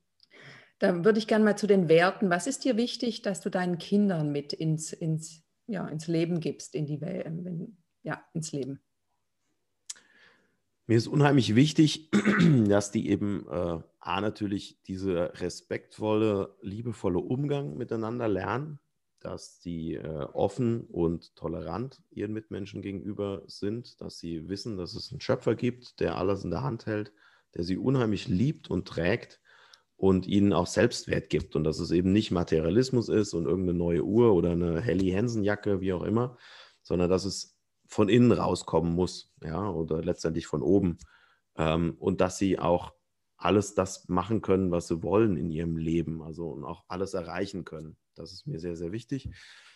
Da 0.78 1.04
würde 1.04 1.18
ich 1.18 1.26
gerne 1.26 1.44
mal 1.44 1.56
zu 1.56 1.66
den 1.66 1.88
Werten. 1.88 2.28
Was 2.28 2.46
ist 2.46 2.64
dir 2.64 2.76
wichtig, 2.76 3.22
dass 3.22 3.40
du 3.40 3.50
deinen 3.50 3.78
Kindern 3.78 4.30
mit 4.30 4.52
ins, 4.52 4.92
ins, 4.92 5.42
ja, 5.66 5.86
ins 5.88 6.06
Leben 6.06 6.40
gibst, 6.40 6.74
in 6.74 6.86
die 6.86 7.00
Welt, 7.00 7.26
ähm, 7.26 7.78
ja, 8.02 8.24
ins 8.34 8.52
Leben? 8.52 8.80
Mir 10.86 10.98
ist 10.98 11.08
unheimlich 11.08 11.54
wichtig, 11.54 12.10
dass 12.68 12.90
die 12.92 13.08
eben 13.08 13.46
äh, 13.48 13.80
A, 13.98 14.20
natürlich 14.20 14.82
diese 14.84 15.32
respektvolle, 15.40 16.56
liebevolle 16.60 17.18
Umgang 17.18 17.76
miteinander 17.76 18.28
lernen 18.28 18.78
dass 19.26 19.60
sie 19.60 19.94
äh, 19.94 20.26
offen 20.32 20.82
und 20.82 21.34
tolerant 21.34 22.00
ihren 22.10 22.32
Mitmenschen 22.32 22.80
gegenüber 22.80 23.42
sind, 23.48 24.00
dass 24.00 24.18
sie 24.18 24.48
wissen, 24.48 24.76
dass 24.76 24.94
es 24.94 25.10
einen 25.10 25.20
Schöpfer 25.20 25.56
gibt, 25.56 25.98
der 25.98 26.16
alles 26.16 26.44
in 26.44 26.52
der 26.52 26.62
Hand 26.62 26.86
hält, 26.86 27.12
der 27.56 27.64
sie 27.64 27.76
unheimlich 27.76 28.28
liebt 28.28 28.70
und 28.70 28.86
trägt 28.86 29.40
und 29.96 30.28
ihnen 30.28 30.52
auch 30.52 30.68
Selbstwert 30.68 31.28
gibt 31.28 31.56
und 31.56 31.64
dass 31.64 31.80
es 31.80 31.90
eben 31.90 32.12
nicht 32.12 32.30
Materialismus 32.30 33.08
ist 33.08 33.34
und 33.34 33.46
irgendeine 33.46 33.76
neue 33.76 34.04
Uhr 34.04 34.32
oder 34.32 34.52
eine 34.52 34.80
Helly 34.80 35.10
Hansen 35.10 35.42
Jacke, 35.42 35.80
wie 35.80 35.92
auch 35.92 36.04
immer, 36.04 36.38
sondern 36.82 37.10
dass 37.10 37.24
es 37.24 37.58
von 37.88 38.08
innen 38.08 38.30
rauskommen 38.30 38.94
muss, 38.94 39.34
ja, 39.42 39.68
oder 39.68 40.04
letztendlich 40.04 40.46
von 40.46 40.62
oben 40.62 40.98
ähm, 41.56 41.96
und 41.98 42.20
dass 42.20 42.38
sie 42.38 42.60
auch 42.60 42.92
alles 43.36 43.74
das 43.74 44.08
machen 44.08 44.40
können, 44.40 44.70
was 44.70 44.86
sie 44.86 45.02
wollen 45.02 45.36
in 45.36 45.50
ihrem 45.50 45.76
Leben, 45.76 46.22
also 46.22 46.48
und 46.50 46.64
auch 46.64 46.84
alles 46.86 47.14
erreichen 47.14 47.64
können. 47.64 47.96
Das 48.16 48.32
ist 48.32 48.46
mir 48.46 48.58
sehr, 48.58 48.76
sehr 48.76 48.92
wichtig, 48.92 49.30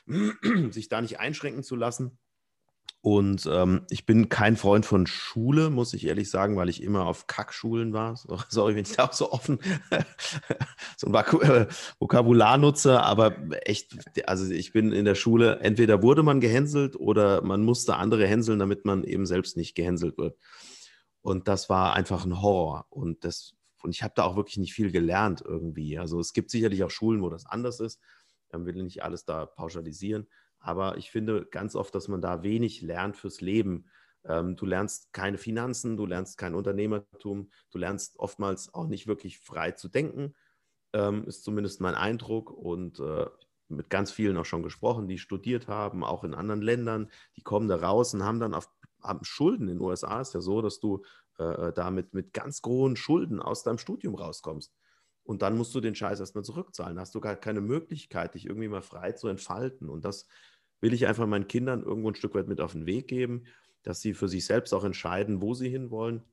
sich 0.71 0.89
da 0.89 1.01
nicht 1.01 1.21
einschränken 1.21 1.63
zu 1.63 1.77
lassen. 1.77 2.19
Und 3.03 3.49
ähm, 3.51 3.87
ich 3.89 4.05
bin 4.05 4.29
kein 4.29 4.57
Freund 4.57 4.85
von 4.85 5.07
Schule, 5.07 5.71
muss 5.71 5.95
ich 5.95 6.07
ehrlich 6.07 6.29
sagen, 6.29 6.57
weil 6.57 6.69
ich 6.69 6.83
immer 6.83 7.07
auf 7.07 7.27
Kackschulen 7.27 7.95
war. 7.95 8.21
Sorry, 8.51 8.75
wenn 8.75 8.83
ich 8.83 8.93
da 8.93 9.07
auch 9.07 9.13
so 9.15 9.33
offen 9.33 9.59
so 10.99 11.07
ein 11.07 11.15
äh, 11.15 11.67
Vokabular 11.99 12.59
nutze, 12.59 13.01
aber 13.01 13.37
echt, 13.67 13.97
also 14.27 14.53
ich 14.53 14.73
bin 14.73 14.93
in 14.93 15.07
der 15.07 15.15
Schule, 15.15 15.61
entweder 15.61 16.03
wurde 16.03 16.23
man 16.23 16.41
gehänselt 16.41 16.95
oder 16.95 17.43
man 17.43 17.63
musste 17.65 17.97
andere 17.97 18.27
hänseln, 18.27 18.59
damit 18.59 18.85
man 18.85 19.05
eben 19.05 19.25
selbst 19.25 19.57
nicht 19.57 19.75
gehänselt 19.75 20.19
wird. 20.19 20.37
Und 21.23 21.49
das 21.49 21.71
war 21.71 21.95
einfach 21.95 22.27
ein 22.27 22.43
Horror. 22.43 22.87
Und, 22.91 23.25
das, 23.25 23.55
und 23.83 23.95
ich 23.95 24.03
habe 24.03 24.13
da 24.15 24.25
auch 24.25 24.37
wirklich 24.37 24.59
nicht 24.59 24.75
viel 24.75 24.91
gelernt 24.91 25.43
irgendwie. 25.43 25.99
Also 25.99 26.21
es 26.21 26.35
gibt 26.35 26.51
sicherlich 26.51 26.85
auch 26.85 26.91
Schulen, 26.91 27.23
wo 27.23 27.31
das 27.31 27.47
anders 27.47 27.81
ist. 27.81 27.99
Ich 28.53 28.65
will 28.65 28.83
nicht 28.83 29.03
alles 29.03 29.25
da 29.25 29.47
pauschalisieren. 29.47 30.27
Aber 30.59 30.99
ich 30.99 31.11
finde 31.11 31.47
ganz 31.47 31.75
oft, 31.75 31.95
dass 31.95 32.09
man 32.09 32.21
da 32.21 32.43
wenig 32.43 32.83
lernt 32.83 33.17
fürs 33.17 33.41
Leben. 33.41 33.87
Ähm, 34.25 34.57
du 34.57 34.67
lernst 34.67 35.13
keine 35.13 35.39
Finanzen, 35.39 35.97
du 35.97 36.07
lernst 36.07 36.37
kein 36.37 36.55
Unternehmertum, 36.55 37.51
du 37.71 37.79
lernst 37.79 38.19
oftmals 38.19 38.75
auch 38.75 38.87
nicht 38.87 39.07
wirklich 39.07 39.39
frei 39.39 39.73
zu 39.73 39.89
denken, 39.89 40.35
ähm, 40.93 41.25
ist 41.25 41.45
zumindest 41.45 41.81
mein 41.81 41.95
Eindruck. 41.95 42.51
Und 42.51 43.01
äh, 43.01 43.27
mit 43.69 43.89
ganz 43.89 44.13
vielen 44.13 44.37
auch 44.37 44.45
schon 44.45 44.63
gesprochen, 44.63 45.09
die 45.09 45.19
studiert 45.19 45.69
haben, 45.69 46.05
auch 46.05 46.25
in 46.25 46.35
anderen 46.35 46.61
Ländern, 46.61 47.11
die 47.37 47.43
kommen 47.43 47.69
da 47.69 47.77
raus 47.77 48.13
und 48.15 48.25
haben 48.25 48.41
dann 48.41 48.55
auf 48.55 48.69
haben 49.03 49.25
Schulden. 49.25 49.69
In 49.69 49.79
den 49.79 49.81
USA 49.81 50.21
ist 50.21 50.35
ja 50.35 50.41
so, 50.41 50.61
dass 50.61 50.79
du 50.79 51.03
äh, 51.39 51.69
äh 51.69 51.73
damit 51.73 52.13
mit 52.13 52.33
ganz 52.33 52.61
großen 52.63 52.97
Schulden 52.97 53.41
aus 53.41 53.63
deinem 53.63 53.79
Studium 53.79 54.15
rauskommst. 54.15 54.75
Und 55.31 55.43
dann 55.43 55.57
musst 55.57 55.73
du 55.77 55.81
den 55.81 55.95
Scheiß 55.95 56.19
erstmal 56.19 56.43
zurückzahlen. 56.43 56.97
Da 56.97 57.03
hast 57.03 57.15
du 57.15 57.21
gar 57.21 57.37
keine 57.37 57.61
Möglichkeit, 57.61 58.35
dich 58.35 58.47
irgendwie 58.47 58.67
mal 58.67 58.83
frei 58.83 59.13
zu 59.13 59.29
entfalten. 59.29 59.89
Und 59.89 60.05
das 60.05 60.27
will 60.81 60.93
ich 60.93 61.07
einfach 61.07 61.29
meinen 61.29 61.47
Kindern 61.47 61.85
irgendwo 61.85 62.11
ein 62.11 62.17
Stück 62.17 62.35
weit 62.35 62.49
mit 62.49 62.61
auf 62.61 62.73
den 62.73 62.85
Weg 62.85 63.07
geben, 63.07 63.45
dass 63.85 64.01
sie 64.01 64.13
für 64.13 64.27
sich 64.27 64.45
selbst 64.45 64.75
auch 64.75 64.83
entscheiden, 64.83 65.41
wo 65.41 65.55
sie 65.55 65.69
hinwollen. 65.69 66.25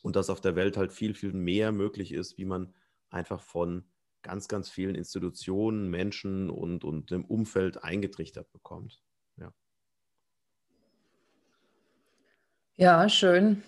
Und 0.00 0.16
dass 0.16 0.30
auf 0.30 0.40
der 0.40 0.56
Welt 0.56 0.78
halt 0.78 0.90
viel, 0.90 1.12
viel 1.12 1.34
mehr 1.34 1.70
möglich 1.70 2.14
ist, 2.14 2.38
wie 2.38 2.46
man 2.46 2.72
einfach 3.10 3.42
von 3.42 3.84
ganz, 4.22 4.48
ganz 4.48 4.70
vielen 4.70 4.94
Institutionen, 4.94 5.90
Menschen 5.90 6.48
und, 6.48 6.82
und 6.82 7.10
dem 7.10 7.26
Umfeld 7.26 7.84
eingetrichtert 7.84 8.50
bekommt. 8.52 9.02
Ja. 9.36 9.52
Ja, 12.76 13.06
schön. 13.10 13.62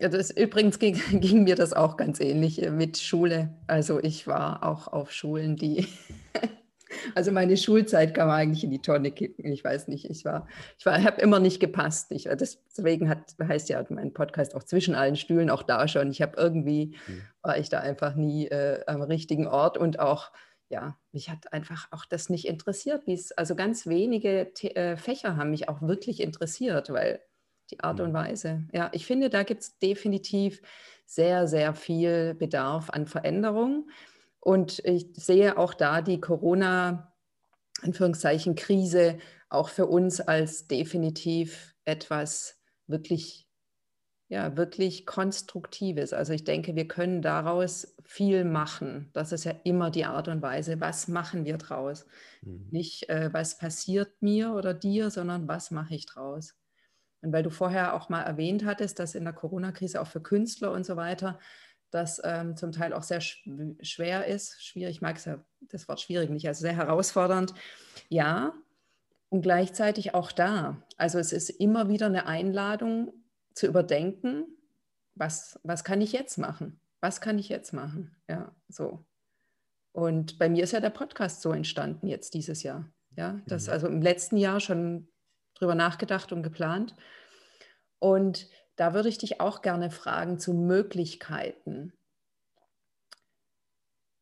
Ja, 0.00 0.08
das, 0.08 0.30
übrigens 0.30 0.78
ging, 0.78 0.94
ging, 1.20 1.44
mir 1.44 1.56
das 1.56 1.72
auch 1.72 1.96
ganz 1.96 2.20
ähnlich 2.20 2.62
äh, 2.62 2.70
mit 2.70 2.98
Schule. 2.98 3.50
Also 3.66 4.00
ich 4.00 4.26
war 4.26 4.64
auch 4.64 4.88
auf 4.88 5.12
Schulen, 5.12 5.56
die, 5.56 5.86
also 7.14 7.32
meine 7.32 7.56
Schulzeit 7.56 8.14
man 8.28 8.30
eigentlich 8.30 8.64
in 8.64 8.70
die 8.70 8.80
Tonne 8.80 9.10
kippen. 9.10 9.50
Ich 9.52 9.64
weiß 9.64 9.88
nicht, 9.88 10.08
ich 10.08 10.24
war, 10.24 10.46
ich 10.78 10.86
war, 10.86 11.02
habe 11.02 11.20
immer 11.20 11.38
nicht 11.38 11.60
gepasst. 11.60 12.10
Ich, 12.10 12.24
deswegen 12.24 13.08
hat, 13.08 13.34
heißt 13.42 13.68
ja 13.68 13.84
mein 13.90 14.12
Podcast 14.12 14.54
auch 14.54 14.62
zwischen 14.62 14.94
allen 14.94 15.16
Stühlen, 15.16 15.50
auch 15.50 15.62
da 15.62 15.88
schon. 15.88 16.10
Ich 16.10 16.22
habe 16.22 16.36
irgendwie, 16.36 16.96
mhm. 17.06 17.22
war 17.42 17.58
ich 17.58 17.68
da 17.68 17.80
einfach 17.80 18.14
nie 18.14 18.46
äh, 18.46 18.84
am 18.86 19.02
richtigen 19.02 19.46
Ort 19.46 19.78
und 19.78 19.98
auch, 19.98 20.30
ja, 20.68 20.96
mich 21.12 21.28
hat 21.28 21.52
einfach 21.52 21.88
auch 21.90 22.06
das 22.06 22.30
nicht 22.30 22.46
interessiert. 22.46 23.02
Also 23.36 23.54
ganz 23.54 23.86
wenige 23.86 24.52
äh, 24.74 24.96
Fächer 24.96 25.36
haben 25.36 25.50
mich 25.50 25.68
auch 25.68 25.82
wirklich 25.82 26.20
interessiert, 26.20 26.90
weil 26.90 27.20
die 27.70 27.80
Art 27.80 28.00
und 28.00 28.10
mhm. 28.10 28.14
Weise. 28.14 28.64
Ja, 28.72 28.90
ich 28.92 29.06
finde, 29.06 29.30
da 29.30 29.42
gibt 29.42 29.62
es 29.62 29.78
definitiv 29.78 30.60
sehr, 31.06 31.46
sehr 31.46 31.74
viel 31.74 32.34
Bedarf 32.34 32.90
an 32.90 33.06
Veränderung. 33.06 33.88
Und 34.40 34.80
ich 34.84 35.06
sehe 35.14 35.56
auch 35.56 35.74
da 35.74 36.02
die 36.02 36.20
Corona, 36.20 37.12
Anführungszeichen, 37.82 38.54
Krise 38.54 39.18
auch 39.48 39.68
für 39.68 39.86
uns 39.86 40.20
als 40.20 40.66
definitiv 40.66 41.74
etwas 41.84 42.58
wirklich, 42.86 43.48
ja, 44.28 44.56
wirklich 44.56 45.06
Konstruktives. 45.06 46.12
Also 46.12 46.32
ich 46.32 46.44
denke, 46.44 46.74
wir 46.74 46.88
können 46.88 47.22
daraus 47.22 47.94
viel 48.02 48.44
machen. 48.44 49.10
Das 49.12 49.32
ist 49.32 49.44
ja 49.44 49.52
immer 49.64 49.90
die 49.90 50.06
Art 50.06 50.28
und 50.28 50.42
Weise, 50.42 50.80
was 50.80 51.08
machen 51.08 51.44
wir 51.44 51.58
draus? 51.58 52.06
Mhm. 52.40 52.68
Nicht, 52.70 53.08
äh, 53.08 53.32
was 53.32 53.58
passiert 53.58 54.22
mir 54.22 54.54
oder 54.54 54.74
dir, 54.74 55.10
sondern 55.10 55.46
was 55.46 55.70
mache 55.70 55.94
ich 55.94 56.06
draus? 56.06 56.54
Und 57.22 57.32
weil 57.32 57.42
du 57.42 57.50
vorher 57.50 57.94
auch 57.94 58.08
mal 58.08 58.22
erwähnt 58.22 58.64
hattest, 58.64 58.98
dass 58.98 59.14
in 59.14 59.24
der 59.24 59.32
Corona-Krise 59.32 60.00
auch 60.00 60.06
für 60.06 60.20
Künstler 60.20 60.72
und 60.72 60.84
so 60.84 60.96
weiter 60.96 61.38
das 61.90 62.20
ähm, 62.24 62.56
zum 62.56 62.72
Teil 62.72 62.92
auch 62.92 63.02
sehr 63.02 63.20
sch 63.20 63.46
schwer 63.82 64.26
ist. 64.26 64.62
Schwierig, 64.64 64.96
ich 64.96 65.02
mag 65.02 65.24
ja 65.24 65.44
das 65.60 65.88
Wort 65.88 66.00
schwierig 66.00 66.30
nicht, 66.30 66.48
also 66.48 66.62
sehr 66.62 66.76
herausfordernd. 66.76 67.54
Ja, 68.08 68.54
und 69.28 69.42
gleichzeitig 69.42 70.14
auch 70.14 70.32
da. 70.32 70.82
Also 70.96 71.18
es 71.18 71.32
ist 71.32 71.48
immer 71.48 71.88
wieder 71.88 72.06
eine 72.06 72.26
Einladung 72.26 73.12
zu 73.54 73.66
überdenken, 73.66 74.46
was, 75.14 75.60
was 75.62 75.84
kann 75.84 76.00
ich 76.00 76.12
jetzt 76.12 76.38
machen? 76.38 76.80
Was 77.00 77.20
kann 77.20 77.38
ich 77.38 77.48
jetzt 77.48 77.72
machen? 77.72 78.16
Ja, 78.28 78.54
so. 78.68 79.04
Und 79.92 80.38
bei 80.38 80.48
mir 80.48 80.64
ist 80.64 80.72
ja 80.72 80.80
der 80.80 80.90
Podcast 80.90 81.42
so 81.42 81.52
entstanden 81.52 82.06
jetzt 82.06 82.34
dieses 82.34 82.62
Jahr. 82.62 82.90
Ja, 83.16 83.40
das 83.46 83.66
mhm. 83.66 83.72
also 83.72 83.86
im 83.88 84.00
letzten 84.00 84.38
Jahr 84.38 84.60
schon 84.60 85.08
drüber 85.62 85.74
nachgedacht 85.74 86.32
und 86.32 86.42
geplant. 86.42 86.94
Und 87.98 88.48
da 88.76 88.94
würde 88.94 89.08
ich 89.08 89.18
dich 89.18 89.40
auch 89.40 89.62
gerne 89.62 89.90
fragen 89.90 90.38
zu 90.38 90.54
Möglichkeiten. 90.54 91.92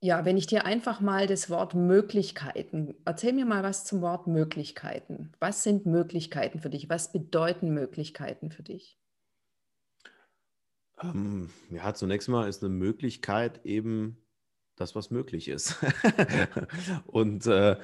Ja, 0.03 0.25
wenn 0.25 0.37
ich 0.37 0.47
dir 0.47 0.65
einfach 0.65 1.01
mal 1.01 1.27
das 1.27 1.51
Wort 1.51 1.75
Möglichkeiten, 1.75 2.95
erzähl 3.05 3.35
mir 3.35 3.45
mal 3.45 3.63
was 3.63 3.85
zum 3.85 4.01
Wort 4.01 4.27
Möglichkeiten. 4.27 5.33
Was 5.41 5.63
sind 5.63 5.85
Möglichkeiten 5.85 6.61
für 6.61 6.71
dich? 6.71 6.89
Was 6.89 7.13
bedeuten 7.13 7.75
Möglichkeiten 7.75 8.51
für 8.51 8.63
dich? 8.63 8.99
Ähm, 11.03 11.51
ja, 11.71 11.93
zunächst 11.95 12.29
mal 12.29 12.49
ist 12.49 12.63
eine 12.63 12.73
Möglichkeit 12.73 13.65
eben 13.65 14.17
das, 14.77 14.95
was 14.95 15.11
möglich 15.11 15.49
ist. 15.49 15.77
Und 17.07 17.47
äh, 17.47 17.77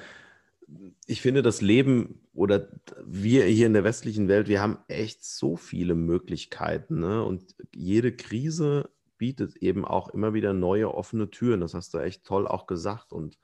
ich 1.05 1.21
finde, 1.21 1.41
das 1.41 1.61
Leben 1.61 2.27
oder 2.33 2.69
wir 3.05 3.45
hier 3.45 3.67
in 3.67 3.73
der 3.73 3.83
westlichen 3.83 4.27
Welt, 4.27 4.47
wir 4.47 4.61
haben 4.61 4.79
echt 4.87 5.23
so 5.23 5.55
viele 5.55 5.95
Möglichkeiten. 5.95 6.99
Ne? 6.99 7.23
Und 7.23 7.55
jede 7.73 8.15
Krise 8.15 8.89
bietet 9.17 9.55
eben 9.57 9.85
auch 9.85 10.09
immer 10.09 10.33
wieder 10.33 10.53
neue 10.53 10.93
offene 10.93 11.29
Türen. 11.29 11.61
Das 11.61 11.73
hast 11.73 11.93
du 11.93 11.99
echt 11.99 12.25
toll 12.25 12.47
auch 12.47 12.67
gesagt. 12.67 13.13
Und 13.13 13.37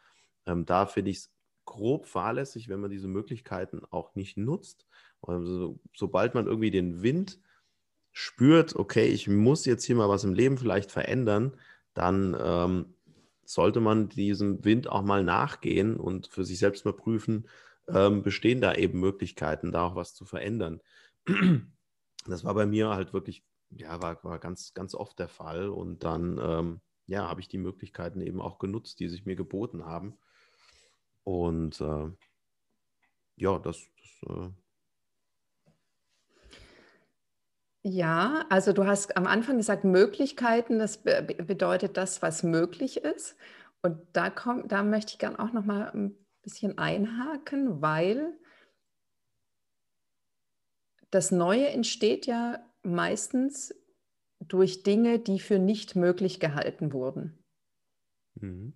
ähm, 0.46 0.66
da 0.66 0.86
finde 0.86 1.12
ich 1.12 1.18
es 1.18 1.34
grob 1.66 2.06
fahrlässig, 2.06 2.68
wenn 2.68 2.82
man 2.82 2.92
diese 2.92 3.08
Möglichkeiten 3.08 3.82
auch 3.90 4.16
nicht 4.16 4.38
nutzt. 4.38 4.86
Also, 5.22 5.80
sobald 5.96 6.34
man 6.34 6.48
irgendwie 6.48 6.72
den 6.72 7.02
Wind 7.02 7.40
spürt, 8.12 8.76
okay, 8.76 9.08
ich 9.08 9.28
muss 9.30 9.66
jetzt 9.66 9.86
hier 9.86 9.96
mal 9.96 10.10
was 10.10 10.26
im 10.26 10.34
Leben 10.34 10.58
vielleicht 10.58 10.92
verändern, 10.92 11.54
dann 11.94 12.36
ähm, 12.40 12.96
sollte 13.46 13.80
man 13.80 14.10
diesem 14.10 14.64
Wind 14.64 14.88
auch 14.88 15.02
mal 15.02 15.24
nachgehen 15.24 15.98
und 15.98 16.28
für 16.28 16.44
sich 16.44 16.60
selbst 16.60 16.86
mal 16.86 16.94
prüfen, 16.94 17.48
ähm, 17.88 18.24
bestehen 18.24 18.62
da 18.62 18.74
eben 18.76 19.00
Möglichkeiten, 19.00 19.72
da 19.72 19.84
auch 19.84 19.96
was 19.96 20.14
zu 20.14 20.26
verändern. 20.26 20.82
Das 22.26 22.46
war 22.46 22.54
bei 22.54 22.66
mir 22.66 22.90
halt 22.90 23.12
wirklich, 23.12 23.44
ja, 23.70 24.02
war, 24.02 24.24
war 24.24 24.40
ganz, 24.40 24.74
ganz 24.74 24.96
oft 24.96 25.20
der 25.20 25.28
Fall. 25.28 25.68
Und 25.68 26.06
dann, 26.06 26.40
ähm, 26.42 26.82
ja, 27.06 27.28
habe 27.28 27.42
ich 27.42 27.50
die 27.50 27.58
Möglichkeiten 27.58 28.22
eben 28.22 28.42
auch 28.42 28.60
genutzt, 28.60 29.02
die 29.02 29.10
sich 29.10 29.26
mir 29.26 29.36
geboten 29.36 29.86
haben. 29.86 30.18
Und 31.26 31.82
äh, 31.82 32.10
ja, 33.36 33.60
das, 33.60 33.90
das 34.22 34.30
äh, 34.30 34.50
Ja, 37.86 38.46
also 38.50 38.72
du 38.72 38.86
hast 38.86 39.18
am 39.18 39.28
Anfang 39.28 39.58
gesagt, 39.58 39.84
Möglichkeiten, 39.84 40.80
das 40.80 41.04
bedeutet 41.04 41.98
das, 41.98 42.22
was 42.22 42.42
möglich 42.42 43.04
ist. 43.04 43.36
Und 43.82 44.00
da, 44.14 44.30
komm, 44.30 44.70
da 44.70 44.84
möchte 44.84 45.12
ich 45.12 45.20
gerne 45.20 45.38
auch 45.38 45.52
noch 45.52 45.66
mal 45.66 45.92
ein 45.92 46.16
bisschen 46.42 46.78
einhaken, 46.78 47.82
weil 47.82 48.34
das 51.12 51.32
Neue 51.32 51.68
entsteht 51.68 52.26
ja 52.26 52.66
meistens 52.84 53.76
durch 54.40 54.84
Dinge, 54.84 55.20
die 55.20 55.40
für 55.40 55.60
nicht 55.60 55.98
möglich 55.98 56.40
gehalten 56.40 56.94
wurden. 56.94 57.44
Mhm. 58.36 58.74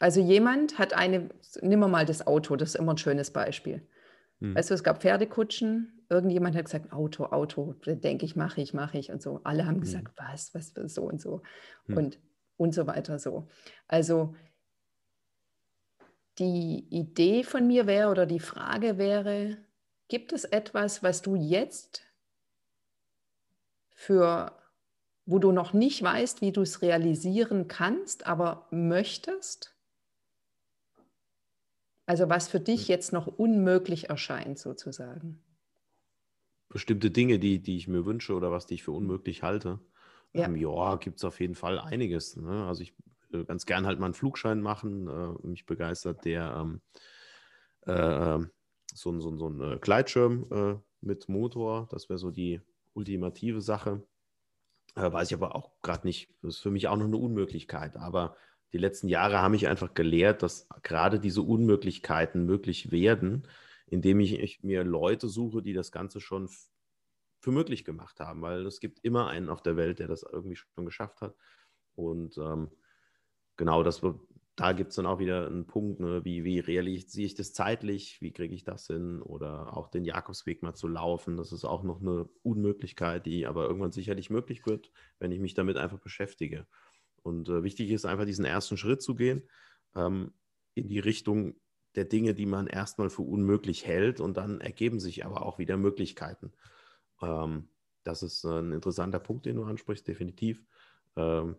Also 0.00 0.20
jemand 0.20 0.78
hat 0.80 0.94
eine, 0.94 1.30
nimm 1.60 1.78
mal 1.78 2.04
das 2.04 2.26
Auto, 2.26 2.56
das 2.56 2.70
ist 2.70 2.80
immer 2.80 2.94
ein 2.94 2.98
schönes 2.98 3.30
Beispiel. 3.30 3.88
Mhm. 4.40 4.56
Weißt 4.56 4.70
du, 4.70 4.74
es 4.74 4.82
gab 4.82 5.00
Pferdekutschen, 5.00 6.01
irgendjemand 6.12 6.54
hat 6.54 6.66
gesagt, 6.66 6.92
Auto, 6.92 7.24
Auto, 7.24 7.74
denke 7.86 8.24
ich, 8.26 8.36
mache 8.36 8.60
ich, 8.60 8.74
mache 8.74 8.98
ich 8.98 9.10
und 9.10 9.22
so. 9.22 9.40
Alle 9.44 9.66
haben 9.66 9.76
mhm. 9.76 9.80
gesagt, 9.80 10.12
was, 10.16 10.54
was, 10.54 10.72
so 10.92 11.02
und 11.02 11.20
so 11.20 11.42
mhm. 11.86 11.96
und, 11.96 12.18
und 12.56 12.74
so 12.74 12.86
weiter 12.86 13.18
so. 13.18 13.48
Also 13.88 14.34
die 16.38 16.86
Idee 16.90 17.44
von 17.44 17.66
mir 17.66 17.86
wäre 17.86 18.10
oder 18.10 18.26
die 18.26 18.40
Frage 18.40 18.98
wäre, 18.98 19.56
gibt 20.08 20.32
es 20.32 20.44
etwas, 20.44 21.02
was 21.02 21.22
du 21.22 21.34
jetzt 21.34 22.02
für, 23.90 24.52
wo 25.24 25.38
du 25.38 25.52
noch 25.52 25.72
nicht 25.72 26.02
weißt, 26.02 26.40
wie 26.40 26.52
du 26.52 26.62
es 26.62 26.82
realisieren 26.82 27.68
kannst, 27.68 28.26
aber 28.26 28.66
möchtest? 28.70 29.74
Also 32.04 32.28
was 32.28 32.48
für 32.48 32.60
dich 32.60 32.88
jetzt 32.88 33.12
noch 33.12 33.26
unmöglich 33.26 34.10
erscheint, 34.10 34.58
sozusagen. 34.58 35.42
Bestimmte 36.72 37.10
Dinge, 37.10 37.38
die, 37.38 37.62
die 37.62 37.76
ich 37.76 37.86
mir 37.86 38.06
wünsche 38.06 38.34
oder 38.34 38.50
was 38.50 38.66
die 38.66 38.74
ich 38.74 38.82
für 38.82 38.92
unmöglich 38.92 39.42
halte. 39.42 39.78
Ja, 40.32 40.46
ähm, 40.46 40.56
ja 40.56 40.96
gibt 40.96 41.18
es 41.18 41.24
auf 41.24 41.38
jeden 41.38 41.54
Fall 41.54 41.78
einiges. 41.78 42.36
Ne? 42.36 42.64
Also 42.66 42.82
ich 42.82 42.94
würde 43.28 43.44
ganz 43.44 43.66
gern 43.66 43.86
halt 43.86 43.98
mal 43.98 44.06
einen 44.06 44.14
Flugschein 44.14 44.62
machen. 44.62 45.06
Äh, 45.06 45.46
mich 45.46 45.66
begeistert 45.66 46.24
der 46.24 46.56
ähm, 46.56 46.80
äh, 47.82 48.38
so, 48.94 49.20
so, 49.20 49.36
so 49.36 49.48
ein 49.48 49.60
äh, 49.60 49.78
Gleitschirm 49.78 50.46
äh, 50.50 50.74
mit 51.00 51.28
Motor. 51.28 51.88
Das 51.90 52.08
wäre 52.08 52.18
so 52.18 52.30
die 52.30 52.60
ultimative 52.94 53.60
Sache. 53.60 54.02
Äh, 54.94 55.12
weiß 55.12 55.30
ich 55.30 55.34
aber 55.34 55.54
auch 55.54 55.72
gerade 55.82 56.06
nicht. 56.06 56.30
Das 56.42 56.56
ist 56.56 56.60
für 56.60 56.70
mich 56.70 56.88
auch 56.88 56.96
noch 56.96 57.06
eine 57.06 57.16
Unmöglichkeit. 57.16 57.96
Aber 57.96 58.36
die 58.72 58.78
letzten 58.78 59.08
Jahre 59.08 59.42
haben 59.42 59.52
mich 59.52 59.68
einfach 59.68 59.92
gelehrt, 59.92 60.42
dass 60.42 60.68
gerade 60.82 61.20
diese 61.20 61.42
Unmöglichkeiten 61.42 62.46
möglich 62.46 62.90
werden, 62.90 63.46
indem 63.92 64.20
ich, 64.20 64.40
ich 64.40 64.62
mir 64.62 64.84
Leute 64.84 65.28
suche, 65.28 65.60
die 65.60 65.74
das 65.74 65.92
Ganze 65.92 66.18
schon 66.18 66.48
für 67.40 67.52
möglich 67.52 67.84
gemacht 67.84 68.20
haben, 68.20 68.40
weil 68.40 68.64
es 68.64 68.80
gibt 68.80 69.00
immer 69.04 69.28
einen 69.28 69.50
auf 69.50 69.62
der 69.62 69.76
Welt, 69.76 69.98
der 69.98 70.08
das 70.08 70.22
irgendwie 70.22 70.56
schon 70.56 70.86
geschafft 70.86 71.20
hat. 71.20 71.36
Und 71.94 72.38
ähm, 72.38 72.70
genau, 73.58 73.82
das, 73.82 74.00
da 74.56 74.72
gibt 74.72 74.90
es 74.90 74.96
dann 74.96 75.04
auch 75.04 75.18
wieder 75.18 75.46
einen 75.46 75.66
Punkt, 75.66 76.00
ne, 76.00 76.24
wie, 76.24 76.42
wie 76.42 76.58
realisiere 76.58 77.26
ich 77.26 77.34
das 77.34 77.52
zeitlich, 77.52 78.22
wie 78.22 78.32
kriege 78.32 78.54
ich 78.54 78.64
das 78.64 78.86
hin 78.86 79.20
oder 79.20 79.76
auch 79.76 79.88
den 79.88 80.06
Jakobsweg 80.06 80.62
mal 80.62 80.74
zu 80.74 80.88
laufen. 80.88 81.36
Das 81.36 81.52
ist 81.52 81.66
auch 81.66 81.82
noch 81.82 82.00
eine 82.00 82.30
Unmöglichkeit, 82.42 83.26
die 83.26 83.46
aber 83.46 83.66
irgendwann 83.66 83.92
sicherlich 83.92 84.30
möglich 84.30 84.64
wird, 84.64 84.90
wenn 85.18 85.32
ich 85.32 85.40
mich 85.40 85.52
damit 85.52 85.76
einfach 85.76 85.98
beschäftige. 85.98 86.66
Und 87.22 87.50
äh, 87.50 87.62
wichtig 87.62 87.90
ist 87.90 88.06
einfach 88.06 88.24
diesen 88.24 88.46
ersten 88.46 88.78
Schritt 88.78 89.02
zu 89.02 89.14
gehen 89.14 89.42
ähm, 89.94 90.32
in 90.72 90.88
die 90.88 90.98
Richtung 90.98 91.56
der 91.94 92.04
Dinge, 92.04 92.34
die 92.34 92.46
man 92.46 92.66
erstmal 92.66 93.10
für 93.10 93.22
unmöglich 93.22 93.86
hält 93.86 94.20
und 94.20 94.36
dann 94.36 94.60
ergeben 94.60 95.00
sich 95.00 95.24
aber 95.24 95.44
auch 95.44 95.58
wieder 95.58 95.76
Möglichkeiten. 95.76 96.52
Ähm, 97.20 97.68
das 98.04 98.22
ist 98.22 98.44
ein 98.44 98.72
interessanter 98.72 99.20
Punkt, 99.20 99.46
den 99.46 99.56
du 99.56 99.64
ansprichst, 99.64 100.06
definitiv. 100.08 100.64
Ähm, 101.16 101.56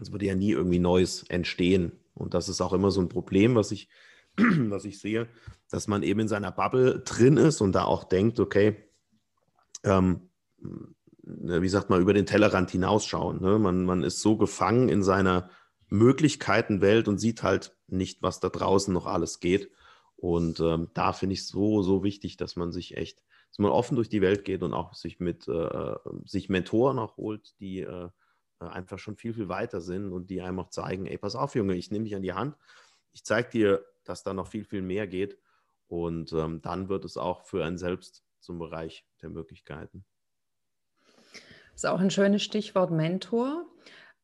es 0.00 0.12
würde 0.12 0.26
ja 0.26 0.34
nie 0.34 0.52
irgendwie 0.52 0.78
Neues 0.78 1.24
entstehen. 1.28 1.92
Und 2.14 2.34
das 2.34 2.48
ist 2.48 2.60
auch 2.60 2.72
immer 2.72 2.90
so 2.90 3.00
ein 3.00 3.08
Problem, 3.08 3.54
was 3.54 3.70
ich, 3.72 3.88
was 4.36 4.84
ich 4.84 5.00
sehe, 5.00 5.28
dass 5.68 5.88
man 5.88 6.02
eben 6.02 6.20
in 6.20 6.28
seiner 6.28 6.52
Bubble 6.52 7.00
drin 7.00 7.36
ist 7.36 7.60
und 7.60 7.72
da 7.72 7.84
auch 7.84 8.04
denkt, 8.04 8.40
okay, 8.40 8.76
ähm, 9.84 10.30
wie 11.22 11.68
sagt 11.68 11.90
man, 11.90 12.00
über 12.00 12.12
den 12.12 12.26
Tellerrand 12.26 12.70
hinausschauen. 12.70 13.40
Ne? 13.40 13.58
Man, 13.58 13.84
man 13.84 14.02
ist 14.02 14.20
so 14.20 14.36
gefangen 14.36 14.88
in 14.88 15.02
seiner 15.02 15.50
Möglichkeitenwelt 15.90 17.08
und 17.08 17.18
sieht 17.18 17.42
halt 17.42 17.76
nicht, 17.88 18.22
was 18.22 18.40
da 18.40 18.48
draußen 18.48 18.94
noch 18.94 19.06
alles 19.06 19.40
geht. 19.40 19.70
Und 20.16 20.60
ähm, 20.60 20.88
da 20.94 21.12
finde 21.12 21.34
ich 21.34 21.40
es 21.40 21.48
so, 21.48 21.82
so 21.82 22.02
wichtig, 22.04 22.36
dass 22.36 22.56
man 22.56 22.72
sich 22.72 22.96
echt, 22.96 23.22
dass 23.50 23.58
man 23.58 23.70
offen 23.70 23.96
durch 23.96 24.08
die 24.08 24.20
Welt 24.20 24.44
geht 24.44 24.62
und 24.62 24.72
auch 24.72 24.94
sich 24.94 25.18
mit 25.18 25.48
äh, 25.48 25.94
sich 26.24 26.48
Mentoren 26.48 26.98
auch 26.98 27.16
holt, 27.16 27.58
die 27.60 27.80
äh, 27.80 28.08
einfach 28.58 28.98
schon 28.98 29.16
viel, 29.16 29.34
viel 29.34 29.48
weiter 29.48 29.80
sind 29.80 30.12
und 30.12 30.30
die 30.30 30.42
einem 30.42 30.60
auch 30.60 30.68
zeigen, 30.68 31.06
ey, 31.06 31.18
pass 31.18 31.34
auf, 31.34 31.54
Junge, 31.54 31.74
ich 31.74 31.90
nehme 31.90 32.04
dich 32.04 32.14
an 32.14 32.22
die 32.22 32.34
Hand, 32.34 32.56
ich 33.12 33.24
zeige 33.24 33.50
dir, 33.50 33.84
dass 34.04 34.22
da 34.22 34.34
noch 34.34 34.46
viel, 34.46 34.64
viel 34.64 34.82
mehr 34.82 35.06
geht. 35.06 35.38
Und 35.88 36.32
ähm, 36.32 36.62
dann 36.62 36.88
wird 36.88 37.04
es 37.04 37.16
auch 37.16 37.44
für 37.44 37.64
einen 37.64 37.78
selbst 37.78 38.24
zum 38.38 38.58
Bereich 38.58 39.04
der 39.22 39.30
Möglichkeiten. 39.30 40.04
Das 41.72 41.84
ist 41.84 41.86
auch 41.86 42.00
ein 42.00 42.10
schönes 42.10 42.42
Stichwort 42.42 42.90
Mentor. 42.90 43.66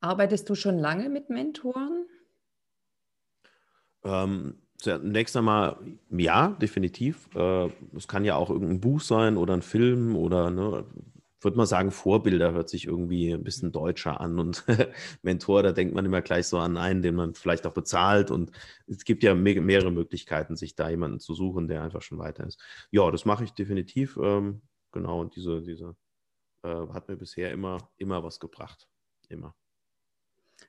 Arbeitest 0.00 0.48
du 0.48 0.54
schon 0.54 0.78
lange 0.78 1.08
mit 1.08 1.30
Mentoren? 1.30 2.06
Ähm, 4.04 4.62
zunächst 4.78 5.36
einmal 5.36 5.78
ja, 6.10 6.48
definitiv. 6.60 7.28
Äh, 7.34 7.70
es 7.96 8.06
kann 8.06 8.24
ja 8.24 8.36
auch 8.36 8.50
irgendein 8.50 8.80
Buch 8.80 9.00
sein 9.00 9.36
oder 9.36 9.54
ein 9.54 9.62
Film 9.62 10.16
oder, 10.16 10.50
ne, 10.50 10.84
würde 11.40 11.56
mal 11.56 11.66
sagen, 11.66 11.90
Vorbilder 11.90 12.52
hört 12.52 12.68
sich 12.68 12.86
irgendwie 12.86 13.32
ein 13.32 13.44
bisschen 13.44 13.72
deutscher 13.72 14.20
an 14.20 14.38
und 14.38 14.64
Mentor, 15.22 15.62
da 15.62 15.72
denkt 15.72 15.94
man 15.94 16.04
immer 16.04 16.22
gleich 16.22 16.46
so 16.46 16.58
an 16.58 16.76
einen, 16.76 17.02
den 17.02 17.14
man 17.14 17.34
vielleicht 17.34 17.66
auch 17.66 17.72
bezahlt 17.72 18.30
und 18.30 18.52
es 18.86 19.04
gibt 19.04 19.22
ja 19.22 19.34
mehrere 19.34 19.90
Möglichkeiten, 19.90 20.56
sich 20.56 20.74
da 20.74 20.88
jemanden 20.88 21.20
zu 21.20 21.34
suchen, 21.34 21.68
der 21.68 21.82
einfach 21.82 22.02
schon 22.02 22.18
weiter 22.18 22.46
ist. 22.46 22.60
Ja, 22.90 23.10
das 23.10 23.24
mache 23.24 23.44
ich 23.44 23.52
definitiv. 23.52 24.18
Ähm, 24.22 24.62
genau, 24.92 25.20
und 25.20 25.36
diese, 25.36 25.62
diese 25.62 25.96
äh, 26.62 26.88
hat 26.92 27.08
mir 27.08 27.16
bisher 27.16 27.52
immer, 27.52 27.78
immer 27.96 28.22
was 28.22 28.40
gebracht. 28.40 28.88
Immer. 29.28 29.54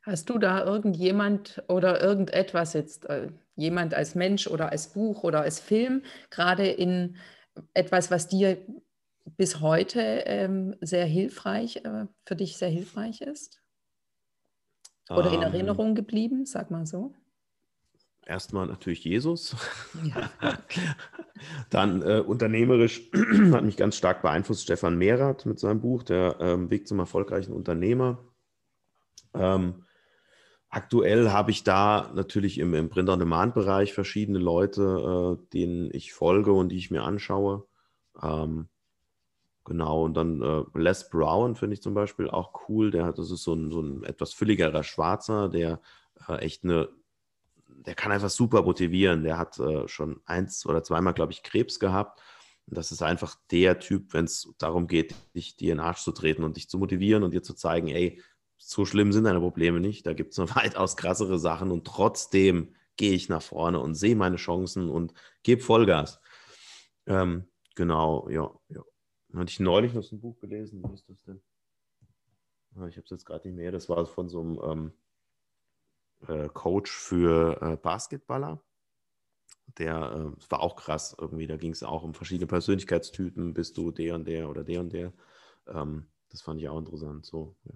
Hast 0.07 0.29
du 0.29 0.37
da 0.37 0.63
irgendjemand 0.63 1.61
oder 1.67 2.01
irgendetwas 2.01 2.71
jetzt, 2.71 3.09
äh, 3.09 3.29
jemand 3.57 3.93
als 3.93 4.15
Mensch 4.15 4.47
oder 4.47 4.71
als 4.71 4.93
Buch 4.93 5.23
oder 5.25 5.41
als 5.41 5.59
Film, 5.59 6.01
gerade 6.29 6.65
in 6.65 7.17
etwas, 7.73 8.09
was 8.09 8.29
dir 8.29 8.57
bis 9.35 9.59
heute 9.59 9.99
ähm, 10.25 10.77
sehr 10.79 11.05
hilfreich, 11.05 11.83
äh, 11.83 12.05
für 12.25 12.37
dich 12.37 12.55
sehr 12.55 12.69
hilfreich 12.69 13.19
ist? 13.19 13.61
Oder 15.09 15.27
in 15.27 15.41
ähm, 15.41 15.53
Erinnerung 15.53 15.93
geblieben, 15.93 16.45
sag 16.45 16.71
mal 16.71 16.85
so? 16.85 17.13
Erstmal 18.25 18.67
natürlich 18.67 19.03
Jesus. 19.03 19.57
Ja. 20.05 20.31
Dann 21.69 22.01
äh, 22.01 22.19
unternehmerisch 22.19 23.11
hat 23.51 23.65
mich 23.65 23.75
ganz 23.75 23.97
stark 23.97 24.21
beeinflusst 24.21 24.63
Stefan 24.63 24.97
Mehrath 24.97 25.45
mit 25.45 25.59
seinem 25.59 25.81
Buch, 25.81 26.03
der 26.03 26.37
ähm, 26.39 26.69
Weg 26.69 26.87
zum 26.87 26.99
erfolgreichen 26.99 27.51
Unternehmer. 27.51 28.23
Ähm, 29.33 29.83
aktuell 30.69 31.31
habe 31.31 31.51
ich 31.51 31.63
da 31.63 32.11
natürlich 32.15 32.59
im, 32.59 32.73
im 32.73 32.89
Print-on-Demand-Bereich 32.89 33.93
verschiedene 33.93 34.39
Leute, 34.39 35.37
äh, 35.39 35.49
denen 35.53 35.89
ich 35.93 36.13
folge 36.13 36.51
und 36.51 36.69
die 36.69 36.77
ich 36.77 36.91
mir 36.91 37.03
anschaue. 37.03 37.65
Ähm, 38.21 38.69
Genau, 39.67 40.05
und 40.05 40.13
dann 40.13 40.41
äh, 40.41 40.63
Les 40.79 41.09
Brown 41.09 41.57
finde 41.57 41.73
ich 41.73 41.81
zum 41.81 41.93
Beispiel 41.93 42.29
auch 42.29 42.69
cool. 42.69 42.89
Der 42.89 43.11
das 43.11 43.31
ist 43.31 43.43
so 43.43 43.53
ein, 43.53 43.69
so 43.69 43.81
ein 43.81 44.05
etwas 44.05 44.31
fülligerer 44.33 44.81
Schwarzer, 44.81 45.49
der 45.49 45.81
äh, 46.29 46.37
echt 46.37 46.63
eine, 46.63 46.87
der 47.67 47.93
kann 47.93 48.13
einfach 48.13 48.29
super 48.29 48.61
motivieren. 48.61 49.23
Der 49.23 49.37
hat 49.37 49.59
äh, 49.59 49.85
schon 49.89 50.21
eins 50.25 50.65
oder 50.65 50.83
zweimal, 50.83 51.13
glaube 51.13 51.33
ich, 51.33 51.43
Krebs 51.43 51.81
gehabt. 51.81 52.21
Das 52.65 52.93
ist 52.93 53.01
einfach 53.01 53.35
der 53.51 53.79
Typ, 53.79 54.13
wenn 54.13 54.23
es 54.23 54.53
darum 54.57 54.87
geht, 54.87 55.15
dich 55.35 55.57
dir 55.57 55.73
in 55.73 55.79
den 55.79 55.85
Arsch 55.85 56.01
zu 56.01 56.13
treten 56.13 56.45
und 56.45 56.55
dich 56.55 56.69
zu 56.69 56.77
motivieren 56.77 57.23
und 57.23 57.33
dir 57.33 57.43
zu 57.43 57.53
zeigen, 57.53 57.89
ey, 57.89 58.21
so 58.57 58.85
schlimm 58.85 59.11
sind 59.11 59.25
deine 59.25 59.39
Probleme 59.39 59.79
nicht. 59.79 60.05
Da 60.05 60.13
gibt 60.13 60.31
es 60.31 60.37
noch 60.37 60.55
weitaus 60.55 60.97
krassere 60.97 61.39
Sachen 61.39 61.71
und 61.71 61.85
trotzdem 61.85 62.75
gehe 62.97 63.13
ich 63.13 63.29
nach 63.29 63.41
vorne 63.41 63.79
und 63.79 63.95
sehe 63.95 64.15
meine 64.15 64.37
Chancen 64.37 64.89
und 64.89 65.13
gebe 65.43 65.61
Vollgas. 65.61 66.19
Ähm, 67.05 67.47
genau, 67.75 68.27
ja, 68.29 68.51
ja. 68.69 68.81
Hatte 69.33 69.51
ich 69.51 69.59
neulich 69.59 69.93
noch 69.93 70.03
so 70.03 70.15
ein 70.15 70.19
Buch 70.19 70.39
gelesen. 70.39 70.81
Wie 70.83 70.93
ist 70.93 71.07
das 71.09 71.21
denn? 71.23 71.41
Ah, 72.75 72.87
ich 72.87 72.95
habe 72.95 73.05
es 73.05 73.11
jetzt 73.11 73.25
gerade 73.25 73.47
nicht 73.47 73.57
mehr. 73.57 73.71
Das 73.71 73.89
war 73.89 74.05
von 74.05 74.29
so 74.29 74.39
einem 74.39 74.93
ähm, 76.23 76.27
äh, 76.27 76.49
Coach 76.49 76.91
für 76.91 77.61
äh, 77.61 77.75
Basketballer. 77.75 78.63
Der 79.77 80.33
äh, 80.37 80.51
war 80.51 80.61
auch 80.61 80.75
krass 80.75 81.15
irgendwie. 81.19 81.45
Da 81.45 81.57
ging 81.57 81.71
es 81.71 81.83
auch 81.83 82.03
um 82.03 82.13
verschiedene 82.13 82.47
Persönlichkeitstypen. 82.47 83.53
Bist 83.53 83.77
du 83.77 83.91
der 83.91 84.15
und 84.15 84.25
der 84.25 84.49
oder 84.49 84.63
der 84.63 84.79
und 84.79 84.93
der? 84.93 85.13
Ähm, 85.67 86.07
das 86.29 86.41
fand 86.41 86.59
ich 86.59 86.69
auch 86.69 86.79
interessant. 86.79 87.25
So, 87.25 87.55
ja. 87.65 87.73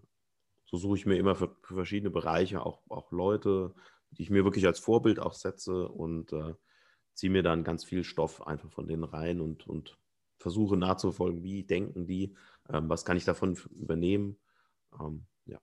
So 0.71 0.77
suche 0.77 0.97
ich 0.97 1.05
mir 1.05 1.17
immer 1.17 1.35
für, 1.35 1.55
für, 1.61 1.75
verschiedene 1.75 2.09
Bereiche 2.09 2.65
auch, 2.65 2.81
auch 2.89 3.11
Leute, 3.11 3.73
die 4.11 4.23
ich 4.23 4.29
mir 4.29 4.45
wirklich 4.45 4.65
als 4.65 4.79
Vorbild 4.79 5.19
auch 5.19 5.33
setze 5.33 5.87
und 5.87 6.31
äh, 6.31 6.53
ziehe 7.13 7.31
mir 7.31 7.43
dann 7.43 7.63
ganz 7.63 7.83
viel 7.83 8.03
Stoff 8.03 8.45
einfach 8.47 8.71
von 8.71 8.87
denen 8.87 9.03
rein 9.03 9.41
und, 9.41 9.67
und 9.67 9.97
versuche 10.37 10.77
nachzuverfolgen, 10.77 11.43
wie 11.43 11.63
denken 11.63 12.07
die, 12.07 12.35
ähm, 12.69 12.89
was 12.89 13.05
kann 13.05 13.17
ich 13.17 13.25
davon 13.25 13.57
übernehmen. 13.71 14.37
Ähm, 14.99 15.25
ja. 15.45 15.59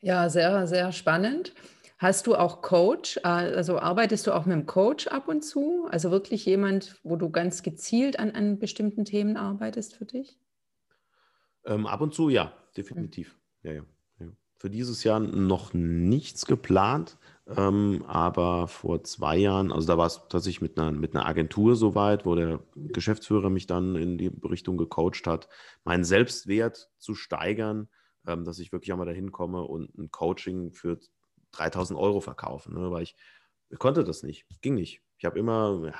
ja, 0.00 0.28
sehr, 0.30 0.66
sehr 0.66 0.92
spannend. 0.92 1.54
Hast 1.98 2.28
du 2.28 2.36
auch 2.36 2.62
Coach? 2.62 3.18
Also 3.24 3.78
arbeitest 3.78 4.26
du 4.26 4.32
auch 4.32 4.46
mit 4.46 4.54
einem 4.54 4.66
Coach 4.66 5.08
ab 5.08 5.28
und 5.28 5.42
zu? 5.42 5.86
Also 5.90 6.10
wirklich 6.10 6.46
jemand, 6.46 6.96
wo 7.02 7.16
du 7.16 7.30
ganz 7.30 7.62
gezielt 7.62 8.18
an, 8.18 8.30
an 8.30 8.58
bestimmten 8.58 9.04
Themen 9.04 9.36
arbeitest 9.36 9.96
für 9.96 10.04
dich? 10.04 10.38
Ähm, 11.68 11.86
ab 11.86 12.00
und 12.00 12.14
zu, 12.14 12.30
ja, 12.30 12.52
definitiv. 12.76 13.38
Ja, 13.62 13.72
ja, 13.72 13.82
ja. 14.18 14.26
Für 14.56 14.70
dieses 14.70 15.04
Jahr 15.04 15.20
noch 15.20 15.74
nichts 15.74 16.46
geplant. 16.46 17.18
Ähm, 17.46 18.04
aber 18.06 18.68
vor 18.68 19.04
zwei 19.04 19.38
Jahren, 19.38 19.72
also 19.72 19.86
da 19.86 19.96
war 19.96 20.06
es 20.06 20.20
tatsächlich 20.28 20.60
mit 20.60 20.78
einer, 20.78 20.92
mit 20.92 21.14
einer 21.14 21.24
Agentur 21.24 21.76
soweit, 21.76 22.26
wo 22.26 22.34
der 22.34 22.60
Geschäftsführer 22.74 23.48
mich 23.48 23.66
dann 23.66 23.96
in 23.96 24.18
die 24.18 24.30
Richtung 24.44 24.76
gecoacht 24.76 25.26
hat, 25.26 25.48
meinen 25.84 26.04
Selbstwert 26.04 26.90
zu 26.98 27.14
steigern, 27.14 27.88
ähm, 28.26 28.44
dass 28.44 28.58
ich 28.58 28.72
wirklich 28.72 28.92
einmal 28.92 29.06
dahin 29.06 29.32
komme 29.32 29.62
und 29.62 29.96
ein 29.96 30.10
Coaching 30.10 30.72
für 30.72 30.98
3000 31.52 31.98
Euro 31.98 32.20
verkaufen, 32.20 32.74
ne, 32.74 32.90
weil 32.90 33.02
ich, 33.02 33.16
ich 33.70 33.78
konnte 33.78 34.04
das 34.04 34.22
nicht, 34.22 34.46
ging 34.60 34.74
nicht. 34.74 35.02
Ich 35.16 35.24
habe 35.24 35.38
immer, 35.38 35.90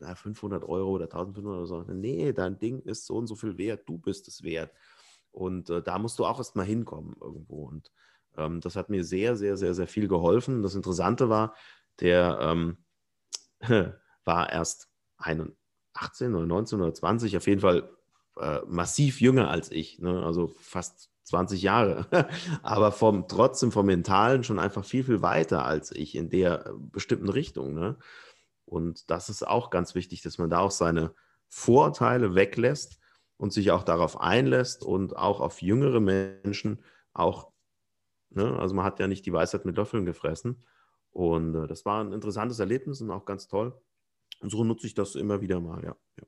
ja, 0.00 0.14
500 0.14 0.64
Euro 0.64 0.90
oder 0.90 1.04
1500 1.04 1.58
oder 1.58 1.66
so. 1.66 1.82
Nee, 1.92 2.32
dein 2.32 2.58
Ding 2.58 2.80
ist 2.80 3.04
so 3.04 3.16
und 3.16 3.26
so 3.26 3.34
viel 3.34 3.58
wert, 3.58 3.88
du 3.88 3.98
bist 3.98 4.28
es 4.28 4.42
wert. 4.42 4.72
Und 5.34 5.68
äh, 5.68 5.82
da 5.82 5.98
musst 5.98 6.18
du 6.18 6.24
auch 6.24 6.38
erst 6.38 6.54
mal 6.54 6.64
hinkommen 6.64 7.16
irgendwo. 7.20 7.66
Und 7.66 7.90
ähm, 8.36 8.60
das 8.60 8.76
hat 8.76 8.88
mir 8.88 9.04
sehr, 9.04 9.36
sehr, 9.36 9.56
sehr, 9.56 9.74
sehr 9.74 9.88
viel 9.88 10.06
geholfen. 10.06 10.62
Das 10.62 10.76
Interessante 10.76 11.28
war, 11.28 11.54
der 12.00 12.38
ähm, 12.40 12.78
war 14.24 14.50
erst 14.50 14.88
18 15.18 16.34
oder 16.34 16.46
19 16.46 16.80
oder 16.80 16.94
20, 16.94 17.36
auf 17.36 17.46
jeden 17.46 17.60
Fall 17.60 17.90
äh, 18.38 18.60
massiv 18.66 19.20
jünger 19.20 19.50
als 19.50 19.70
ich, 19.70 19.98
ne? 19.98 20.24
also 20.24 20.48
fast 20.58 21.10
20 21.24 21.62
Jahre, 21.62 22.06
aber 22.62 22.92
vom, 22.92 23.26
trotzdem 23.26 23.72
vom 23.72 23.86
Mentalen 23.86 24.44
schon 24.44 24.58
einfach 24.58 24.84
viel, 24.84 25.04
viel 25.04 25.22
weiter 25.22 25.64
als 25.64 25.90
ich 25.90 26.14
in 26.14 26.30
der 26.30 26.66
äh, 26.66 26.70
bestimmten 26.76 27.28
Richtung. 27.28 27.74
Ne? 27.74 27.96
Und 28.66 29.10
das 29.10 29.28
ist 29.28 29.46
auch 29.46 29.70
ganz 29.70 29.94
wichtig, 29.94 30.22
dass 30.22 30.38
man 30.38 30.50
da 30.50 30.58
auch 30.60 30.70
seine 30.70 31.14
Vorteile 31.48 32.34
weglässt 32.34 33.00
und 33.36 33.52
sich 33.52 33.70
auch 33.70 33.82
darauf 33.82 34.20
einlässt 34.20 34.84
und 34.84 35.16
auch 35.16 35.40
auf 35.40 35.62
jüngere 35.62 36.00
Menschen 36.00 36.82
auch 37.12 37.54
Ne? 38.34 38.58
Also 38.58 38.74
man 38.74 38.84
hat 38.84 39.00
ja 39.00 39.06
nicht 39.06 39.26
die 39.26 39.32
Weisheit 39.32 39.64
mit 39.64 39.76
Löffeln 39.76 40.04
gefressen. 40.04 40.64
Und 41.10 41.54
äh, 41.54 41.66
das 41.66 41.84
war 41.84 42.02
ein 42.02 42.12
interessantes 42.12 42.58
Erlebnis 42.58 43.00
und 43.00 43.10
auch 43.10 43.24
ganz 43.24 43.46
toll. 43.48 43.80
Und 44.40 44.50
so 44.50 44.64
nutze 44.64 44.86
ich 44.86 44.94
das 44.94 45.14
immer 45.14 45.40
wieder 45.40 45.60
mal, 45.60 45.82
ja. 45.84 45.96
ja. 46.18 46.26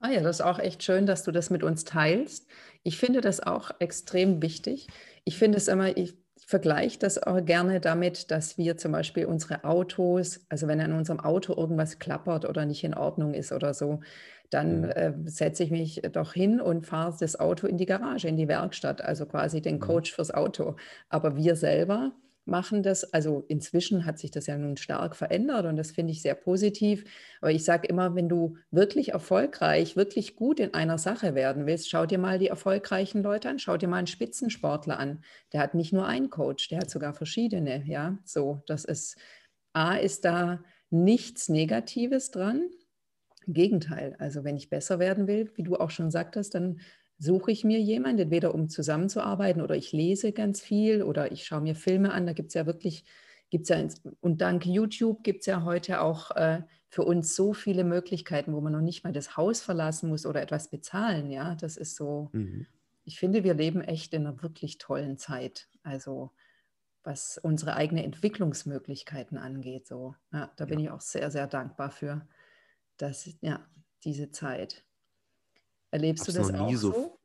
Ah 0.00 0.10
ja, 0.10 0.22
das 0.22 0.36
ist 0.36 0.46
auch 0.46 0.58
echt 0.58 0.82
schön, 0.82 1.06
dass 1.06 1.24
du 1.24 1.32
das 1.32 1.50
mit 1.50 1.62
uns 1.62 1.84
teilst. 1.84 2.48
Ich 2.82 2.98
finde 2.98 3.20
das 3.20 3.40
auch 3.40 3.70
extrem 3.80 4.40
wichtig. 4.40 4.86
Ich 5.24 5.36
finde 5.36 5.58
es 5.58 5.68
immer, 5.68 5.96
ich 5.96 6.16
vergleiche 6.46 6.98
das 6.98 7.20
auch 7.20 7.44
gerne 7.44 7.80
damit, 7.80 8.30
dass 8.30 8.56
wir 8.56 8.78
zum 8.78 8.92
Beispiel 8.92 9.26
unsere 9.26 9.64
Autos, 9.64 10.46
also 10.48 10.68
wenn 10.68 10.80
an 10.80 10.92
unserem 10.92 11.20
Auto 11.20 11.52
irgendwas 11.54 11.98
klappert 11.98 12.44
oder 12.44 12.64
nicht 12.64 12.84
in 12.84 12.94
Ordnung 12.94 13.34
ist 13.34 13.52
oder 13.52 13.74
so, 13.74 14.00
dann 14.50 14.84
äh, 14.84 15.14
setze 15.24 15.62
ich 15.64 15.70
mich 15.70 16.02
doch 16.12 16.32
hin 16.32 16.60
und 16.60 16.86
fahre 16.86 17.16
das 17.18 17.38
Auto 17.38 17.66
in 17.66 17.76
die 17.76 17.86
Garage, 17.86 18.28
in 18.28 18.36
die 18.36 18.48
Werkstatt, 18.48 19.02
also 19.02 19.26
quasi 19.26 19.60
den 19.60 19.76
mhm. 19.76 19.80
Coach 19.80 20.12
fürs 20.12 20.32
Auto. 20.32 20.76
Aber 21.08 21.36
wir 21.36 21.56
selber 21.56 22.12
machen 22.48 22.82
das, 22.82 23.12
also 23.12 23.44
inzwischen 23.46 24.04
hat 24.04 24.18
sich 24.18 24.30
das 24.30 24.46
ja 24.46 24.56
nun 24.56 24.76
stark 24.76 25.14
verändert 25.14 25.66
und 25.66 25.76
das 25.76 25.90
finde 25.90 26.12
ich 26.12 26.22
sehr 26.22 26.34
positiv. 26.34 27.04
Aber 27.40 27.52
ich 27.52 27.64
sage 27.64 27.86
immer, 27.86 28.14
wenn 28.14 28.28
du 28.28 28.56
wirklich 28.70 29.10
erfolgreich, 29.10 29.96
wirklich 29.96 30.34
gut 30.34 30.58
in 30.58 30.74
einer 30.74 30.98
Sache 30.98 31.34
werden 31.34 31.66
willst, 31.66 31.90
schau 31.90 32.06
dir 32.06 32.18
mal 32.18 32.38
die 32.38 32.48
erfolgreichen 32.48 33.22
Leute 33.22 33.50
an, 33.50 33.58
schau 33.58 33.76
dir 33.76 33.88
mal 33.88 33.98
einen 33.98 34.06
Spitzensportler 34.06 34.98
an. 34.98 35.22
Der 35.52 35.60
hat 35.60 35.74
nicht 35.74 35.92
nur 35.92 36.06
einen 36.06 36.30
Coach, 36.30 36.68
der 36.68 36.80
hat 36.80 36.90
sogar 36.90 37.12
verschiedene. 37.12 37.84
Ja, 37.86 38.18
so, 38.24 38.62
das 38.66 38.84
ist, 38.84 39.16
A, 39.74 39.96
ist 39.96 40.24
da 40.24 40.64
nichts 40.90 41.48
Negatives 41.48 42.30
dran. 42.30 42.70
Im 43.48 43.54
Gegenteil, 43.54 44.14
also 44.18 44.44
wenn 44.44 44.56
ich 44.56 44.68
besser 44.68 44.98
werden 44.98 45.26
will, 45.26 45.50
wie 45.54 45.62
du 45.62 45.76
auch 45.76 45.90
schon 45.90 46.10
sagtest, 46.10 46.54
dann 46.54 46.80
suche 47.18 47.50
ich 47.50 47.64
mir 47.64 47.80
jemanden, 47.80 48.22
entweder 48.22 48.54
um 48.54 48.68
zusammenzuarbeiten 48.68 49.62
oder 49.62 49.74
ich 49.74 49.90
lese 49.90 50.32
ganz 50.32 50.60
viel 50.60 51.02
oder 51.02 51.32
ich 51.32 51.46
schaue 51.46 51.62
mir 51.62 51.74
Filme 51.74 52.12
an. 52.12 52.26
Da 52.26 52.34
gibt 52.34 52.48
es 52.48 52.54
ja 52.54 52.66
wirklich, 52.66 53.04
gibt's 53.48 53.70
ja, 53.70 53.82
und 54.20 54.42
dank 54.42 54.66
YouTube 54.66 55.24
gibt 55.24 55.40
es 55.40 55.46
ja 55.46 55.64
heute 55.64 56.02
auch 56.02 56.30
äh, 56.36 56.62
für 56.90 57.04
uns 57.04 57.34
so 57.34 57.54
viele 57.54 57.84
Möglichkeiten, 57.84 58.52
wo 58.52 58.60
man 58.60 58.74
noch 58.74 58.82
nicht 58.82 59.02
mal 59.02 59.14
das 59.14 59.36
Haus 59.38 59.62
verlassen 59.62 60.10
muss 60.10 60.26
oder 60.26 60.42
etwas 60.42 60.68
bezahlen. 60.68 61.30
Ja, 61.30 61.54
das 61.54 61.78
ist 61.78 61.96
so, 61.96 62.28
mhm. 62.32 62.66
ich 63.04 63.18
finde, 63.18 63.44
wir 63.44 63.54
leben 63.54 63.80
echt 63.80 64.12
in 64.12 64.26
einer 64.26 64.42
wirklich 64.42 64.76
tollen 64.76 65.16
Zeit. 65.16 65.68
Also 65.82 66.32
was 67.02 67.38
unsere 67.38 67.74
eigenen 67.74 68.04
Entwicklungsmöglichkeiten 68.04 69.38
angeht. 69.38 69.86
So, 69.86 70.14
ja, 70.30 70.52
da 70.56 70.66
bin 70.66 70.78
ich 70.78 70.90
auch 70.90 71.00
sehr, 71.00 71.30
sehr 71.30 71.46
dankbar 71.46 71.90
für 71.90 72.28
das, 72.98 73.30
ja, 73.40 73.66
diese 74.04 74.30
Zeit. 74.30 74.84
Erlebst 75.90 76.26
Hab's 76.26 76.34
du 76.34 76.38
das 76.40 76.54
auch 76.54 76.70
so, 76.74 76.92
so? 76.92 77.18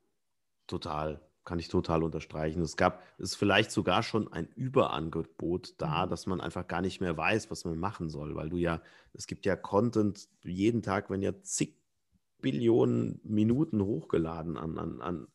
Total, 0.67 1.21
kann 1.43 1.59
ich 1.59 1.67
total 1.67 2.03
unterstreichen. 2.03 2.61
Es 2.61 2.77
gab, 2.77 3.03
es 3.17 3.31
ist 3.31 3.35
vielleicht 3.35 3.71
sogar 3.71 4.03
schon 4.03 4.31
ein 4.31 4.47
Überangebot 4.47 5.75
da, 5.77 6.05
mhm. 6.05 6.09
dass 6.09 6.25
man 6.25 6.39
einfach 6.39 6.67
gar 6.67 6.81
nicht 6.81 7.01
mehr 7.01 7.17
weiß, 7.17 7.51
was 7.51 7.65
man 7.65 7.77
machen 7.77 8.09
soll, 8.09 8.35
weil 8.35 8.49
du 8.49 8.57
ja, 8.57 8.81
es 9.13 9.27
gibt 9.27 9.45
ja 9.45 9.55
Content 9.55 10.29
jeden 10.43 10.81
Tag, 10.81 11.09
wenn 11.09 11.21
ja 11.21 11.41
zig 11.41 11.77
Billionen 12.41 13.21
Minuten 13.23 13.81
hochgeladen 13.81 14.57
an, 14.57 14.77
an, 14.77 15.01
an, 15.01 15.27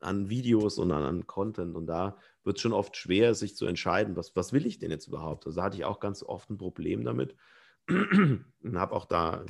an 0.00 0.28
Videos 0.28 0.78
und 0.78 0.92
an, 0.92 1.02
an 1.02 1.26
Content 1.26 1.74
und 1.74 1.86
da 1.86 2.16
wird 2.44 2.56
es 2.56 2.62
schon 2.62 2.72
oft 2.72 2.96
schwer, 2.96 3.34
sich 3.34 3.56
zu 3.56 3.66
entscheiden, 3.66 4.16
was, 4.16 4.36
was 4.36 4.52
will 4.52 4.64
ich 4.64 4.78
denn 4.78 4.90
jetzt 4.90 5.08
überhaupt? 5.08 5.46
Also 5.46 5.56
da 5.56 5.64
hatte 5.64 5.76
ich 5.76 5.84
auch 5.84 5.98
ganz 5.98 6.22
oft 6.22 6.50
ein 6.50 6.58
Problem 6.58 7.04
damit 7.04 7.34
und 7.88 8.78
habe 8.78 8.94
auch 8.94 9.04
da 9.04 9.44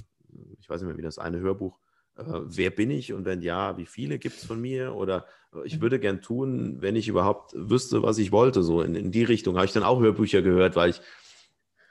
ich 0.59 0.69
weiß 0.69 0.81
nicht 0.81 0.89
mehr, 0.89 0.99
wie 0.99 1.03
das 1.03 1.19
eine 1.19 1.41
Hörbuch 1.41 1.79
äh, 2.17 2.23
wer 2.27 2.71
bin 2.71 2.91
ich 2.91 3.13
und 3.13 3.25
wenn 3.25 3.43
ja, 3.43 3.77
wie 3.77 3.87
viele 3.87 4.19
gibt 4.19 4.37
es 4.37 4.45
von 4.45 4.61
mir? 4.61 4.95
Oder 4.95 5.27
äh, 5.53 5.67
ich 5.67 5.81
würde 5.81 5.99
gern 5.99 6.23
tun, 6.23 6.81
wenn 6.81 6.97
ich 6.97 7.09
überhaupt 7.09 7.53
wüsste, 7.55 8.03
was 8.03 8.19
ich 8.19 8.33
wollte. 8.33 8.63
So 8.63 8.83
in, 8.83 8.95
in 8.95 9.11
die 9.11 9.25
Richtung 9.25 9.57
habe 9.57 9.67
ich 9.67 9.73
dann 9.73 9.83
auch 9.83 10.01
Hörbücher 10.01 10.43
gehört, 10.43 10.77
weil 10.77 10.91
ich 10.91 11.01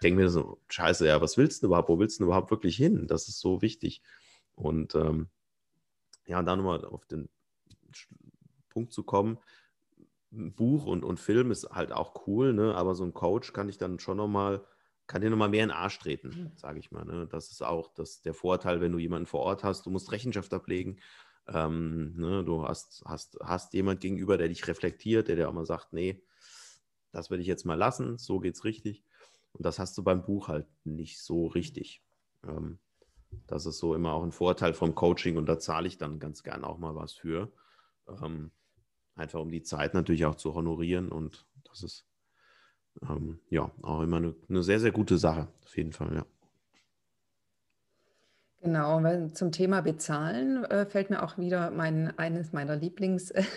denke 0.02 0.22
mir 0.22 0.30
so, 0.30 0.62
scheiße, 0.68 1.08
ja, 1.08 1.22
was 1.22 1.38
willst 1.38 1.64
du 1.64 1.68
überhaupt? 1.68 1.90
Wo 1.90 2.00
willst 2.00 2.20
du 2.20 2.26
überhaupt 2.26 2.52
wirklich 2.52 2.76
hin? 2.76 3.08
Das 3.08 3.28
ist 3.28 3.40
so 3.40 3.62
wichtig. 3.62 4.02
Und 4.56 4.96
ähm, 4.96 5.28
ja, 6.26 6.42
dann 6.42 6.60
nochmal 6.60 6.86
auf 6.86 7.06
den 7.06 7.30
Punkt 8.70 8.94
zu 8.94 9.04
kommen, 9.04 9.38
Buch 10.32 10.86
und, 10.86 11.04
und 11.04 11.20
Film 11.20 11.52
ist 11.52 11.70
halt 11.70 11.92
auch 11.92 12.28
cool, 12.28 12.54
ne? 12.54 12.74
aber 12.76 12.96
so 12.96 13.04
ein 13.04 13.14
Coach 13.14 13.54
kann 13.54 13.70
ich 13.70 13.78
dann 13.78 14.00
schon 14.00 14.18
nochmal, 14.18 14.66
kann 15.08 15.22
dir 15.22 15.30
nochmal 15.30 15.50
mehr 15.50 15.64
in 15.64 15.70
den 15.70 15.78
Arsch 15.78 16.00
treten, 16.00 16.52
sage 16.56 16.80
ich 16.80 16.92
mal. 16.92 17.06
Ne? 17.06 17.28
Das 17.30 17.52
ist 17.52 17.62
auch 17.62 17.94
das, 17.94 18.22
der 18.22 18.34
Vorteil, 18.34 18.82
wenn 18.82 18.92
du 18.92 19.00
jemanden 19.00 19.26
vor 19.26 19.42
Ort 19.42 19.64
hast, 19.64 19.86
du 19.86 19.90
musst 19.90 20.12
Rechenschaft 20.12 20.54
ablegen. 20.54 21.00
Ähm, 21.48 22.16
ne? 22.16 22.44
Du 22.44 22.68
hast, 22.68 23.04
hast, 23.06 23.38
hast 23.42 23.74
jemand 23.74 24.02
gegenüber, 24.02 24.38
der 24.38 24.48
dich 24.48 24.68
reflektiert, 24.68 25.28
der 25.28 25.36
dir 25.36 25.50
auch 25.50 25.54
mal 25.54 25.66
sagt, 25.66 25.94
nee, 25.94 26.24
das 27.12 27.30
werde 27.30 27.42
ich 27.42 27.48
jetzt 27.48 27.66
mal 27.66 27.76
lassen, 27.76 28.18
so 28.18 28.40
geht's 28.40 28.64
richtig. 28.64 29.04
Und 29.52 29.66
das 29.66 29.78
hast 29.78 29.98
du 29.98 30.04
beim 30.04 30.24
Buch 30.24 30.48
halt 30.48 30.66
nicht 30.84 31.22
so 31.22 31.48
richtig. 31.48 32.02
Ähm, 32.48 32.80
das 33.48 33.66
ist 33.66 33.80
so 33.80 33.96
immer 33.96 34.14
auch 34.14 34.24
ein 34.24 34.32
Vorteil 34.32 34.74
vom 34.74 34.96
Coaching 34.96 35.38
und 35.38 35.48
da 35.48 35.60
zahle 35.60 35.88
ich 35.88 35.98
dann 35.98 36.20
ganz 36.20 36.44
gern 36.44 36.64
auch 36.64 36.78
mal 36.78 36.96
was 36.96 37.14
für. 37.14 37.52
Ähm, 38.08 38.52
einfach 39.16 39.40
um 39.40 39.52
die 39.52 39.64
Zeit 39.64 39.94
natürlich 39.94 40.26
auch 40.26 40.36
zu 40.36 40.54
honorieren 40.54 41.12
und 41.12 41.46
das 41.66 41.84
ist 41.84 42.06
ähm, 43.02 43.40
ja 43.50 43.72
auch 43.82 44.02
immer 44.02 44.18
eine, 44.18 44.36
eine, 44.50 44.64
sehr, 44.64 44.80
sehr 44.80 44.92
gute 44.92 45.18
Sache, 45.18 45.48
auf 45.64 45.78
jeden 45.78 45.94
Fall, 45.94 46.16
ja. 46.16 46.26
Genau, 48.62 49.28
zum 49.34 49.52
Thema 49.52 49.82
Bezahlen 49.82 50.64
äh, 50.66 50.86
fällt 50.86 51.10
mir 51.10 51.22
auch 51.22 51.38
wieder 51.38 51.70
mein, 51.72 52.18
eines 52.18 52.54
meiner 52.54 52.78
Lieblingsthemen 52.78 53.48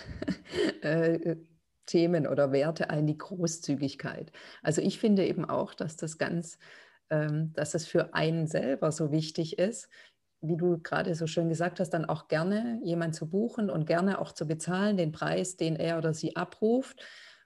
äh, 2.25 2.27
oder 2.27 2.51
Werte 2.51 2.89
ein, 2.89 3.07
die 3.07 3.17
Großzügigkeit. 3.17 4.33
Also 4.61 4.81
ich 4.81 4.99
finde 4.99 5.25
eben 5.25 5.45
auch, 5.45 5.73
dass 5.73 5.95
das 5.95 6.17
ganz, 6.17 6.59
ähm, 7.09 7.53
dass 7.53 7.71
das 7.71 7.85
für 7.85 8.13
einen 8.15 8.47
selber 8.47 8.91
so 8.91 9.13
wichtig 9.13 9.59
ist, 9.59 9.87
wie 10.41 10.57
du 10.57 10.77
gerade 10.79 11.15
so 11.15 11.25
schön 11.25 11.47
gesagt 11.47 11.79
hast, 11.79 11.91
dann 11.91 12.05
auch 12.05 12.27
gerne 12.27 12.81
jemand 12.83 13.15
zu 13.15 13.29
buchen 13.29 13.69
und 13.69 13.85
gerne 13.85 14.19
auch 14.19 14.33
zu 14.33 14.45
bezahlen, 14.45 14.97
den 14.97 15.13
Preis, 15.13 15.55
den 15.55 15.77
er 15.77 15.97
oder 15.97 16.13
sie 16.13 16.35
abruft, 16.35 17.01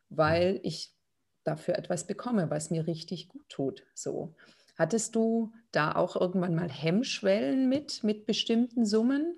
weil 0.10 0.60
ich 0.64 0.96
dafür 1.44 1.78
etwas 1.78 2.08
bekomme, 2.08 2.50
was 2.50 2.72
mir 2.72 2.88
richtig 2.88 3.30
gut 3.30 3.48
tut. 3.50 3.84
So. 3.94 4.36
Hattest 4.78 5.16
du 5.16 5.52
da 5.72 5.96
auch 5.96 6.16
irgendwann 6.16 6.56
mal 6.56 6.70
Hemmschwellen 6.70 7.70
mit, 7.70 8.04
mit 8.04 8.26
bestimmten 8.26 8.86
Summen? 8.86 9.38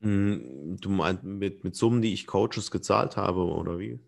Du 0.00 0.88
meinst 0.88 1.22
mit, 1.22 1.62
mit 1.62 1.76
Summen, 1.76 2.02
die 2.02 2.12
ich 2.12 2.26
Coaches 2.26 2.72
gezahlt 2.72 3.16
habe, 3.16 3.44
oder 3.44 3.78
wie? 3.78 4.00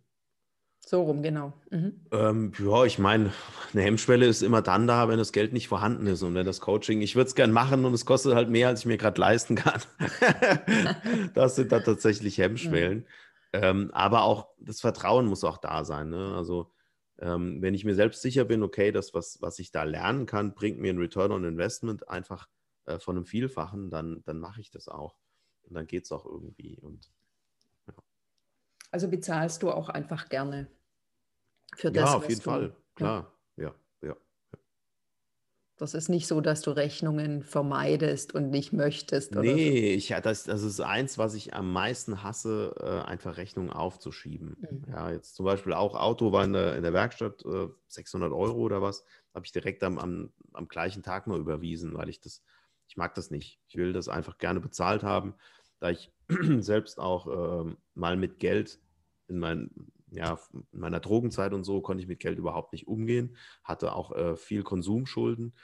So 0.87 1.03
rum, 1.03 1.23
genau. 1.23 1.53
Mhm. 1.71 2.01
Ähm, 2.11 2.53
ja, 2.59 2.85
ich 2.85 2.99
meine, 2.99 3.33
eine 3.73 3.83
Hemmschwelle 3.83 4.27
ist 4.27 4.43
immer 4.43 4.61
dann 4.61 4.87
da, 4.87 5.09
wenn 5.09 5.19
das 5.19 5.33
Geld 5.33 5.53
nicht 5.53 5.69
vorhanden 5.69 6.07
ist 6.07 6.23
und 6.23 6.35
wenn 6.35 6.45
das 6.45 6.61
Coaching, 6.61 7.01
ich 7.01 7.17
würde 7.17 7.29
es 7.29 7.35
gern 7.35 7.53
machen 7.53 7.85
und 7.85 7.95
es 7.95 8.05
kostet 8.05 8.35
halt 8.35 8.51
mehr, 8.51 8.69
als 8.69 8.81
ich 8.81 8.87
mir 8.87 8.99
gerade 8.99 9.21
leisten 9.21 9.55
kann. 9.55 9.81
das 11.35 11.57
sind 11.57 11.73
da 11.73 11.81
tatsächlich 11.81 12.39
Hemmschwellen. 12.39 12.99
Mhm. 12.99 13.07
Ähm, 13.55 13.93
aber 13.93 14.25
auch 14.25 14.49
das 14.59 14.81
Vertrauen 14.81 15.27
muss 15.27 15.45
auch 15.45 15.59
da 15.59 15.85
sein. 15.85 16.11
Ne? 16.11 16.35
Also 16.35 16.73
ähm, 17.21 17.63
wenn 17.63 17.73
ich 17.73 17.85
mir 17.85 17.95
selbst 17.95 18.21
sicher 18.21 18.45
bin, 18.45 18.65
okay, 18.65 18.91
das, 18.91 19.15
was, 19.15 19.41
was 19.41 19.61
ich 19.61 19.71
da 19.71 19.85
lernen 19.85 20.27
kann, 20.27 20.55
bringt 20.55 20.81
mir 20.81 20.93
ein 20.93 20.99
Return 20.99 21.31
on 21.31 21.45
Investment 21.45 22.09
einfach 22.09 22.49
äh, 22.87 22.99
von 22.99 23.17
einem 23.17 23.27
Vielfachen, 23.27 23.91
dann, 23.91 24.25
dann 24.25 24.41
mache 24.41 24.61
ich 24.61 24.73
das 24.73 24.89
auch. 24.89 25.17
Und 25.63 25.75
dann 25.75 25.87
geht 25.87 26.05
es 26.05 26.11
auch 26.11 26.27
irgendwie. 26.27 26.81
Und 26.81 27.13
also 28.91 29.09
bezahlst 29.09 29.63
du 29.63 29.71
auch 29.71 29.89
einfach 29.89 30.29
gerne 30.29 30.69
für 31.77 31.93
das? 31.93 32.11
Ja, 32.11 32.17
auf 32.17 32.29
jeden 32.29 32.41
Fall, 32.41 32.77
klar. 32.97 33.09
Ja. 33.11 33.21
ja, 33.21 33.23
ja. 33.23 33.34
Das 35.77 35.93
ist 35.95 36.09
nicht 36.09 36.29
so, 36.29 36.41
dass 36.41 36.61
du 36.61 36.71
Rechnungen 36.71 37.43
vermeidest 37.43 38.33
und 38.33 38.51
nicht 38.51 38.73
möchtest. 38.73 39.33
Oder 39.33 39.43
nee, 39.43 39.91
so. 39.91 39.97
ich, 39.97 40.23
das, 40.23 40.45
das 40.45 40.63
ist 40.63 40.81
eins, 40.81 41.19
was 41.19 41.35
ich 41.35 41.55
am 41.55 41.73
meisten 41.73 42.23
hasse, 42.23 42.75
äh, 42.79 43.09
einfach 43.09 43.37
Rechnungen 43.37 43.71
aufzuschieben. 43.71 44.57
Mhm. 44.61 44.85
Ja, 44.89 45.11
jetzt 45.11 45.35
zum 45.35 45.45
Beispiel 45.45 45.73
auch 45.73 45.97
Auto 45.97 46.31
war 46.31 46.45
in 46.45 46.53
der, 46.53 46.77
in 46.77 46.85
der 46.85 46.93
Werkstatt 46.93 47.45
äh, 47.45 47.69
600 47.89 48.33
Euro 48.33 48.59
oder 48.59 48.83
was, 48.83 49.05
habe 49.35 49.47
ich 49.47 49.53
direkt 49.53 49.83
am, 49.83 49.99
am, 49.99 50.33
am 50.53 50.69
gleichen 50.69 51.03
Tag 51.03 51.27
mal 51.27 51.41
überwiesen, 51.41 51.95
weil 51.95 52.09
ich 52.09 52.21
das, 52.21 52.45
ich 52.87 52.97
mag 52.97 53.15
das 53.15 53.33
nicht. 53.33 53.59
Ich 53.67 53.75
will 53.75 53.93
das 53.93 54.09
einfach 54.09 54.39
gerne 54.39 54.61
bezahlt 54.61 55.03
haben, 55.03 55.35
da 55.81 55.91
ich 55.91 56.13
selbst 56.61 57.01
auch 57.01 57.67
äh, 57.67 57.75
mal 57.95 58.17
mit 58.17 58.39
Geld 58.39 58.79
in, 59.27 59.41
mein, 59.41 59.71
ja, 60.15 60.39
in 60.53 60.81
meiner 60.81 61.01
Drogenzeit 61.01 61.53
und 61.53 61.65
so 61.65 61.81
konnte 61.81 62.03
ich 62.03 62.09
mit 62.09 62.21
Geld 62.21 62.39
überhaupt 62.39 62.73
nicht 62.73 62.87
umgehen, 62.87 63.37
hatte 63.63 63.95
auch 63.95 64.13
äh, 64.13 64.37
viel 64.37 64.63
Konsumschulden 64.63 65.55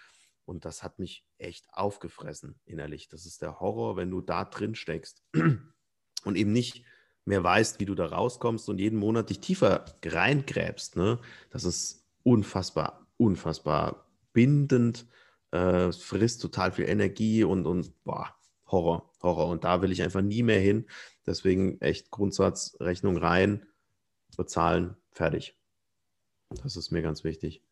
und 0.45 0.65
das 0.65 0.83
hat 0.83 0.99
mich 0.99 1.25
echt 1.39 1.67
aufgefressen 1.73 2.59
innerlich. 2.65 3.09
Das 3.09 3.27
ist 3.27 3.43
der 3.43 3.61
Horror, 3.61 3.97
wenn 3.97 4.11
du 4.11 4.21
da 4.21 4.45
drin 4.45 4.75
steckst 4.75 5.23
und 6.25 6.37
eben 6.37 6.53
nicht 6.53 6.85
mehr 7.25 7.45
weißt, 7.45 7.81
wie 7.81 7.87
du 7.87 7.95
da 7.95 8.07
rauskommst 8.07 8.69
und 8.69 8.79
jeden 8.79 8.99
Monat 8.99 9.31
dich 9.31 9.41
tiefer 9.41 9.85
reingräbst. 10.05 10.97
Ne? 10.97 11.21
Das 11.51 11.65
ist 11.65 12.05
unfassbar, 12.23 13.07
unfassbar 13.17 14.07
bindend, 14.33 15.07
äh, 15.53 15.93
frisst 15.93 16.43
total 16.43 16.73
viel 16.73 16.89
Energie 16.89 17.45
und, 17.45 17.67
und 17.67 17.93
boah, 18.05 18.35
Horror, 18.67 19.13
Horror. 19.23 19.49
Und 19.49 19.65
da 19.65 19.83
will 19.83 19.93
ich 19.93 20.03
einfach 20.03 20.23
nie 20.23 20.43
mehr 20.43 20.61
hin. 20.61 20.87
Deswegen 21.27 21.81
echt 21.81 22.11
Grundsatzrechnung 22.11 23.17
rein, 23.17 23.67
bezahlen, 24.41 24.97
fertig. 25.13 25.55
Das 26.63 26.75
ist 26.75 26.91
mir 26.91 27.03
ganz 27.03 27.25
wichtig. 27.25 27.63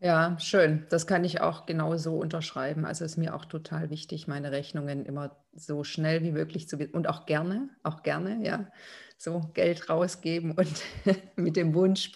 Ja, 0.00 0.38
schön. 0.38 0.84
Das 0.90 1.06
kann 1.06 1.24
ich 1.24 1.40
auch 1.40 1.64
genauso 1.64 2.18
unterschreiben. 2.18 2.84
Also 2.84 3.06
ist 3.06 3.16
mir 3.16 3.34
auch 3.34 3.46
total 3.46 3.88
wichtig, 3.88 4.28
meine 4.28 4.52
Rechnungen 4.52 5.06
immer 5.06 5.34
so 5.54 5.82
schnell 5.82 6.22
wie 6.22 6.30
möglich 6.30 6.68
zu 6.68 6.76
und 6.92 7.08
auch 7.08 7.24
gerne, 7.24 7.70
auch 7.82 8.02
gerne, 8.02 8.44
ja, 8.44 8.70
so 9.16 9.50
Geld 9.54 9.88
rausgeben 9.88 10.52
und 10.52 10.82
mit 11.36 11.56
dem 11.56 11.72
Wunsch, 11.72 12.12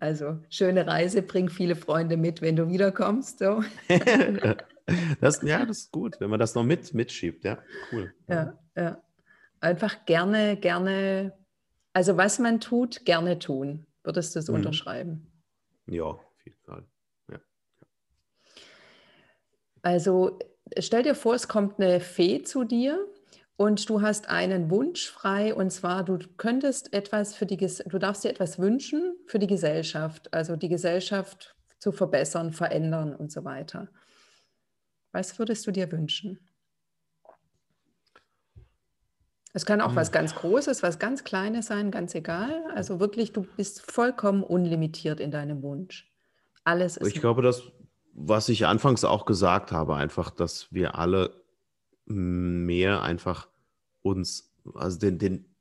also 0.00 0.38
schöne 0.48 0.86
Reise, 0.86 1.20
bring 1.20 1.50
viele 1.50 1.76
Freunde 1.76 2.16
mit, 2.16 2.40
wenn 2.40 2.56
du 2.56 2.70
wiederkommst. 2.70 3.40
So. 3.40 3.62
das, 5.20 5.42
ja, 5.42 5.66
das 5.66 5.80
ist 5.80 5.92
gut, 5.92 6.18
wenn 6.20 6.30
man 6.30 6.40
das 6.40 6.54
noch 6.54 6.64
mit 6.64 6.94
mitschiebt, 6.94 7.44
ja, 7.44 7.58
cool. 7.92 8.14
Ja, 8.26 8.58
ja. 8.74 9.02
Einfach 9.60 10.06
gerne, 10.06 10.56
gerne, 10.56 11.32
also 11.98 12.16
was 12.16 12.38
man 12.38 12.60
tut, 12.60 13.04
gerne 13.04 13.40
tun. 13.40 13.84
Würdest 14.04 14.36
du 14.36 14.38
es 14.38 14.46
mhm. 14.46 14.54
unterschreiben? 14.54 15.26
Ja, 15.88 16.04
auf 16.04 16.44
jeden 16.44 16.60
Fall. 16.62 16.86
Also 19.82 20.38
stell 20.78 21.02
dir 21.02 21.16
vor, 21.16 21.34
es 21.34 21.48
kommt 21.48 21.80
eine 21.80 21.98
Fee 21.98 22.44
zu 22.44 22.62
dir 22.62 23.04
und 23.56 23.88
du 23.88 24.00
hast 24.00 24.28
einen 24.28 24.70
Wunsch 24.70 25.10
frei 25.10 25.52
und 25.52 25.70
zwar 25.70 26.04
du 26.04 26.18
könntest 26.36 26.92
etwas 26.92 27.34
für 27.34 27.46
die 27.46 27.56
du 27.56 27.98
darfst 27.98 28.22
dir 28.22 28.28
etwas 28.28 28.60
wünschen 28.60 29.16
für 29.26 29.40
die 29.40 29.48
Gesellschaft, 29.48 30.32
also 30.32 30.54
die 30.54 30.68
Gesellschaft 30.68 31.56
zu 31.80 31.90
verbessern, 31.90 32.52
verändern 32.52 33.12
und 33.12 33.32
so 33.32 33.44
weiter. 33.44 33.88
Was 35.10 35.36
würdest 35.40 35.66
du 35.66 35.72
dir 35.72 35.90
wünschen? 35.90 36.47
Es 39.54 39.64
kann 39.64 39.80
auch 39.80 39.90
hm. 39.90 39.96
was 39.96 40.12
ganz 40.12 40.34
Großes, 40.34 40.82
was 40.82 40.98
ganz 40.98 41.24
Kleines 41.24 41.66
sein, 41.66 41.90
ganz 41.90 42.14
egal. 42.14 42.64
Also 42.74 43.00
wirklich, 43.00 43.32
du 43.32 43.42
bist 43.56 43.80
vollkommen 43.90 44.42
unlimitiert 44.42 45.20
in 45.20 45.30
deinem 45.30 45.62
Wunsch. 45.62 46.12
Alles 46.64 46.96
ist. 46.96 47.08
Ich 47.08 47.20
glaube, 47.20 47.42
das 47.42 47.62
was 48.18 48.48
ich 48.48 48.66
anfangs 48.66 49.04
auch 49.04 49.24
gesagt 49.26 49.70
habe, 49.72 49.94
einfach, 49.94 50.30
dass 50.30 50.72
wir 50.72 50.96
alle 50.96 51.44
mehr 52.04 53.02
einfach 53.02 53.48
uns, 54.02 54.52
also 54.74 54.98
den, 54.98 55.18
den 55.18 55.54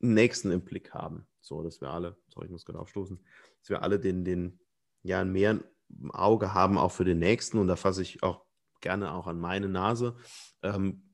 nächsten 0.00 0.50
im 0.50 0.64
Blick 0.64 0.92
haben. 0.92 1.26
So, 1.40 1.62
dass 1.62 1.80
wir 1.80 1.90
alle, 1.90 2.16
sorry, 2.28 2.46
ich 2.46 2.52
muss 2.52 2.64
gerade 2.64 2.80
aufstoßen, 2.80 3.18
dass 3.60 3.70
wir 3.70 3.82
alle 3.82 4.00
den, 4.00 4.24
den, 4.24 4.58
ja, 5.02 5.24
mehr 5.24 5.60
im 5.88 6.10
Auge 6.10 6.52
haben, 6.52 6.78
auch 6.78 6.92
für 6.92 7.04
den 7.04 7.18
nächsten. 7.18 7.58
Und 7.58 7.68
da 7.68 7.76
fasse 7.76 8.02
ich 8.02 8.22
auch 8.22 8.44
gerne 8.80 9.12
auch 9.12 9.26
an 9.26 9.38
meine 9.38 9.68
Nase. 9.68 10.16
Ähm, 10.62 11.09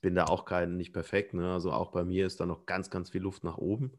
bin 0.00 0.14
da 0.14 0.24
auch 0.24 0.44
kein, 0.44 0.76
nicht 0.76 0.92
perfekt. 0.92 1.34
Ne? 1.34 1.52
Also 1.52 1.72
auch 1.72 1.90
bei 1.90 2.04
mir 2.04 2.26
ist 2.26 2.40
da 2.40 2.46
noch 2.46 2.66
ganz, 2.66 2.90
ganz 2.90 3.10
viel 3.10 3.22
Luft 3.22 3.44
nach 3.44 3.58
oben, 3.58 3.92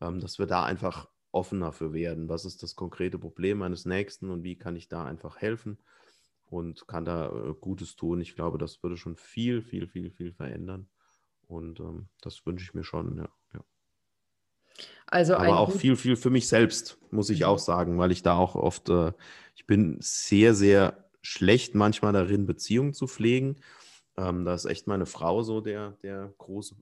ähm, 0.00 0.20
dass 0.20 0.38
wir 0.38 0.46
da 0.46 0.64
einfach 0.64 1.08
offener 1.30 1.72
für 1.72 1.92
werden. 1.92 2.28
Was 2.28 2.44
ist 2.44 2.62
das 2.62 2.76
konkrete 2.76 3.18
Problem 3.18 3.58
meines 3.58 3.84
Nächsten 3.84 4.30
und 4.30 4.44
wie 4.44 4.56
kann 4.56 4.76
ich 4.76 4.88
da 4.88 5.04
einfach 5.04 5.38
helfen 5.38 5.78
und 6.46 6.86
kann 6.86 7.04
da 7.04 7.26
äh, 7.26 7.54
Gutes 7.60 7.96
tun? 7.96 8.20
Ich 8.20 8.34
glaube, 8.34 8.58
das 8.58 8.82
würde 8.82 8.96
schon 8.96 9.16
viel, 9.16 9.62
viel, 9.62 9.88
viel, 9.88 10.10
viel 10.10 10.32
verändern. 10.32 10.88
Und 11.46 11.80
ähm, 11.80 12.08
das 12.20 12.46
wünsche 12.46 12.64
ich 12.64 12.74
mir 12.74 12.84
schon, 12.84 13.18
ja. 13.18 13.28
ja. 13.52 13.64
Also 15.06 15.36
Aber 15.36 15.58
auch 15.58 15.72
viel, 15.72 15.96
viel 15.96 16.16
für 16.16 16.30
mich 16.30 16.48
selbst, 16.48 16.98
muss 17.10 17.30
ich 17.30 17.40
mhm. 17.40 17.46
auch 17.46 17.58
sagen, 17.58 17.98
weil 17.98 18.12
ich 18.12 18.22
da 18.22 18.36
auch 18.36 18.54
oft, 18.54 18.88
äh, 18.88 19.12
ich 19.54 19.66
bin 19.66 19.98
sehr, 20.00 20.54
sehr 20.54 21.04
schlecht 21.20 21.74
manchmal 21.74 22.12
darin, 22.12 22.46
Beziehungen 22.46 22.94
zu 22.94 23.06
pflegen. 23.06 23.56
Ähm, 24.16 24.44
da 24.44 24.54
ist 24.54 24.64
echt 24.64 24.86
meine 24.86 25.06
Frau 25.06 25.42
so 25.42 25.60
der, 25.60 25.92
der 26.02 26.32
große 26.38 26.76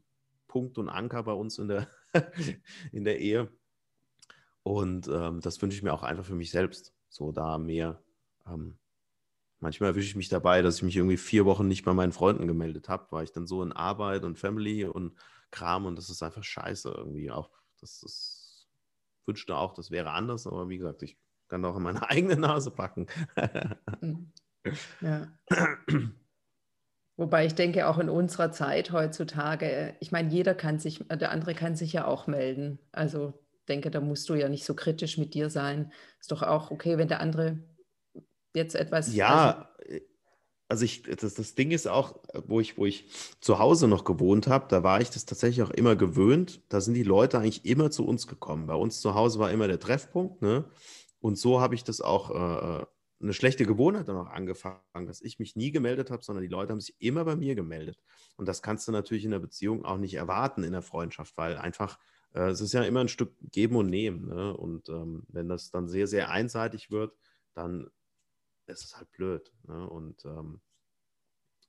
Punkt 0.48 0.78
und 0.78 0.88
Anker 0.88 1.22
bei 1.22 1.32
uns 1.32 1.58
in 1.58 1.68
der, 1.68 1.88
in 2.92 3.04
der 3.04 3.20
Ehe. 3.20 3.48
Und 4.62 5.08
ähm, 5.08 5.40
das 5.40 5.60
wünsche 5.60 5.76
ich 5.76 5.82
mir 5.82 5.92
auch 5.92 6.02
einfach 6.02 6.24
für 6.24 6.34
mich 6.34 6.50
selbst. 6.50 6.94
So 7.08 7.32
da 7.32 7.58
mehr. 7.58 8.02
Ähm, 8.46 8.78
manchmal 9.60 9.90
erwische 9.90 10.08
ich 10.08 10.16
mich 10.16 10.28
dabei, 10.28 10.62
dass 10.62 10.76
ich 10.76 10.82
mich 10.82 10.96
irgendwie 10.96 11.16
vier 11.16 11.44
Wochen 11.44 11.68
nicht 11.68 11.84
bei 11.84 11.92
meinen 11.94 12.12
Freunden 12.12 12.46
gemeldet 12.46 12.88
habe, 12.88 13.06
weil 13.10 13.24
ich 13.24 13.32
dann 13.32 13.46
so 13.46 13.62
in 13.62 13.72
Arbeit 13.72 14.24
und 14.24 14.38
Family 14.38 14.84
und 14.84 15.14
Kram 15.50 15.86
und 15.86 15.96
das 15.96 16.10
ist 16.10 16.22
einfach 16.22 16.44
scheiße 16.44 16.90
irgendwie. 16.90 17.30
Auch 17.30 17.50
das 17.80 18.02
ist, 18.02 18.68
wünschte 19.26 19.56
auch, 19.56 19.74
das 19.74 19.90
wäre 19.90 20.10
anders, 20.10 20.46
aber 20.46 20.68
wie 20.68 20.78
gesagt, 20.78 21.02
ich 21.02 21.18
kann 21.48 21.64
auch 21.64 21.76
in 21.76 21.82
meine 21.82 22.02
eigene 22.10 22.36
Nase 22.36 22.70
packen. 22.70 23.06
Mhm. 24.00 24.32
ja. 25.00 25.28
Wobei 27.16 27.46
ich 27.46 27.54
denke, 27.54 27.88
auch 27.88 27.98
in 27.98 28.08
unserer 28.08 28.52
Zeit 28.52 28.90
heutzutage, 28.90 29.94
ich 30.00 30.12
meine, 30.12 30.30
jeder 30.30 30.54
kann 30.54 30.78
sich, 30.78 31.04
der 31.08 31.30
andere 31.30 31.54
kann 31.54 31.76
sich 31.76 31.92
ja 31.92 32.06
auch 32.06 32.26
melden. 32.26 32.78
Also 32.90 33.34
denke, 33.68 33.90
da 33.90 34.00
musst 34.00 34.28
du 34.28 34.34
ja 34.34 34.48
nicht 34.48 34.64
so 34.64 34.74
kritisch 34.74 35.18
mit 35.18 35.34
dir 35.34 35.50
sein. 35.50 35.92
Ist 36.20 36.32
doch 36.32 36.42
auch 36.42 36.70
okay, 36.70 36.98
wenn 36.98 37.08
der 37.08 37.20
andere 37.20 37.58
jetzt 38.54 38.74
etwas. 38.74 39.14
Ja, 39.14 39.68
also, 39.78 40.00
also 40.68 40.84
ich, 40.84 41.02
das, 41.02 41.34
das 41.34 41.54
Ding 41.54 41.70
ist 41.70 41.86
auch, 41.86 42.18
wo 42.46 42.60
ich, 42.60 42.78
wo 42.78 42.86
ich 42.86 43.06
zu 43.40 43.58
Hause 43.58 43.88
noch 43.88 44.04
gewohnt 44.04 44.46
habe, 44.46 44.66
da 44.68 44.82
war 44.82 45.00
ich 45.00 45.10
das 45.10 45.26
tatsächlich 45.26 45.62
auch 45.62 45.70
immer 45.70 45.96
gewöhnt. 45.96 46.62
Da 46.70 46.80
sind 46.80 46.94
die 46.94 47.02
Leute 47.02 47.38
eigentlich 47.38 47.66
immer 47.66 47.90
zu 47.90 48.06
uns 48.06 48.26
gekommen. 48.26 48.66
Bei 48.66 48.74
uns 48.74 49.00
zu 49.00 49.14
Hause 49.14 49.38
war 49.38 49.50
immer 49.50 49.68
der 49.68 49.80
Treffpunkt, 49.80 50.40
ne? 50.40 50.64
Und 51.20 51.38
so 51.38 51.60
habe 51.60 51.76
ich 51.76 51.84
das 51.84 52.00
auch 52.00 52.30
äh, 52.30 52.84
eine 53.22 53.32
schlechte 53.32 53.64
Gewohnheit 53.66 54.08
dann 54.08 54.16
auch 54.16 54.30
angefangen, 54.30 55.06
dass 55.06 55.20
ich 55.20 55.38
mich 55.38 55.56
nie 55.56 55.70
gemeldet 55.70 56.10
habe, 56.10 56.24
sondern 56.24 56.42
die 56.42 56.48
Leute 56.48 56.72
haben 56.72 56.80
sich 56.80 56.96
immer 56.98 57.24
bei 57.24 57.36
mir 57.36 57.54
gemeldet. 57.54 58.02
Und 58.36 58.46
das 58.48 58.62
kannst 58.62 58.88
du 58.88 58.92
natürlich 58.92 59.24
in 59.24 59.30
der 59.30 59.38
Beziehung 59.38 59.84
auch 59.84 59.98
nicht 59.98 60.14
erwarten, 60.14 60.64
in 60.64 60.72
der 60.72 60.82
Freundschaft, 60.82 61.36
weil 61.36 61.56
einfach 61.56 61.98
äh, 62.34 62.48
es 62.48 62.60
ist 62.60 62.72
ja 62.72 62.82
immer 62.82 63.00
ein 63.00 63.08
Stück 63.08 63.34
Geben 63.40 63.76
und 63.76 63.90
Nehmen. 63.90 64.26
Ne? 64.26 64.56
Und 64.56 64.88
ähm, 64.88 65.24
wenn 65.28 65.48
das 65.48 65.70
dann 65.70 65.88
sehr, 65.88 66.06
sehr 66.06 66.30
einseitig 66.30 66.90
wird, 66.90 67.14
dann 67.54 67.88
ist 68.66 68.84
es 68.84 68.96
halt 68.96 69.10
blöd. 69.12 69.52
Ne? 69.68 69.88
Und 69.88 70.24
ähm, 70.24 70.60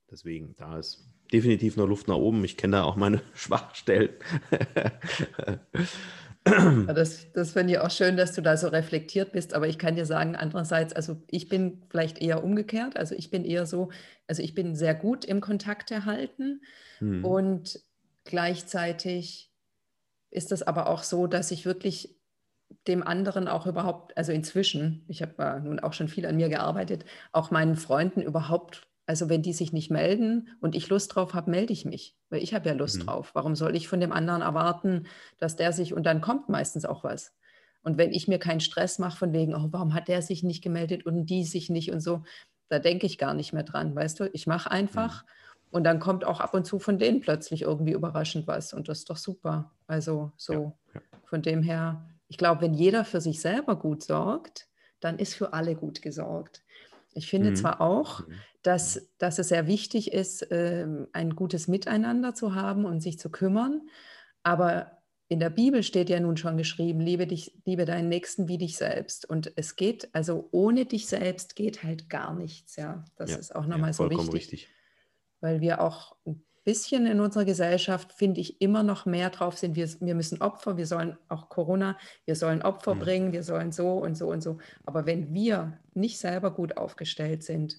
deswegen, 0.09 0.55
da 0.55 0.79
ist 0.79 1.07
definitiv 1.31 1.77
noch 1.77 1.87
Luft 1.87 2.07
nach 2.07 2.15
oben. 2.15 2.43
Ich 2.43 2.57
kenne 2.57 2.77
da 2.77 2.83
auch 2.83 2.95
meine 2.95 3.21
Schwachstellen. 3.33 4.15
Ja, 6.45 6.93
das, 6.93 7.31
das 7.31 7.51
finde 7.51 7.73
ich 7.73 7.79
auch 7.79 7.89
schön, 7.89 8.17
dass 8.17 8.33
du 8.33 8.41
da 8.41 8.57
so 8.57 8.67
reflektiert 8.67 9.31
bist. 9.31 9.53
Aber 9.53 9.67
ich 9.67 9.77
kann 9.77 9.95
dir 9.95 10.05
sagen, 10.05 10.35
andererseits, 10.35 10.93
also 10.93 11.21
ich 11.29 11.47
bin 11.47 11.83
vielleicht 11.89 12.21
eher 12.21 12.43
umgekehrt. 12.43 12.97
Also 12.97 13.15
ich 13.15 13.31
bin 13.31 13.45
eher 13.45 13.65
so, 13.65 13.89
also 14.27 14.41
ich 14.41 14.53
bin 14.53 14.75
sehr 14.75 14.95
gut 14.95 15.25
im 15.25 15.41
Kontakt 15.41 15.91
erhalten 15.91 16.61
hm. 16.99 17.23
und 17.23 17.79
gleichzeitig 18.25 19.51
ist 20.31 20.51
es 20.51 20.63
aber 20.63 20.87
auch 20.87 21.03
so, 21.03 21.27
dass 21.27 21.51
ich 21.51 21.65
wirklich 21.65 22.17
dem 22.87 23.03
anderen 23.03 23.47
auch 23.47 23.67
überhaupt, 23.67 24.17
also 24.17 24.31
inzwischen, 24.31 25.05
ich 25.07 25.21
habe 25.21 25.43
äh, 25.43 25.59
nun 25.59 25.79
auch 25.79 25.93
schon 25.93 26.07
viel 26.07 26.25
an 26.25 26.35
mir 26.35 26.49
gearbeitet, 26.49 27.05
auch 27.31 27.51
meinen 27.51 27.75
Freunden 27.75 28.21
überhaupt 28.21 28.87
also 29.05 29.29
wenn 29.29 29.41
die 29.41 29.53
sich 29.53 29.73
nicht 29.73 29.91
melden 29.91 30.49
und 30.61 30.75
ich 30.75 30.89
Lust 30.89 31.13
drauf 31.13 31.33
habe, 31.33 31.51
melde 31.51 31.73
ich 31.73 31.85
mich, 31.85 32.15
weil 32.29 32.41
ich 32.41 32.53
habe 32.53 32.69
ja 32.69 32.75
Lust 32.75 32.99
mhm. 32.99 33.05
drauf. 33.05 33.31
Warum 33.33 33.55
soll 33.55 33.75
ich 33.75 33.87
von 33.87 33.99
dem 33.99 34.13
anderen 34.13 34.41
erwarten, 34.41 35.07
dass 35.39 35.55
der 35.55 35.73
sich 35.73 35.93
und 35.93 36.03
dann 36.03 36.21
kommt 36.21 36.49
meistens 36.49 36.85
auch 36.85 37.03
was. 37.03 37.33
Und 37.83 37.97
wenn 37.97 38.13
ich 38.13 38.29
mir 38.29 38.39
keinen 38.39 38.61
Stress 38.61 38.99
mache 38.99 39.17
von 39.17 39.33
wegen, 39.33 39.53
oh, 39.55 39.67
warum 39.71 39.93
hat 39.93 40.07
der 40.07 40.21
sich 40.21 40.41
nicht 40.41 40.63
gemeldet 40.63 41.05
und 41.05 41.25
die 41.25 41.43
sich 41.43 41.69
nicht 41.69 41.91
und 41.91 41.99
so, 41.99 42.23
da 42.69 42.79
denke 42.79 43.05
ich 43.05 43.17
gar 43.17 43.33
nicht 43.33 43.51
mehr 43.51 43.63
dran, 43.63 43.93
weißt 43.93 44.21
du? 44.21 44.29
Ich 44.31 44.47
mache 44.47 44.71
einfach 44.71 45.23
mhm. 45.23 45.27
und 45.71 45.83
dann 45.83 45.99
kommt 45.99 46.23
auch 46.23 46.39
ab 46.39 46.53
und 46.53 46.65
zu 46.65 46.79
von 46.79 46.97
denen 46.97 47.19
plötzlich 47.19 47.63
irgendwie 47.63 47.91
überraschend 47.91 48.47
was 48.47 48.73
und 48.73 48.87
das 48.87 48.99
ist 48.99 49.09
doch 49.09 49.17
super. 49.17 49.71
Also 49.85 50.31
so 50.37 50.53
ja, 50.93 51.01
ja. 51.01 51.01
von 51.25 51.41
dem 51.41 51.61
her, 51.61 52.05
ich 52.29 52.37
glaube, 52.37 52.61
wenn 52.61 52.73
jeder 52.73 53.03
für 53.03 53.19
sich 53.19 53.41
selber 53.41 53.75
gut 53.75 54.01
sorgt, 54.01 54.69
dann 55.01 55.19
ist 55.19 55.35
für 55.35 55.51
alle 55.51 55.75
gut 55.75 56.01
gesorgt. 56.01 56.62
Ich 57.15 57.29
finde 57.29 57.51
mhm. 57.51 57.55
zwar 57.55 57.81
auch, 57.81 58.27
mhm 58.27 58.33
dass, 58.63 59.09
dass 59.17 59.39
es 59.39 59.49
sehr 59.49 59.67
wichtig 59.67 60.13
ist, 60.13 60.47
ähm, 60.49 61.07
ein 61.11 61.35
gutes 61.35 61.67
Miteinander 61.67 62.33
zu 62.33 62.55
haben 62.55 62.85
und 62.85 63.01
sich 63.01 63.19
zu 63.19 63.29
kümmern. 63.29 63.81
Aber 64.41 65.03
in 65.27 65.39
der 65.39 65.49
Bibel 65.49 65.83
steht 65.83 66.09
ja 66.09 66.19
nun 66.19 66.37
schon 66.37 66.57
geschrieben, 66.57 67.01
liebe, 67.01 67.27
dich, 67.27 67.59
liebe 67.65 67.85
deinen 67.85 68.07
Nächsten 68.07 68.47
wie 68.47 68.57
dich 68.57 68.77
selbst. 68.77 69.29
Und 69.29 69.51
es 69.57 69.75
geht, 69.75 70.09
also 70.13 70.47
ohne 70.51 70.85
dich 70.85 71.07
selbst 71.07 71.55
geht 71.55 71.83
halt 71.83 72.09
gar 72.09 72.33
nichts. 72.33 72.77
Ja, 72.77 73.03
das 73.17 73.31
ja, 73.31 73.37
ist 73.37 73.53
auch 73.53 73.65
nochmal 73.65 73.89
ja, 73.89 73.93
so 73.93 74.09
wichtig, 74.09 74.33
richtig. 74.33 74.69
Weil 75.41 75.59
wir 75.59 75.81
auch 75.81 76.15
bisschen 76.63 77.05
in 77.05 77.19
unserer 77.19 77.45
Gesellschaft, 77.45 78.13
finde 78.13 78.41
ich, 78.41 78.61
immer 78.61 78.83
noch 78.83 79.05
mehr 79.05 79.29
drauf 79.29 79.57
sind. 79.57 79.75
Wir, 79.75 79.89
wir 79.99 80.15
müssen 80.15 80.41
Opfer, 80.41 80.77
wir 80.77 80.87
sollen 80.87 81.17
auch 81.27 81.49
Corona, 81.49 81.97
wir 82.25 82.35
sollen 82.35 82.61
Opfer 82.61 82.95
mhm. 82.95 82.99
bringen, 82.99 83.33
wir 83.33 83.43
sollen 83.43 83.71
so 83.71 83.97
und 83.97 84.15
so 84.15 84.29
und 84.29 84.41
so. 84.41 84.57
Aber 84.85 85.05
wenn 85.05 85.33
wir 85.33 85.77
nicht 85.93 86.17
selber 86.17 86.51
gut 86.51 86.77
aufgestellt 86.77 87.43
sind, 87.43 87.77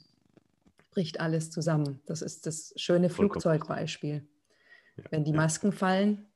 bricht 0.91 1.20
alles 1.20 1.51
zusammen. 1.51 2.01
Das 2.07 2.22
ist 2.22 2.47
das 2.47 2.72
schöne 2.76 3.11
Flugzeugbeispiel. 3.11 4.26
Ja, 4.97 5.05
Wenn 5.11 5.24
die 5.24 5.32
Masken 5.32 5.72
fallen, 5.72 6.26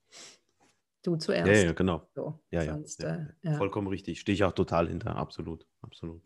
du 1.02 1.16
zuerst. 1.16 1.46
Ja, 1.48 1.68
ja 1.68 1.72
genau. 1.72 2.08
So, 2.14 2.40
ja, 2.50 2.64
sonst, 2.64 3.02
ja, 3.02 3.26
äh, 3.42 3.56
Vollkommen 3.56 3.86
richtig. 3.86 4.20
Stehe 4.20 4.34
ich 4.34 4.44
auch 4.44 4.52
total 4.52 4.88
hinter. 4.88 5.16
Absolut. 5.16 5.66
Absolut. 5.80 6.22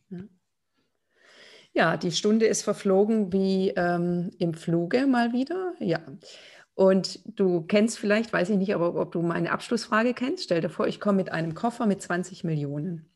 Ja. 1.72 1.96
die 1.96 2.12
Stunde 2.12 2.46
ist 2.46 2.62
verflogen 2.62 3.32
wie 3.32 3.70
ähm, 3.70 4.30
im 4.38 4.54
Fluge 4.54 5.06
mal 5.06 5.32
wieder. 5.32 5.74
Ja. 5.78 6.00
Und 6.74 7.20
du 7.38 7.62
kennst 7.62 7.98
vielleicht, 7.98 8.32
weiß 8.32 8.50
ich 8.50 8.56
nicht, 8.56 8.74
aber 8.74 8.94
ob 8.94 9.12
du 9.12 9.22
meine 9.22 9.52
Abschlussfrage 9.52 10.14
kennst. 10.14 10.44
Stell 10.44 10.60
dir 10.60 10.70
vor, 10.70 10.86
ich 10.86 11.00
komme 11.00 11.16
mit 11.16 11.30
einem 11.30 11.54
Koffer 11.54 11.86
mit 11.86 12.00
20 12.00 12.44
Millionen. 12.44 13.08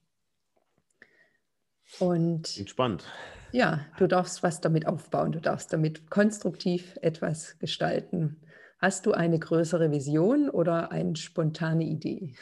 Und 1.98 2.58
Entspannt. 2.58 3.04
Ja, 3.52 3.86
du 3.96 4.06
darfst 4.06 4.42
was 4.42 4.60
damit 4.60 4.86
aufbauen, 4.86 5.32
du 5.32 5.40
darfst 5.40 5.72
damit 5.72 6.10
konstruktiv 6.10 6.98
etwas 7.00 7.58
gestalten. 7.58 8.42
Hast 8.78 9.06
du 9.06 9.12
eine 9.12 9.38
größere 9.38 9.90
Vision 9.90 10.50
oder 10.50 10.92
eine 10.92 11.16
spontane 11.16 11.84
Idee? 11.84 12.34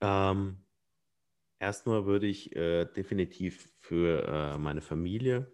ähm, 0.00 0.58
erstmal 1.58 2.06
würde 2.06 2.26
ich 2.26 2.54
äh, 2.54 2.84
definitiv 2.86 3.72
für 3.80 4.26
äh, 4.26 4.58
meine 4.58 4.80
Familie 4.80 5.52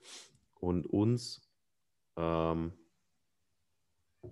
und 0.61 0.87
uns 0.87 1.49
ähm, 2.17 2.73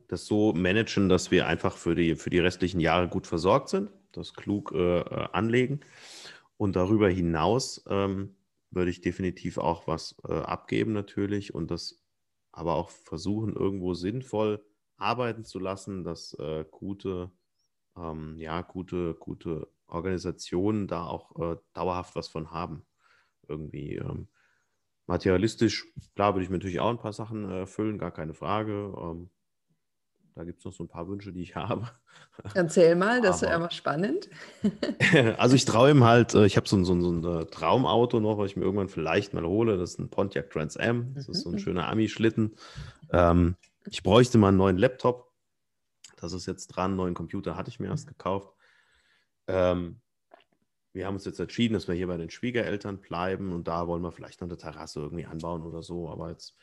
das 0.08 0.26
so 0.26 0.52
managen, 0.52 1.08
dass 1.08 1.30
wir 1.30 1.46
einfach 1.46 1.76
für 1.76 1.94
die, 1.94 2.14
für 2.14 2.30
die 2.30 2.38
restlichen 2.38 2.80
Jahre 2.80 3.08
gut 3.08 3.26
versorgt 3.26 3.68
sind, 3.68 3.90
das 4.12 4.34
klug 4.34 4.72
äh, 4.72 5.00
äh 5.00 5.28
anlegen. 5.32 5.80
Und 6.56 6.76
darüber 6.76 7.08
hinaus 7.08 7.84
ähm, 7.88 8.36
würde 8.70 8.90
ich 8.90 9.00
definitiv 9.00 9.58
auch 9.58 9.86
was 9.86 10.16
äh, 10.28 10.32
abgeben 10.32 10.92
natürlich 10.92 11.54
und 11.54 11.70
das 11.70 12.02
aber 12.52 12.74
auch 12.74 12.90
versuchen, 12.90 13.54
irgendwo 13.54 13.94
sinnvoll 13.94 14.62
arbeiten 14.96 15.44
zu 15.44 15.58
lassen, 15.58 16.04
dass 16.04 16.34
äh, 16.34 16.64
gute, 16.70 17.30
ähm, 17.96 18.36
ja, 18.38 18.60
gute, 18.62 19.14
gute 19.14 19.68
Organisationen 19.90 20.86
da 20.88 21.06
auch 21.06 21.38
äh, 21.40 21.56
dauerhaft 21.74 22.16
was 22.16 22.28
von 22.28 22.50
haben. 22.50 22.84
Irgendwie 23.48 23.96
ähm, 23.96 24.28
materialistisch, 25.06 25.86
klar, 26.14 26.34
würde 26.34 26.44
ich 26.44 26.50
mir 26.50 26.56
natürlich 26.56 26.80
auch 26.80 26.90
ein 26.90 26.98
paar 26.98 27.12
Sachen 27.12 27.50
erfüllen, 27.50 27.98
gar 27.98 28.12
keine 28.12 28.34
Frage. 28.34 28.94
Ähm, 28.96 29.30
da 30.34 30.44
gibt 30.44 30.60
es 30.60 30.64
noch 30.64 30.72
so 30.72 30.84
ein 30.84 30.88
paar 30.88 31.08
Wünsche, 31.08 31.32
die 31.32 31.42
ich 31.42 31.54
habe. 31.56 31.90
Erzähl 32.54 32.94
mal, 32.94 33.20
das 33.20 33.42
ist 33.42 33.48
aber 33.48 33.70
spannend. 33.70 34.30
also 35.36 35.54
ich 35.54 35.64
träume 35.64 36.06
halt, 36.06 36.34
äh, 36.34 36.46
ich 36.46 36.56
habe 36.56 36.68
so, 36.68 36.82
so, 36.84 36.98
so, 37.00 37.10
ein 37.10 37.24
äh, 37.24 37.46
Traumauto 37.46 38.20
noch, 38.20 38.38
was 38.38 38.52
ich 38.52 38.56
mir 38.56 38.64
irgendwann 38.64 38.88
vielleicht 38.88 39.34
mal 39.34 39.44
hole. 39.44 39.76
Das 39.76 39.90
ist 39.90 39.98
ein 39.98 40.08
Pontiac 40.08 40.50
Trans 40.50 40.76
Am. 40.76 41.12
Das 41.14 41.28
ist 41.28 41.42
so 41.42 41.50
ein 41.50 41.54
mhm. 41.54 41.58
schöner 41.58 41.88
Ami-Schlitten. 41.88 42.54
Ähm, 43.12 43.56
ich 43.86 44.02
bräuchte 44.02 44.38
mal 44.38 44.48
einen 44.48 44.56
neuen 44.56 44.78
Laptop. 44.78 45.32
Das 46.16 46.32
ist 46.32 46.46
jetzt 46.46 46.68
dran. 46.68 46.92
Einen 46.92 46.96
neuen 46.96 47.14
Computer 47.14 47.56
hatte 47.56 47.70
ich 47.70 47.80
mir 47.80 47.88
erst 47.88 48.06
gekauft. 48.06 48.54
Ähm, 49.50 50.00
wir 50.92 51.06
haben 51.06 51.14
uns 51.14 51.24
jetzt 51.24 51.38
entschieden, 51.38 51.74
dass 51.74 51.88
wir 51.88 51.94
hier 51.94 52.06
bei 52.06 52.16
den 52.16 52.30
Schwiegereltern 52.30 53.00
bleiben 53.00 53.52
und 53.52 53.68
da 53.68 53.86
wollen 53.86 54.02
wir 54.02 54.12
vielleicht 54.12 54.40
noch 54.40 54.48
eine 54.48 54.56
Terrasse 54.56 55.00
irgendwie 55.00 55.26
anbauen 55.26 55.62
oder 55.62 55.82
so. 55.82 56.08
Aber 56.08 56.30
jetzt 56.30 56.56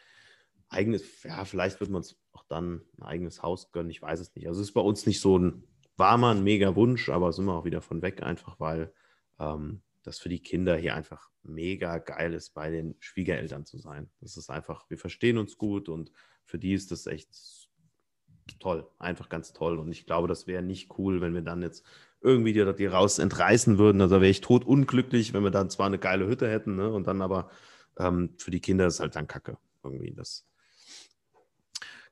eigenes, 0.69 1.23
ja, 1.23 1.45
vielleicht 1.45 1.79
wird 1.79 1.89
man 1.89 1.97
uns 1.97 2.19
auch 2.33 2.43
dann 2.47 2.81
ein 2.97 3.03
eigenes 3.03 3.41
Haus 3.41 3.71
gönnen, 3.71 3.89
ich 3.89 4.01
weiß 4.01 4.19
es 4.19 4.35
nicht. 4.35 4.47
Also 4.47 4.61
es 4.61 4.69
ist 4.69 4.73
bei 4.73 4.81
uns 4.81 5.05
nicht 5.05 5.21
so 5.21 5.37
ein 5.37 5.63
warmer, 5.95 6.31
ein 6.31 6.43
mega 6.43 6.75
Wunsch, 6.75 7.09
aber 7.09 7.31
sind 7.31 7.45
wir 7.45 7.53
auch 7.53 7.65
wieder 7.65 7.81
von 7.81 8.01
weg, 8.01 8.21
einfach 8.21 8.59
weil 8.59 8.93
ähm, 9.39 9.81
das 10.03 10.19
für 10.19 10.29
die 10.29 10.41
Kinder 10.41 10.75
hier 10.77 10.95
einfach 10.95 11.29
mega 11.43 11.97
geil 11.97 12.33
ist, 12.33 12.53
bei 12.53 12.69
den 12.69 12.95
Schwiegereltern 12.99 13.65
zu 13.65 13.77
sein. 13.77 14.09
Das 14.19 14.37
ist 14.37 14.49
einfach, 14.49 14.89
wir 14.89 14.97
verstehen 14.97 15.37
uns 15.37 15.57
gut 15.57 15.89
und 15.89 16.11
für 16.45 16.59
die 16.59 16.73
ist 16.73 16.91
das 16.91 17.07
echt 17.07 17.29
toll, 18.59 18.87
einfach 18.99 19.29
ganz 19.29 19.53
toll. 19.53 19.79
Und 19.79 19.91
ich 19.91 20.05
glaube, 20.05 20.27
das 20.27 20.47
wäre 20.47 20.63
nicht 20.63 20.97
cool, 20.97 21.21
wenn 21.21 21.33
wir 21.33 21.41
dann 21.41 21.61
jetzt 21.61 21.85
irgendwie 22.21 22.53
die, 22.53 22.73
die 22.75 22.85
raus 22.85 23.19
entreißen 23.19 23.77
würden. 23.77 24.01
Also 24.01 24.15
wäre 24.15 24.29
ich 24.29 24.41
tot 24.41 24.65
unglücklich, 24.65 25.33
wenn 25.33 25.43
wir 25.43 25.51
dann 25.51 25.69
zwar 25.69 25.85
eine 25.87 25.99
geile 25.99 26.27
Hütte 26.27 26.49
hätten 26.49 26.75
ne, 26.75 26.89
und 26.89 27.07
dann 27.07 27.21
aber 27.21 27.49
ähm, 27.97 28.33
für 28.37 28.51
die 28.51 28.59
Kinder 28.59 28.87
ist 28.87 28.99
halt 28.99 29.15
dann 29.15 29.27
Kacke. 29.27 29.57
Irgendwie 29.83 30.13
das. 30.13 30.45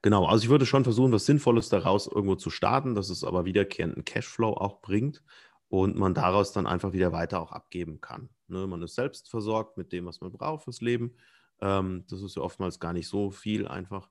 Genau, 0.02 0.26
also 0.26 0.44
ich 0.44 0.50
würde 0.50 0.68
schon 0.68 0.84
versuchen, 0.84 1.12
was 1.12 1.26
Sinnvolles 1.26 1.70
daraus 1.70 2.06
irgendwo 2.06 2.36
zu 2.36 2.52
starten, 2.52 2.94
dass 2.94 3.10
es 3.10 3.24
aber 3.24 3.46
wiederkehrenden 3.46 4.06
Cashflow 4.06 4.54
auch 4.54 4.82
bringt 4.82 5.24
und 5.68 5.98
man 5.98 6.14
daraus 6.14 6.52
dann 6.52 6.68
einfach 6.68 6.94
wieder 6.94 7.12
weiter 7.12 7.42
auch 7.42 7.52
abgeben 7.52 8.02
kann. 8.02 8.30
Ne? 8.48 8.68
Man 8.68 8.84
ist 8.84 8.96
selbst 8.96 9.30
versorgt 9.30 9.78
mit 9.78 9.92
dem, 9.92 10.06
was 10.06 10.22
man 10.22 10.32
braucht 10.32 10.66
fürs 10.66 10.82
Leben. 10.82 11.16
Ähm, 11.60 12.06
das 12.08 12.22
ist 12.22 12.36
ja 12.36 12.44
oftmals 12.44 12.80
gar 12.80 12.94
nicht 12.94 13.08
so 13.08 13.32
viel 13.32 13.68
einfach. 13.68 14.10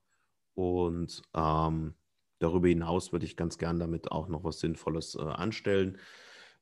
Und 0.54 1.22
ähm, 1.34 1.94
darüber 2.38 2.68
hinaus 2.68 3.12
würde 3.12 3.26
ich 3.26 3.36
ganz 3.36 3.58
gern 3.58 3.78
damit 3.78 4.10
auch 4.12 4.28
noch 4.28 4.44
was 4.44 4.60
Sinnvolles 4.60 5.14
äh, 5.14 5.22
anstellen. 5.22 5.98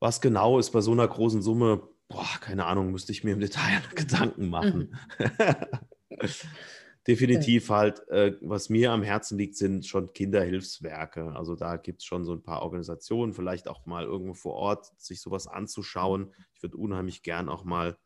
Was 0.00 0.20
genau 0.20 0.58
ist 0.58 0.70
bei 0.70 0.80
so 0.80 0.92
einer 0.92 1.06
großen 1.06 1.42
Summe? 1.42 1.88
Boah, 2.08 2.38
keine 2.40 2.66
Ahnung, 2.66 2.90
müsste 2.90 3.12
ich 3.12 3.24
mir 3.24 3.32
im 3.32 3.40
Detail 3.40 3.82
Gedanken 3.94 4.48
machen. 4.48 4.96
Mhm. 5.18 6.16
Definitiv 7.08 7.68
halt, 7.70 8.06
äh, 8.10 8.36
was 8.42 8.68
mir 8.68 8.92
am 8.92 9.02
Herzen 9.02 9.36
liegt, 9.36 9.56
sind 9.56 9.84
schon 9.86 10.12
Kinderhilfswerke. 10.12 11.34
Also 11.34 11.56
da 11.56 11.76
gibt 11.76 12.00
es 12.00 12.04
schon 12.04 12.24
so 12.24 12.32
ein 12.32 12.44
paar 12.44 12.62
Organisationen, 12.62 13.32
vielleicht 13.32 13.66
auch 13.66 13.86
mal 13.86 14.04
irgendwo 14.04 14.34
vor 14.34 14.54
Ort, 14.54 14.92
sich 14.98 15.20
sowas 15.20 15.48
anzuschauen. 15.48 16.32
Ich 16.54 16.62
würde 16.62 16.76
unheimlich 16.76 17.24
gern 17.24 17.48
auch 17.48 17.64
mal 17.64 17.96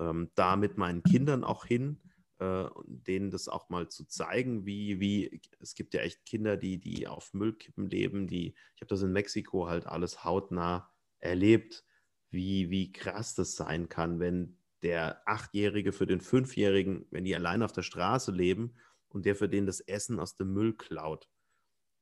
ähm, 0.00 0.30
da 0.34 0.56
mit 0.56 0.78
meinen 0.78 1.04
Kindern 1.04 1.44
auch 1.44 1.64
hin, 1.64 2.00
äh, 2.44 2.70
denen 2.86 3.30
das 3.30 3.48
auch 3.48 3.68
mal 3.68 3.88
zu 3.88 4.04
zeigen, 4.04 4.66
wie, 4.66 5.00
wie, 5.00 5.40
es 5.60 5.74
gibt 5.74 5.94
ja 5.94 6.00
echt 6.00 6.24
Kinder, 6.26 6.56
die, 6.56 6.78
die 6.78 7.06
auf 7.06 7.32
Müllkippen 7.34 7.88
leben, 7.88 8.26
die, 8.26 8.54
ich 8.74 8.80
habe 8.80 8.88
das 8.88 9.02
in 9.02 9.12
Mexiko 9.12 9.68
halt 9.68 9.86
alles 9.86 10.24
hautnah 10.24 10.92
erlebt, 11.18 11.84
wie, 12.30 12.70
wie 12.70 12.92
krass 12.92 13.34
das 13.34 13.56
sein 13.56 13.88
kann, 13.88 14.20
wenn 14.20 14.58
der 14.82 15.26
Achtjährige 15.26 15.92
für 15.92 16.06
den 16.06 16.20
Fünfjährigen, 16.20 17.06
wenn 17.10 17.24
die 17.24 17.34
allein 17.34 17.62
auf 17.62 17.72
der 17.72 17.82
Straße 17.82 18.32
leben 18.32 18.76
und 19.08 19.24
der 19.24 19.36
für 19.36 19.48
den 19.48 19.66
das 19.66 19.80
Essen 19.80 20.20
aus 20.20 20.36
dem 20.36 20.52
Müll 20.52 20.74
klaut. 20.74 21.28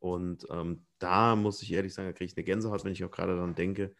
Und 0.01 0.47
ähm, 0.51 0.87
da 0.99 1.37
muss 1.37 1.63
ich 1.63 1.73
ehrlich 1.73 1.95
sagen, 1.95 2.09
da 2.09 2.13
kriege 2.13 2.33
ich 2.33 2.37
eine 2.37 2.45
Gänsehaut, 2.45 2.85
wenn 2.85 2.93
ich 2.93 3.05
auch 3.05 3.11
gerade 3.11 3.37
daran 3.37 3.55
denke, 3.55 3.95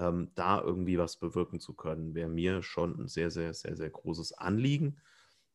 ähm, 0.00 0.32
da 0.34 0.60
irgendwie 0.60 0.98
was 0.98 1.18
bewirken 1.18 1.60
zu 1.60 1.74
können, 1.74 2.14
wäre 2.14 2.28
mir 2.28 2.62
schon 2.62 2.98
ein 2.98 3.08
sehr, 3.08 3.30
sehr, 3.30 3.54
sehr, 3.54 3.76
sehr 3.76 3.90
großes 3.90 4.32
Anliegen. 4.32 5.00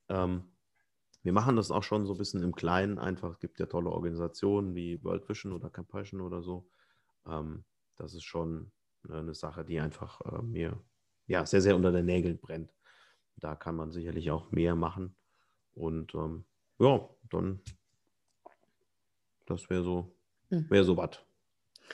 Ähm, 0.10 0.44
wir 1.24 1.34
machen 1.34 1.56
das 1.56 1.72
auch 1.72 1.84
schon 1.84 2.06
so 2.06 2.14
ein 2.14 2.18
bisschen 2.18 2.44
im 2.44 2.54
Kleinen 2.54 3.00
einfach. 3.00 3.32
Es 3.32 3.40
gibt 3.40 3.60
ja 3.60 3.66
tolle 3.66 3.90
Organisationen 3.90 4.76
wie 4.76 5.04
World 5.04 5.28
Vision 5.28 5.54
oder 5.54 5.70
Compassion 5.70 6.22
oder 6.22 6.44
so. 6.44 6.68
Ähm, 7.28 7.66
das 7.96 8.14
ist 8.14 8.24
schon 8.24 8.72
eine 9.10 9.34
Sache, 9.34 9.66
die 9.66 9.80
einfach 9.80 10.22
äh, 10.22 10.42
mir 10.42 10.80
ja, 11.28 11.46
sehr, 11.46 11.62
sehr 11.62 11.76
unter 11.76 11.92
den 11.92 12.06
Nägeln 12.06 12.40
brennt. 12.40 12.72
Da 13.38 13.56
kann 13.56 13.76
man 13.76 13.92
sicherlich 13.92 14.32
auch 14.32 14.52
mehr 14.52 14.76
machen. 14.76 15.16
Und 15.74 16.14
ähm, 16.14 16.46
ja, 16.80 17.10
dann, 17.30 17.60
das 19.46 19.70
wäre 19.70 19.84
so, 19.84 20.16
hm. 20.50 20.70
wäre 20.70 20.84
so 20.84 20.96
was. 20.96 21.20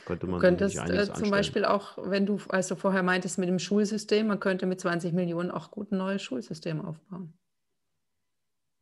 Könnte 0.05 0.25
man 0.25 0.35
du 0.35 0.41
könntest 0.41 0.77
äh, 0.77 1.13
zum 1.13 1.31
Beispiel 1.31 1.65
auch, 1.65 1.97
wenn 1.97 2.25
du, 2.25 2.37
also 2.49 2.75
vorher 2.75 3.03
meintest 3.03 3.37
mit 3.37 3.49
dem 3.49 3.59
Schulsystem, 3.59 4.27
man 4.27 4.39
könnte 4.39 4.65
mit 4.65 4.79
20 4.79 5.13
Millionen 5.13 5.51
auch 5.51 5.71
gut 5.71 5.91
ein 5.91 5.97
neues 5.97 6.21
Schulsystem 6.21 6.83
aufbauen. 6.83 7.33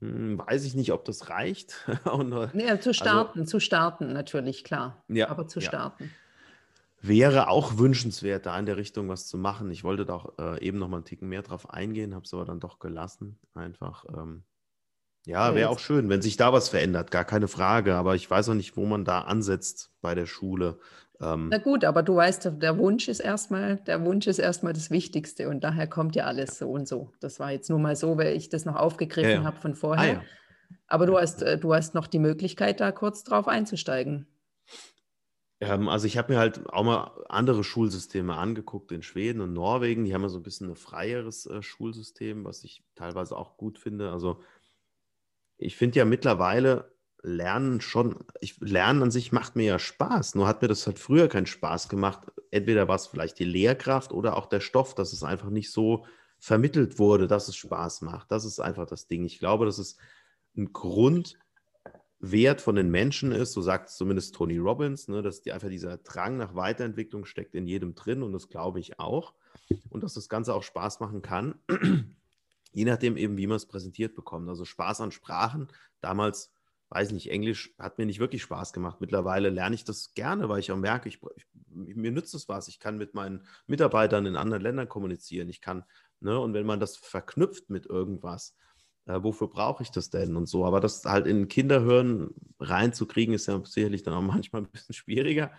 Hm, 0.01 0.39
weiß 0.39 0.65
ich 0.65 0.75
nicht, 0.75 0.91
ob 0.91 1.05
das 1.05 1.29
reicht. 1.29 1.85
nee, 2.53 2.63
äh, 2.63 2.79
zu 2.79 2.89
also 2.89 2.93
starten, 2.93 3.39
also, 3.39 3.51
zu 3.51 3.59
starten 3.59 4.13
natürlich, 4.13 4.63
klar. 4.63 5.03
Ja, 5.07 5.29
aber 5.29 5.47
zu 5.47 5.61
starten. 5.61 6.05
Ja 6.05 6.09
wäre 7.01 7.47
auch 7.47 7.77
wünschenswert, 7.77 8.45
da 8.45 8.57
in 8.59 8.65
der 8.65 8.77
Richtung 8.77 9.09
was 9.09 9.27
zu 9.27 9.37
machen. 9.37 9.71
Ich 9.71 9.83
wollte 9.83 10.05
da 10.05 10.15
auch 10.15 10.37
äh, 10.37 10.61
eben 10.65 10.77
noch 10.79 10.87
mal 10.87 10.97
einen 10.97 11.05
Ticken 11.05 11.29
mehr 11.29 11.41
drauf 11.41 11.69
eingehen, 11.69 12.13
habe 12.13 12.25
es 12.25 12.33
aber 12.33 12.45
dann 12.45 12.59
doch 12.59 12.79
gelassen. 12.79 13.39
Einfach, 13.53 14.05
ähm, 14.15 14.43
ja, 15.25 15.53
wäre 15.53 15.69
auch 15.69 15.79
schön, 15.79 16.09
wenn 16.09 16.21
sich 16.21 16.37
da 16.37 16.53
was 16.53 16.69
verändert, 16.69 17.11
gar 17.11 17.25
keine 17.25 17.47
Frage. 17.47 17.95
Aber 17.95 18.15
ich 18.15 18.29
weiß 18.29 18.49
auch 18.49 18.53
nicht, 18.53 18.77
wo 18.77 18.85
man 18.85 19.05
da 19.05 19.21
ansetzt 19.21 19.91
bei 20.01 20.15
der 20.15 20.25
Schule. 20.25 20.79
Ähm, 21.22 21.49
Na 21.51 21.57
gut, 21.57 21.84
aber 21.84 22.03
du 22.03 22.15
weißt, 22.15 22.51
der 22.61 22.78
Wunsch 22.78 23.07
ist 23.07 23.20
erstmal, 23.20 23.78
der 23.78 24.05
Wunsch 24.05 24.28
ist 24.28 24.39
erstmal 24.39 24.74
das 24.74 24.89
Wichtigste 24.89 25.49
und 25.49 25.63
daher 25.63 25.88
kommt 25.88 26.15
ja 26.15 26.26
alles 26.26 26.57
so 26.57 26.70
und 26.70 26.88
so. 26.88 27.11
Das 27.20 27.39
war 27.39 27.51
jetzt 27.51 27.70
nur 27.70 27.80
mal 27.80 27.95
so, 27.95 28.17
weil 28.17 28.36
ich 28.36 28.49
das 28.49 28.65
noch 28.65 28.76
aufgegriffen 28.76 29.30
ja, 29.30 29.38
ja. 29.38 29.43
habe 29.43 29.59
von 29.59 29.76
vorher. 29.76 30.20
Ah, 30.20 30.22
ja. 30.22 30.24
Aber 30.88 31.05
du 31.05 31.17
hast, 31.17 31.41
äh, 31.41 31.57
du 31.57 31.74
hast 31.74 31.93
noch 31.93 32.07
die 32.07 32.20
Möglichkeit, 32.20 32.80
da 32.80 32.91
kurz 32.91 33.24
drauf 33.24 33.47
einzusteigen. 33.47 34.28
Ähm, 35.59 35.89
also 35.89 36.07
ich 36.07 36.17
habe 36.17 36.34
mir 36.34 36.39
halt 36.39 36.67
auch 36.70 36.84
mal 36.84 37.26
andere 37.28 37.63
Schulsysteme 37.63 38.36
angeguckt 38.36 38.91
in 38.91 39.03
Schweden 39.03 39.41
und 39.41 39.53
Norwegen. 39.53 40.05
Die 40.05 40.13
haben 40.13 40.22
ja 40.22 40.30
so 40.30 40.38
ein 40.38 40.43
bisschen 40.43 40.70
ein 40.70 40.76
freieres 40.76 41.45
äh, 41.45 41.61
Schulsystem, 41.61 42.45
was 42.45 42.63
ich 42.63 42.84
teilweise 42.95 43.36
auch 43.36 43.57
gut 43.57 43.78
finde. 43.78 44.11
Also 44.11 44.41
ich 45.57 45.76
finde 45.76 45.99
ja 45.99 46.05
mittlerweile 46.05 46.91
Lernen 47.22 47.82
schon, 47.82 48.15
ich, 48.39 48.59
Lernen 48.61 49.03
an 49.03 49.11
sich 49.11 49.32
macht 49.32 49.55
mir 49.55 49.65
ja 49.65 49.80
Spaß. 49.80 50.36
Nur 50.36 50.47
hat 50.47 50.61
mir 50.61 50.67
das 50.67 50.86
halt 50.88 50.99
früher 50.99 51.28
keinen 51.28 51.45
Spaß 51.45 51.89
gemacht. 51.89 52.32
Entweder 52.51 52.88
war 52.88 52.95
es 52.95 53.07
vielleicht 53.07 53.39
die 53.39 53.45
Lehrkraft 53.45 54.11
oder 54.11 54.38
auch 54.38 54.45
der 54.45 54.61
Stoff, 54.61 54.95
dass 54.95 55.13
es 55.13 55.24
einfach 55.24 55.49
nicht 55.49 55.72
so 55.72 56.05
vermittelt 56.39 56.99
wurde, 56.99 57.28
dass 57.28 57.47
es 57.47 57.55
Spaß 57.57 58.01
macht. 58.01 58.32
Das 58.32 58.45
ist 58.45 58.59
einfach 58.59 58.86
das 58.86 59.07
Ding. 59.07 59.26
Ich 59.26 59.39
glaube, 59.39 59.65
das 59.65 59.80
ist 59.80 59.99
ein 60.55 60.72
Grund, 60.72 61.38
Wert 62.20 62.59
von 62.59 62.76
den 62.76 62.91
Menschen 62.91 63.32
ist, 63.32 63.53
so 63.53 63.61
sagt 63.61 63.89
zumindest 63.89 64.36
Tony 64.36 64.57
Robbins, 64.57 65.07
ne, 65.07 65.22
dass 65.22 65.41
die, 65.41 65.53
einfach 65.53 65.70
dieser 65.70 65.97
Drang 65.97 66.38
nach 66.38 66.53
Weiterentwicklung 66.53 67.26
steckt 67.26 67.55
in 67.55 67.65
jedem 67.65 67.95
drin 67.95 68.24
und 68.24 68.34
das 68.34 68.49
glaube 68.49 68.80
ich 68.80 68.99
auch. 68.99 69.34
Und 69.89 70.03
dass 70.03 70.15
das 70.15 70.28
Ganze 70.28 70.53
auch 70.53 70.63
Spaß 70.63 70.99
machen 70.99 71.22
kann, 71.22 71.55
je 72.74 72.86
nachdem 72.86 73.15
eben, 73.15 73.38
wie 73.38 73.47
man 73.47 73.55
es 73.55 73.65
präsentiert 73.65 74.15
bekommt. 74.15 74.49
Also 74.49 74.65
Spaß 74.65 75.01
an 75.01 75.11
Sprachen, 75.11 75.70
damals, 76.01 76.51
weiß 76.89 77.11
nicht, 77.11 77.29
Englisch 77.29 77.73
hat 77.77 77.97
mir 77.97 78.05
nicht 78.05 78.19
wirklich 78.19 78.41
Spaß 78.41 78.73
gemacht. 78.73 78.99
Mittlerweile 78.99 79.49
lerne 79.49 79.75
ich 79.75 79.83
das 79.83 80.13
gerne, 80.13 80.49
weil 80.49 80.59
ich 80.59 80.71
auch 80.71 80.77
merke, 80.77 81.07
ich, 81.07 81.19
ich, 81.35 81.45
mir 81.95 82.11
nützt 82.11 82.33
es 82.33 82.49
was. 82.49 82.67
Ich 82.67 82.79
kann 82.79 82.97
mit 82.97 83.13
meinen 83.13 83.45
Mitarbeitern 83.67 84.25
in 84.25 84.35
anderen 84.35 84.63
Ländern 84.63 84.89
kommunizieren. 84.89 85.49
Ich 85.49 85.61
kann, 85.61 85.83
ne, 86.19 86.39
und 86.39 86.53
wenn 86.53 86.65
man 86.65 86.79
das 86.79 86.97
verknüpft 86.97 87.69
mit 87.69 87.85
irgendwas, 87.85 88.55
äh, 89.05 89.21
wofür 89.21 89.49
brauche 89.49 89.83
ich 89.83 89.91
das 89.91 90.09
denn 90.09 90.35
und 90.35 90.47
so. 90.47 90.65
Aber 90.65 90.79
das 90.79 91.05
halt 91.05 91.27
in 91.27 91.47
Kinderhirn 91.47 92.31
reinzukriegen, 92.59 93.35
ist 93.35 93.47
ja 93.47 93.61
sicherlich 93.63 94.03
dann 94.03 94.15
auch 94.15 94.21
manchmal 94.35 94.63
ein 94.63 94.71
bisschen 94.71 94.95
schwieriger. 94.95 95.51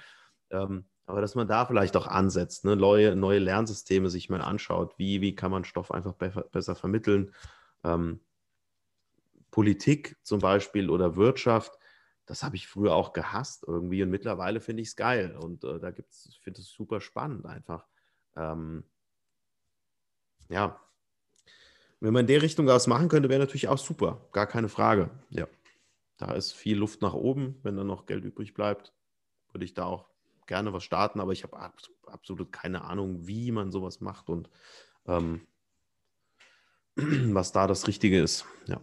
Ähm, 0.51 0.87
aber 1.07 1.21
dass 1.21 1.35
man 1.35 1.49
da 1.49 1.67
vielleicht 1.67 1.97
auch 1.97 2.07
ansetzt, 2.07 2.65
ne? 2.65 2.77
neue, 2.77 3.17
neue 3.17 3.41
Lernsysteme 3.41 4.11
sich 4.11 4.31
mal 4.31 4.41
anschaut, 4.41 4.95
wie, 4.97 5.21
wie 5.21 5.35
kann 5.35 5.51
man 5.51 5.65
Stoff 5.65 5.91
einfach 5.91 6.15
be 6.15 6.49
besser 6.53 6.77
vermitteln. 6.77 7.33
Ähm, 7.85 8.21
Politik 9.51 10.17
zum 10.23 10.41
Beispiel 10.41 10.91
oder 10.91 11.17
Wirtschaft, 11.17 11.79
das 12.27 12.43
habe 12.43 12.57
ich 12.57 12.69
früher 12.69 12.95
auch 12.95 13.13
gehasst 13.13 13.65
irgendwie 13.67 14.03
und 14.03 14.11
mittlerweile 14.11 14.61
finde 14.61 14.83
ich 14.83 14.89
es 14.89 14.97
geil 14.97 15.37
und 15.37 15.65
äh, 15.65 15.81
da 15.81 15.91
gibt 15.91 16.13
es, 16.13 16.27
ich 16.31 16.41
finde 16.41 16.61
es 16.61 16.69
super 16.69 17.01
spannend 17.01 17.47
einfach. 17.47 17.87
Ähm, 18.37 18.85
ja, 20.49 20.81
wenn 22.01 22.15
man 22.15 22.21
in 22.21 22.27
der 22.29 22.43
Richtung 22.43 22.67
was 22.67 22.87
machen 22.87 23.09
könnte, 23.09 23.29
wäre 23.29 23.41
natürlich 23.41 23.69
auch 23.69 23.79
super. 23.79 24.27
Gar 24.33 24.47
keine 24.47 24.71
Frage. 24.71 25.11
Ja. 25.29 25.47
Da 26.17 26.33
ist 26.33 26.53
viel 26.53 26.79
Luft 26.79 27.03
nach 27.03 27.13
oben. 27.13 27.59
Wenn 27.63 27.77
dann 27.77 27.87
noch 27.87 28.07
Geld 28.07 28.25
übrig 28.25 28.55
bleibt, 28.55 28.95
würde 29.53 29.65
ich 29.67 29.75
da 29.75 29.85
auch 29.85 30.09
gerne 30.47 30.73
was 30.73 30.83
starten. 30.83 31.21
Aber 31.21 31.33
ich 31.33 31.45
habe 31.45 31.59
absolut 32.07 32.53
keine 32.53 32.85
Ahnung, 32.85 33.27
wie 33.27 33.53
man 33.53 33.71
sowas 33.71 34.01
macht 34.01 34.31
und 34.31 34.49
ähm, 35.07 35.47
was 36.97 37.53
da 37.53 37.67
das 37.67 37.87
Richtige 37.87 38.21
ist. 38.21 38.47
Ja. 38.67 38.81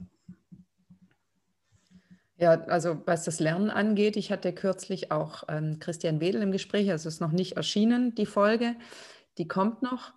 Ja, 2.39 2.51
also 2.65 3.01
was 3.05 3.23
das 3.23 3.39
Lernen 3.39 3.71
angeht, 3.71 4.15
ich 4.15 4.31
hatte 4.31 4.53
kürzlich 4.53 5.11
auch 5.11 5.43
ähm, 5.47 5.79
Christian 5.79 6.19
Wedel 6.19 6.41
im 6.43 6.51
Gespräch, 6.51 6.91
also 6.91 7.07
es 7.07 7.15
ist 7.15 7.21
noch 7.21 7.31
nicht 7.31 7.53
erschienen, 7.53 8.13
die 8.13 8.27
Folge, 8.27 8.75
die 9.37 9.47
kommt 9.47 9.81
noch 9.81 10.13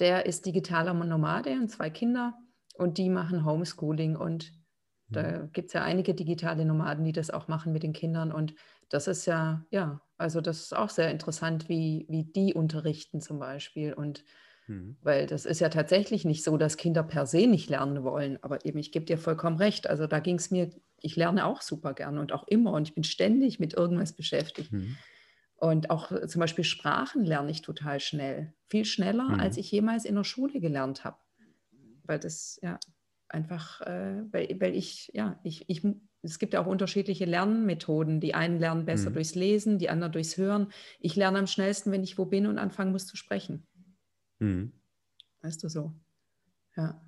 der 0.00 0.26
ist 0.26 0.46
digitaler 0.46 0.94
Nomade 0.94 1.52
und 1.52 1.68
zwei 1.68 1.90
Kinder 1.90 2.34
und 2.74 2.98
die 2.98 3.10
machen 3.10 3.44
Homeschooling 3.44 4.16
und 4.16 4.50
mhm. 5.08 5.12
da 5.12 5.48
gibt 5.52 5.68
es 5.68 5.74
ja 5.74 5.82
einige 5.84 6.14
digitale 6.14 6.64
Nomaden, 6.64 7.04
die 7.04 7.12
das 7.12 7.30
auch 7.30 7.46
machen 7.46 7.72
mit 7.72 7.82
den 7.82 7.92
Kindern 7.92 8.32
und 8.32 8.54
das 8.88 9.06
ist 9.06 9.26
ja, 9.26 9.64
ja, 9.70 10.00
also 10.16 10.40
das 10.40 10.62
ist 10.62 10.76
auch 10.76 10.90
sehr 10.90 11.10
interessant, 11.10 11.68
wie, 11.68 12.06
wie 12.08 12.24
die 12.24 12.54
unterrichten 12.54 13.20
zum 13.20 13.38
Beispiel 13.38 13.92
und 13.92 14.24
mhm. 14.66 14.96
weil 15.02 15.26
das 15.26 15.44
ist 15.44 15.60
ja 15.60 15.68
tatsächlich 15.68 16.24
nicht 16.24 16.42
so, 16.42 16.56
dass 16.56 16.78
Kinder 16.78 17.02
per 17.02 17.26
se 17.26 17.46
nicht 17.46 17.68
lernen 17.68 18.02
wollen, 18.02 18.42
aber 18.42 18.64
eben, 18.64 18.78
ich 18.78 18.90
gebe 18.90 19.04
dir 19.04 19.18
vollkommen 19.18 19.58
recht, 19.58 19.88
also 19.88 20.06
da 20.06 20.18
ging 20.18 20.36
es 20.36 20.50
mir, 20.50 20.70
ich 21.02 21.16
lerne 21.16 21.44
auch 21.44 21.62
super 21.62 21.94
gerne 21.94 22.20
und 22.20 22.32
auch 22.32 22.46
immer 22.46 22.72
und 22.72 22.88
ich 22.88 22.94
bin 22.94 23.04
ständig 23.04 23.58
mit 23.58 23.74
irgendwas 23.74 24.12
beschäftigt. 24.12 24.72
Mhm. 24.72 24.96
Und 25.56 25.90
auch 25.90 26.10
äh, 26.10 26.26
zum 26.26 26.40
Beispiel 26.40 26.64
Sprachen 26.64 27.24
lerne 27.24 27.50
ich 27.50 27.62
total 27.62 28.00
schnell. 28.00 28.54
Viel 28.68 28.84
schneller, 28.84 29.28
mhm. 29.28 29.40
als 29.40 29.56
ich 29.58 29.70
jemals 29.70 30.04
in 30.04 30.14
der 30.14 30.24
Schule 30.24 30.58
gelernt 30.60 31.04
habe. 31.04 31.18
Weil 32.04 32.18
das 32.18 32.58
ja 32.62 32.78
einfach, 33.28 33.80
äh, 33.82 34.24
weil, 34.32 34.56
weil 34.58 34.74
ich, 34.74 35.10
ja, 35.14 35.38
ich, 35.44 35.68
ich, 35.68 35.86
es 36.22 36.38
gibt 36.38 36.54
ja 36.54 36.62
auch 36.62 36.66
unterschiedliche 36.66 37.26
Lernmethoden. 37.26 38.20
Die 38.20 38.34
einen 38.34 38.58
lernen 38.58 38.86
besser 38.86 39.10
mhm. 39.10 39.14
durchs 39.14 39.34
Lesen, 39.34 39.78
die 39.78 39.90
anderen 39.90 40.12
durchs 40.12 40.36
Hören. 40.36 40.72
Ich 40.98 41.14
lerne 41.14 41.38
am 41.38 41.46
schnellsten, 41.46 41.92
wenn 41.92 42.02
ich 42.02 42.18
wo 42.18 42.24
bin 42.24 42.46
und 42.46 42.58
anfangen 42.58 42.92
muss 42.92 43.06
zu 43.06 43.16
sprechen. 43.16 43.66
Mhm. 44.38 44.72
Weißt 45.42 45.62
du 45.62 45.68
so? 45.68 45.94
Ja. 46.76 47.00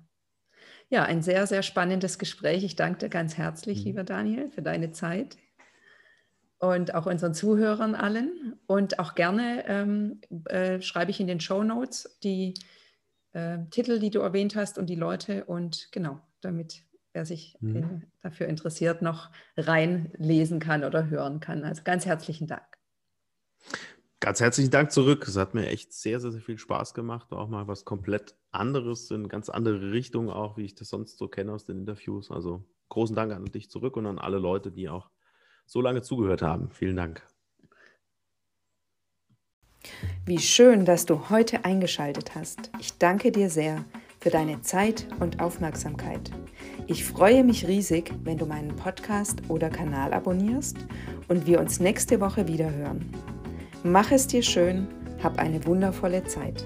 Ja, 0.93 1.05
ein 1.05 1.23
sehr, 1.23 1.47
sehr 1.47 1.63
spannendes 1.63 2.19
Gespräch. 2.19 2.63
Ich 2.63 2.75
danke 2.75 2.99
dir 2.99 3.09
ganz 3.09 3.35
herzlich, 3.35 3.79
mhm. 3.79 3.85
lieber 3.85 4.03
Daniel, 4.03 4.51
für 4.51 4.61
deine 4.61 4.91
Zeit 4.91 5.37
und 6.59 6.93
auch 6.93 7.07
unseren 7.07 7.33
Zuhörern 7.33 7.95
allen. 7.95 8.59
Und 8.67 8.99
auch 8.99 9.15
gerne 9.15 9.63
ähm, 9.65 10.21
äh, 10.45 10.83
schreibe 10.83 11.09
ich 11.09 11.19
in 11.19 11.25
den 11.25 11.39
Show 11.39 11.63
Notes 11.63 12.19
die 12.21 12.53
äh, 13.31 13.57
Titel, 13.71 13.97
die 13.97 14.11
du 14.11 14.19
erwähnt 14.19 14.55
hast 14.55 14.77
und 14.77 14.85
die 14.85 14.93
Leute. 14.93 15.45
Und 15.45 15.91
genau, 15.91 16.19
damit 16.41 16.83
wer 17.11 17.25
sich 17.25 17.57
mhm. 17.59 17.75
in, 17.75 18.03
dafür 18.21 18.45
interessiert, 18.45 19.01
noch 19.01 19.31
reinlesen 19.57 20.59
kann 20.59 20.83
oder 20.83 21.09
hören 21.09 21.39
kann. 21.39 21.63
Also 21.63 21.81
ganz 21.83 22.05
herzlichen 22.05 22.45
Dank. 22.45 22.67
Ganz 24.19 24.41
herzlichen 24.41 24.69
Dank 24.69 24.91
zurück. 24.91 25.27
Es 25.27 25.37
hat 25.37 25.55
mir 25.55 25.65
echt 25.69 25.91
sehr, 25.91 26.19
sehr, 26.19 26.31
sehr 26.31 26.41
viel 26.41 26.59
Spaß 26.59 26.93
gemacht. 26.93 27.31
Auch 27.31 27.49
mal 27.49 27.67
was 27.67 27.83
komplett 27.83 28.35
anderes, 28.53 29.09
in 29.11 29.27
ganz 29.27 29.49
andere 29.49 29.91
Richtung, 29.91 30.29
auch 30.29 30.57
wie 30.57 30.65
ich 30.65 30.75
das 30.75 30.89
sonst 30.89 31.17
so 31.17 31.27
kenne 31.27 31.53
aus 31.53 31.65
den 31.65 31.79
Interviews. 31.79 32.31
Also 32.31 32.63
großen 32.89 33.15
Dank 33.15 33.33
an 33.33 33.45
dich 33.45 33.69
zurück 33.69 33.97
und 33.97 34.05
an 34.05 34.19
alle 34.19 34.37
Leute, 34.37 34.71
die 34.71 34.89
auch 34.89 35.09
so 35.65 35.81
lange 35.81 36.01
zugehört 36.01 36.41
haben. 36.41 36.69
Vielen 36.71 36.95
Dank. 36.95 37.23
Wie 40.25 40.39
schön, 40.39 40.85
dass 40.85 41.05
du 41.05 41.29
heute 41.29 41.65
eingeschaltet 41.65 42.35
hast. 42.35 42.71
Ich 42.79 42.97
danke 42.97 43.31
dir 43.31 43.49
sehr 43.49 43.83
für 44.19 44.29
deine 44.29 44.61
Zeit 44.61 45.05
und 45.19 45.41
Aufmerksamkeit. 45.41 46.31
Ich 46.87 47.03
freue 47.03 47.43
mich 47.43 47.67
riesig, 47.67 48.13
wenn 48.23 48.37
du 48.37 48.45
meinen 48.45 48.73
Podcast 48.77 49.41
oder 49.49 49.69
Kanal 49.69 50.13
abonnierst 50.13 50.77
und 51.27 51.45
wir 51.45 51.59
uns 51.59 51.81
nächste 51.81 52.21
Woche 52.21 52.47
wieder 52.47 52.71
hören. 52.71 53.05
Mach 53.83 54.11
es 54.11 54.27
dir 54.27 54.41
schön, 54.41 54.87
hab 55.21 55.39
eine 55.39 55.65
wundervolle 55.65 56.23
Zeit. 56.23 56.65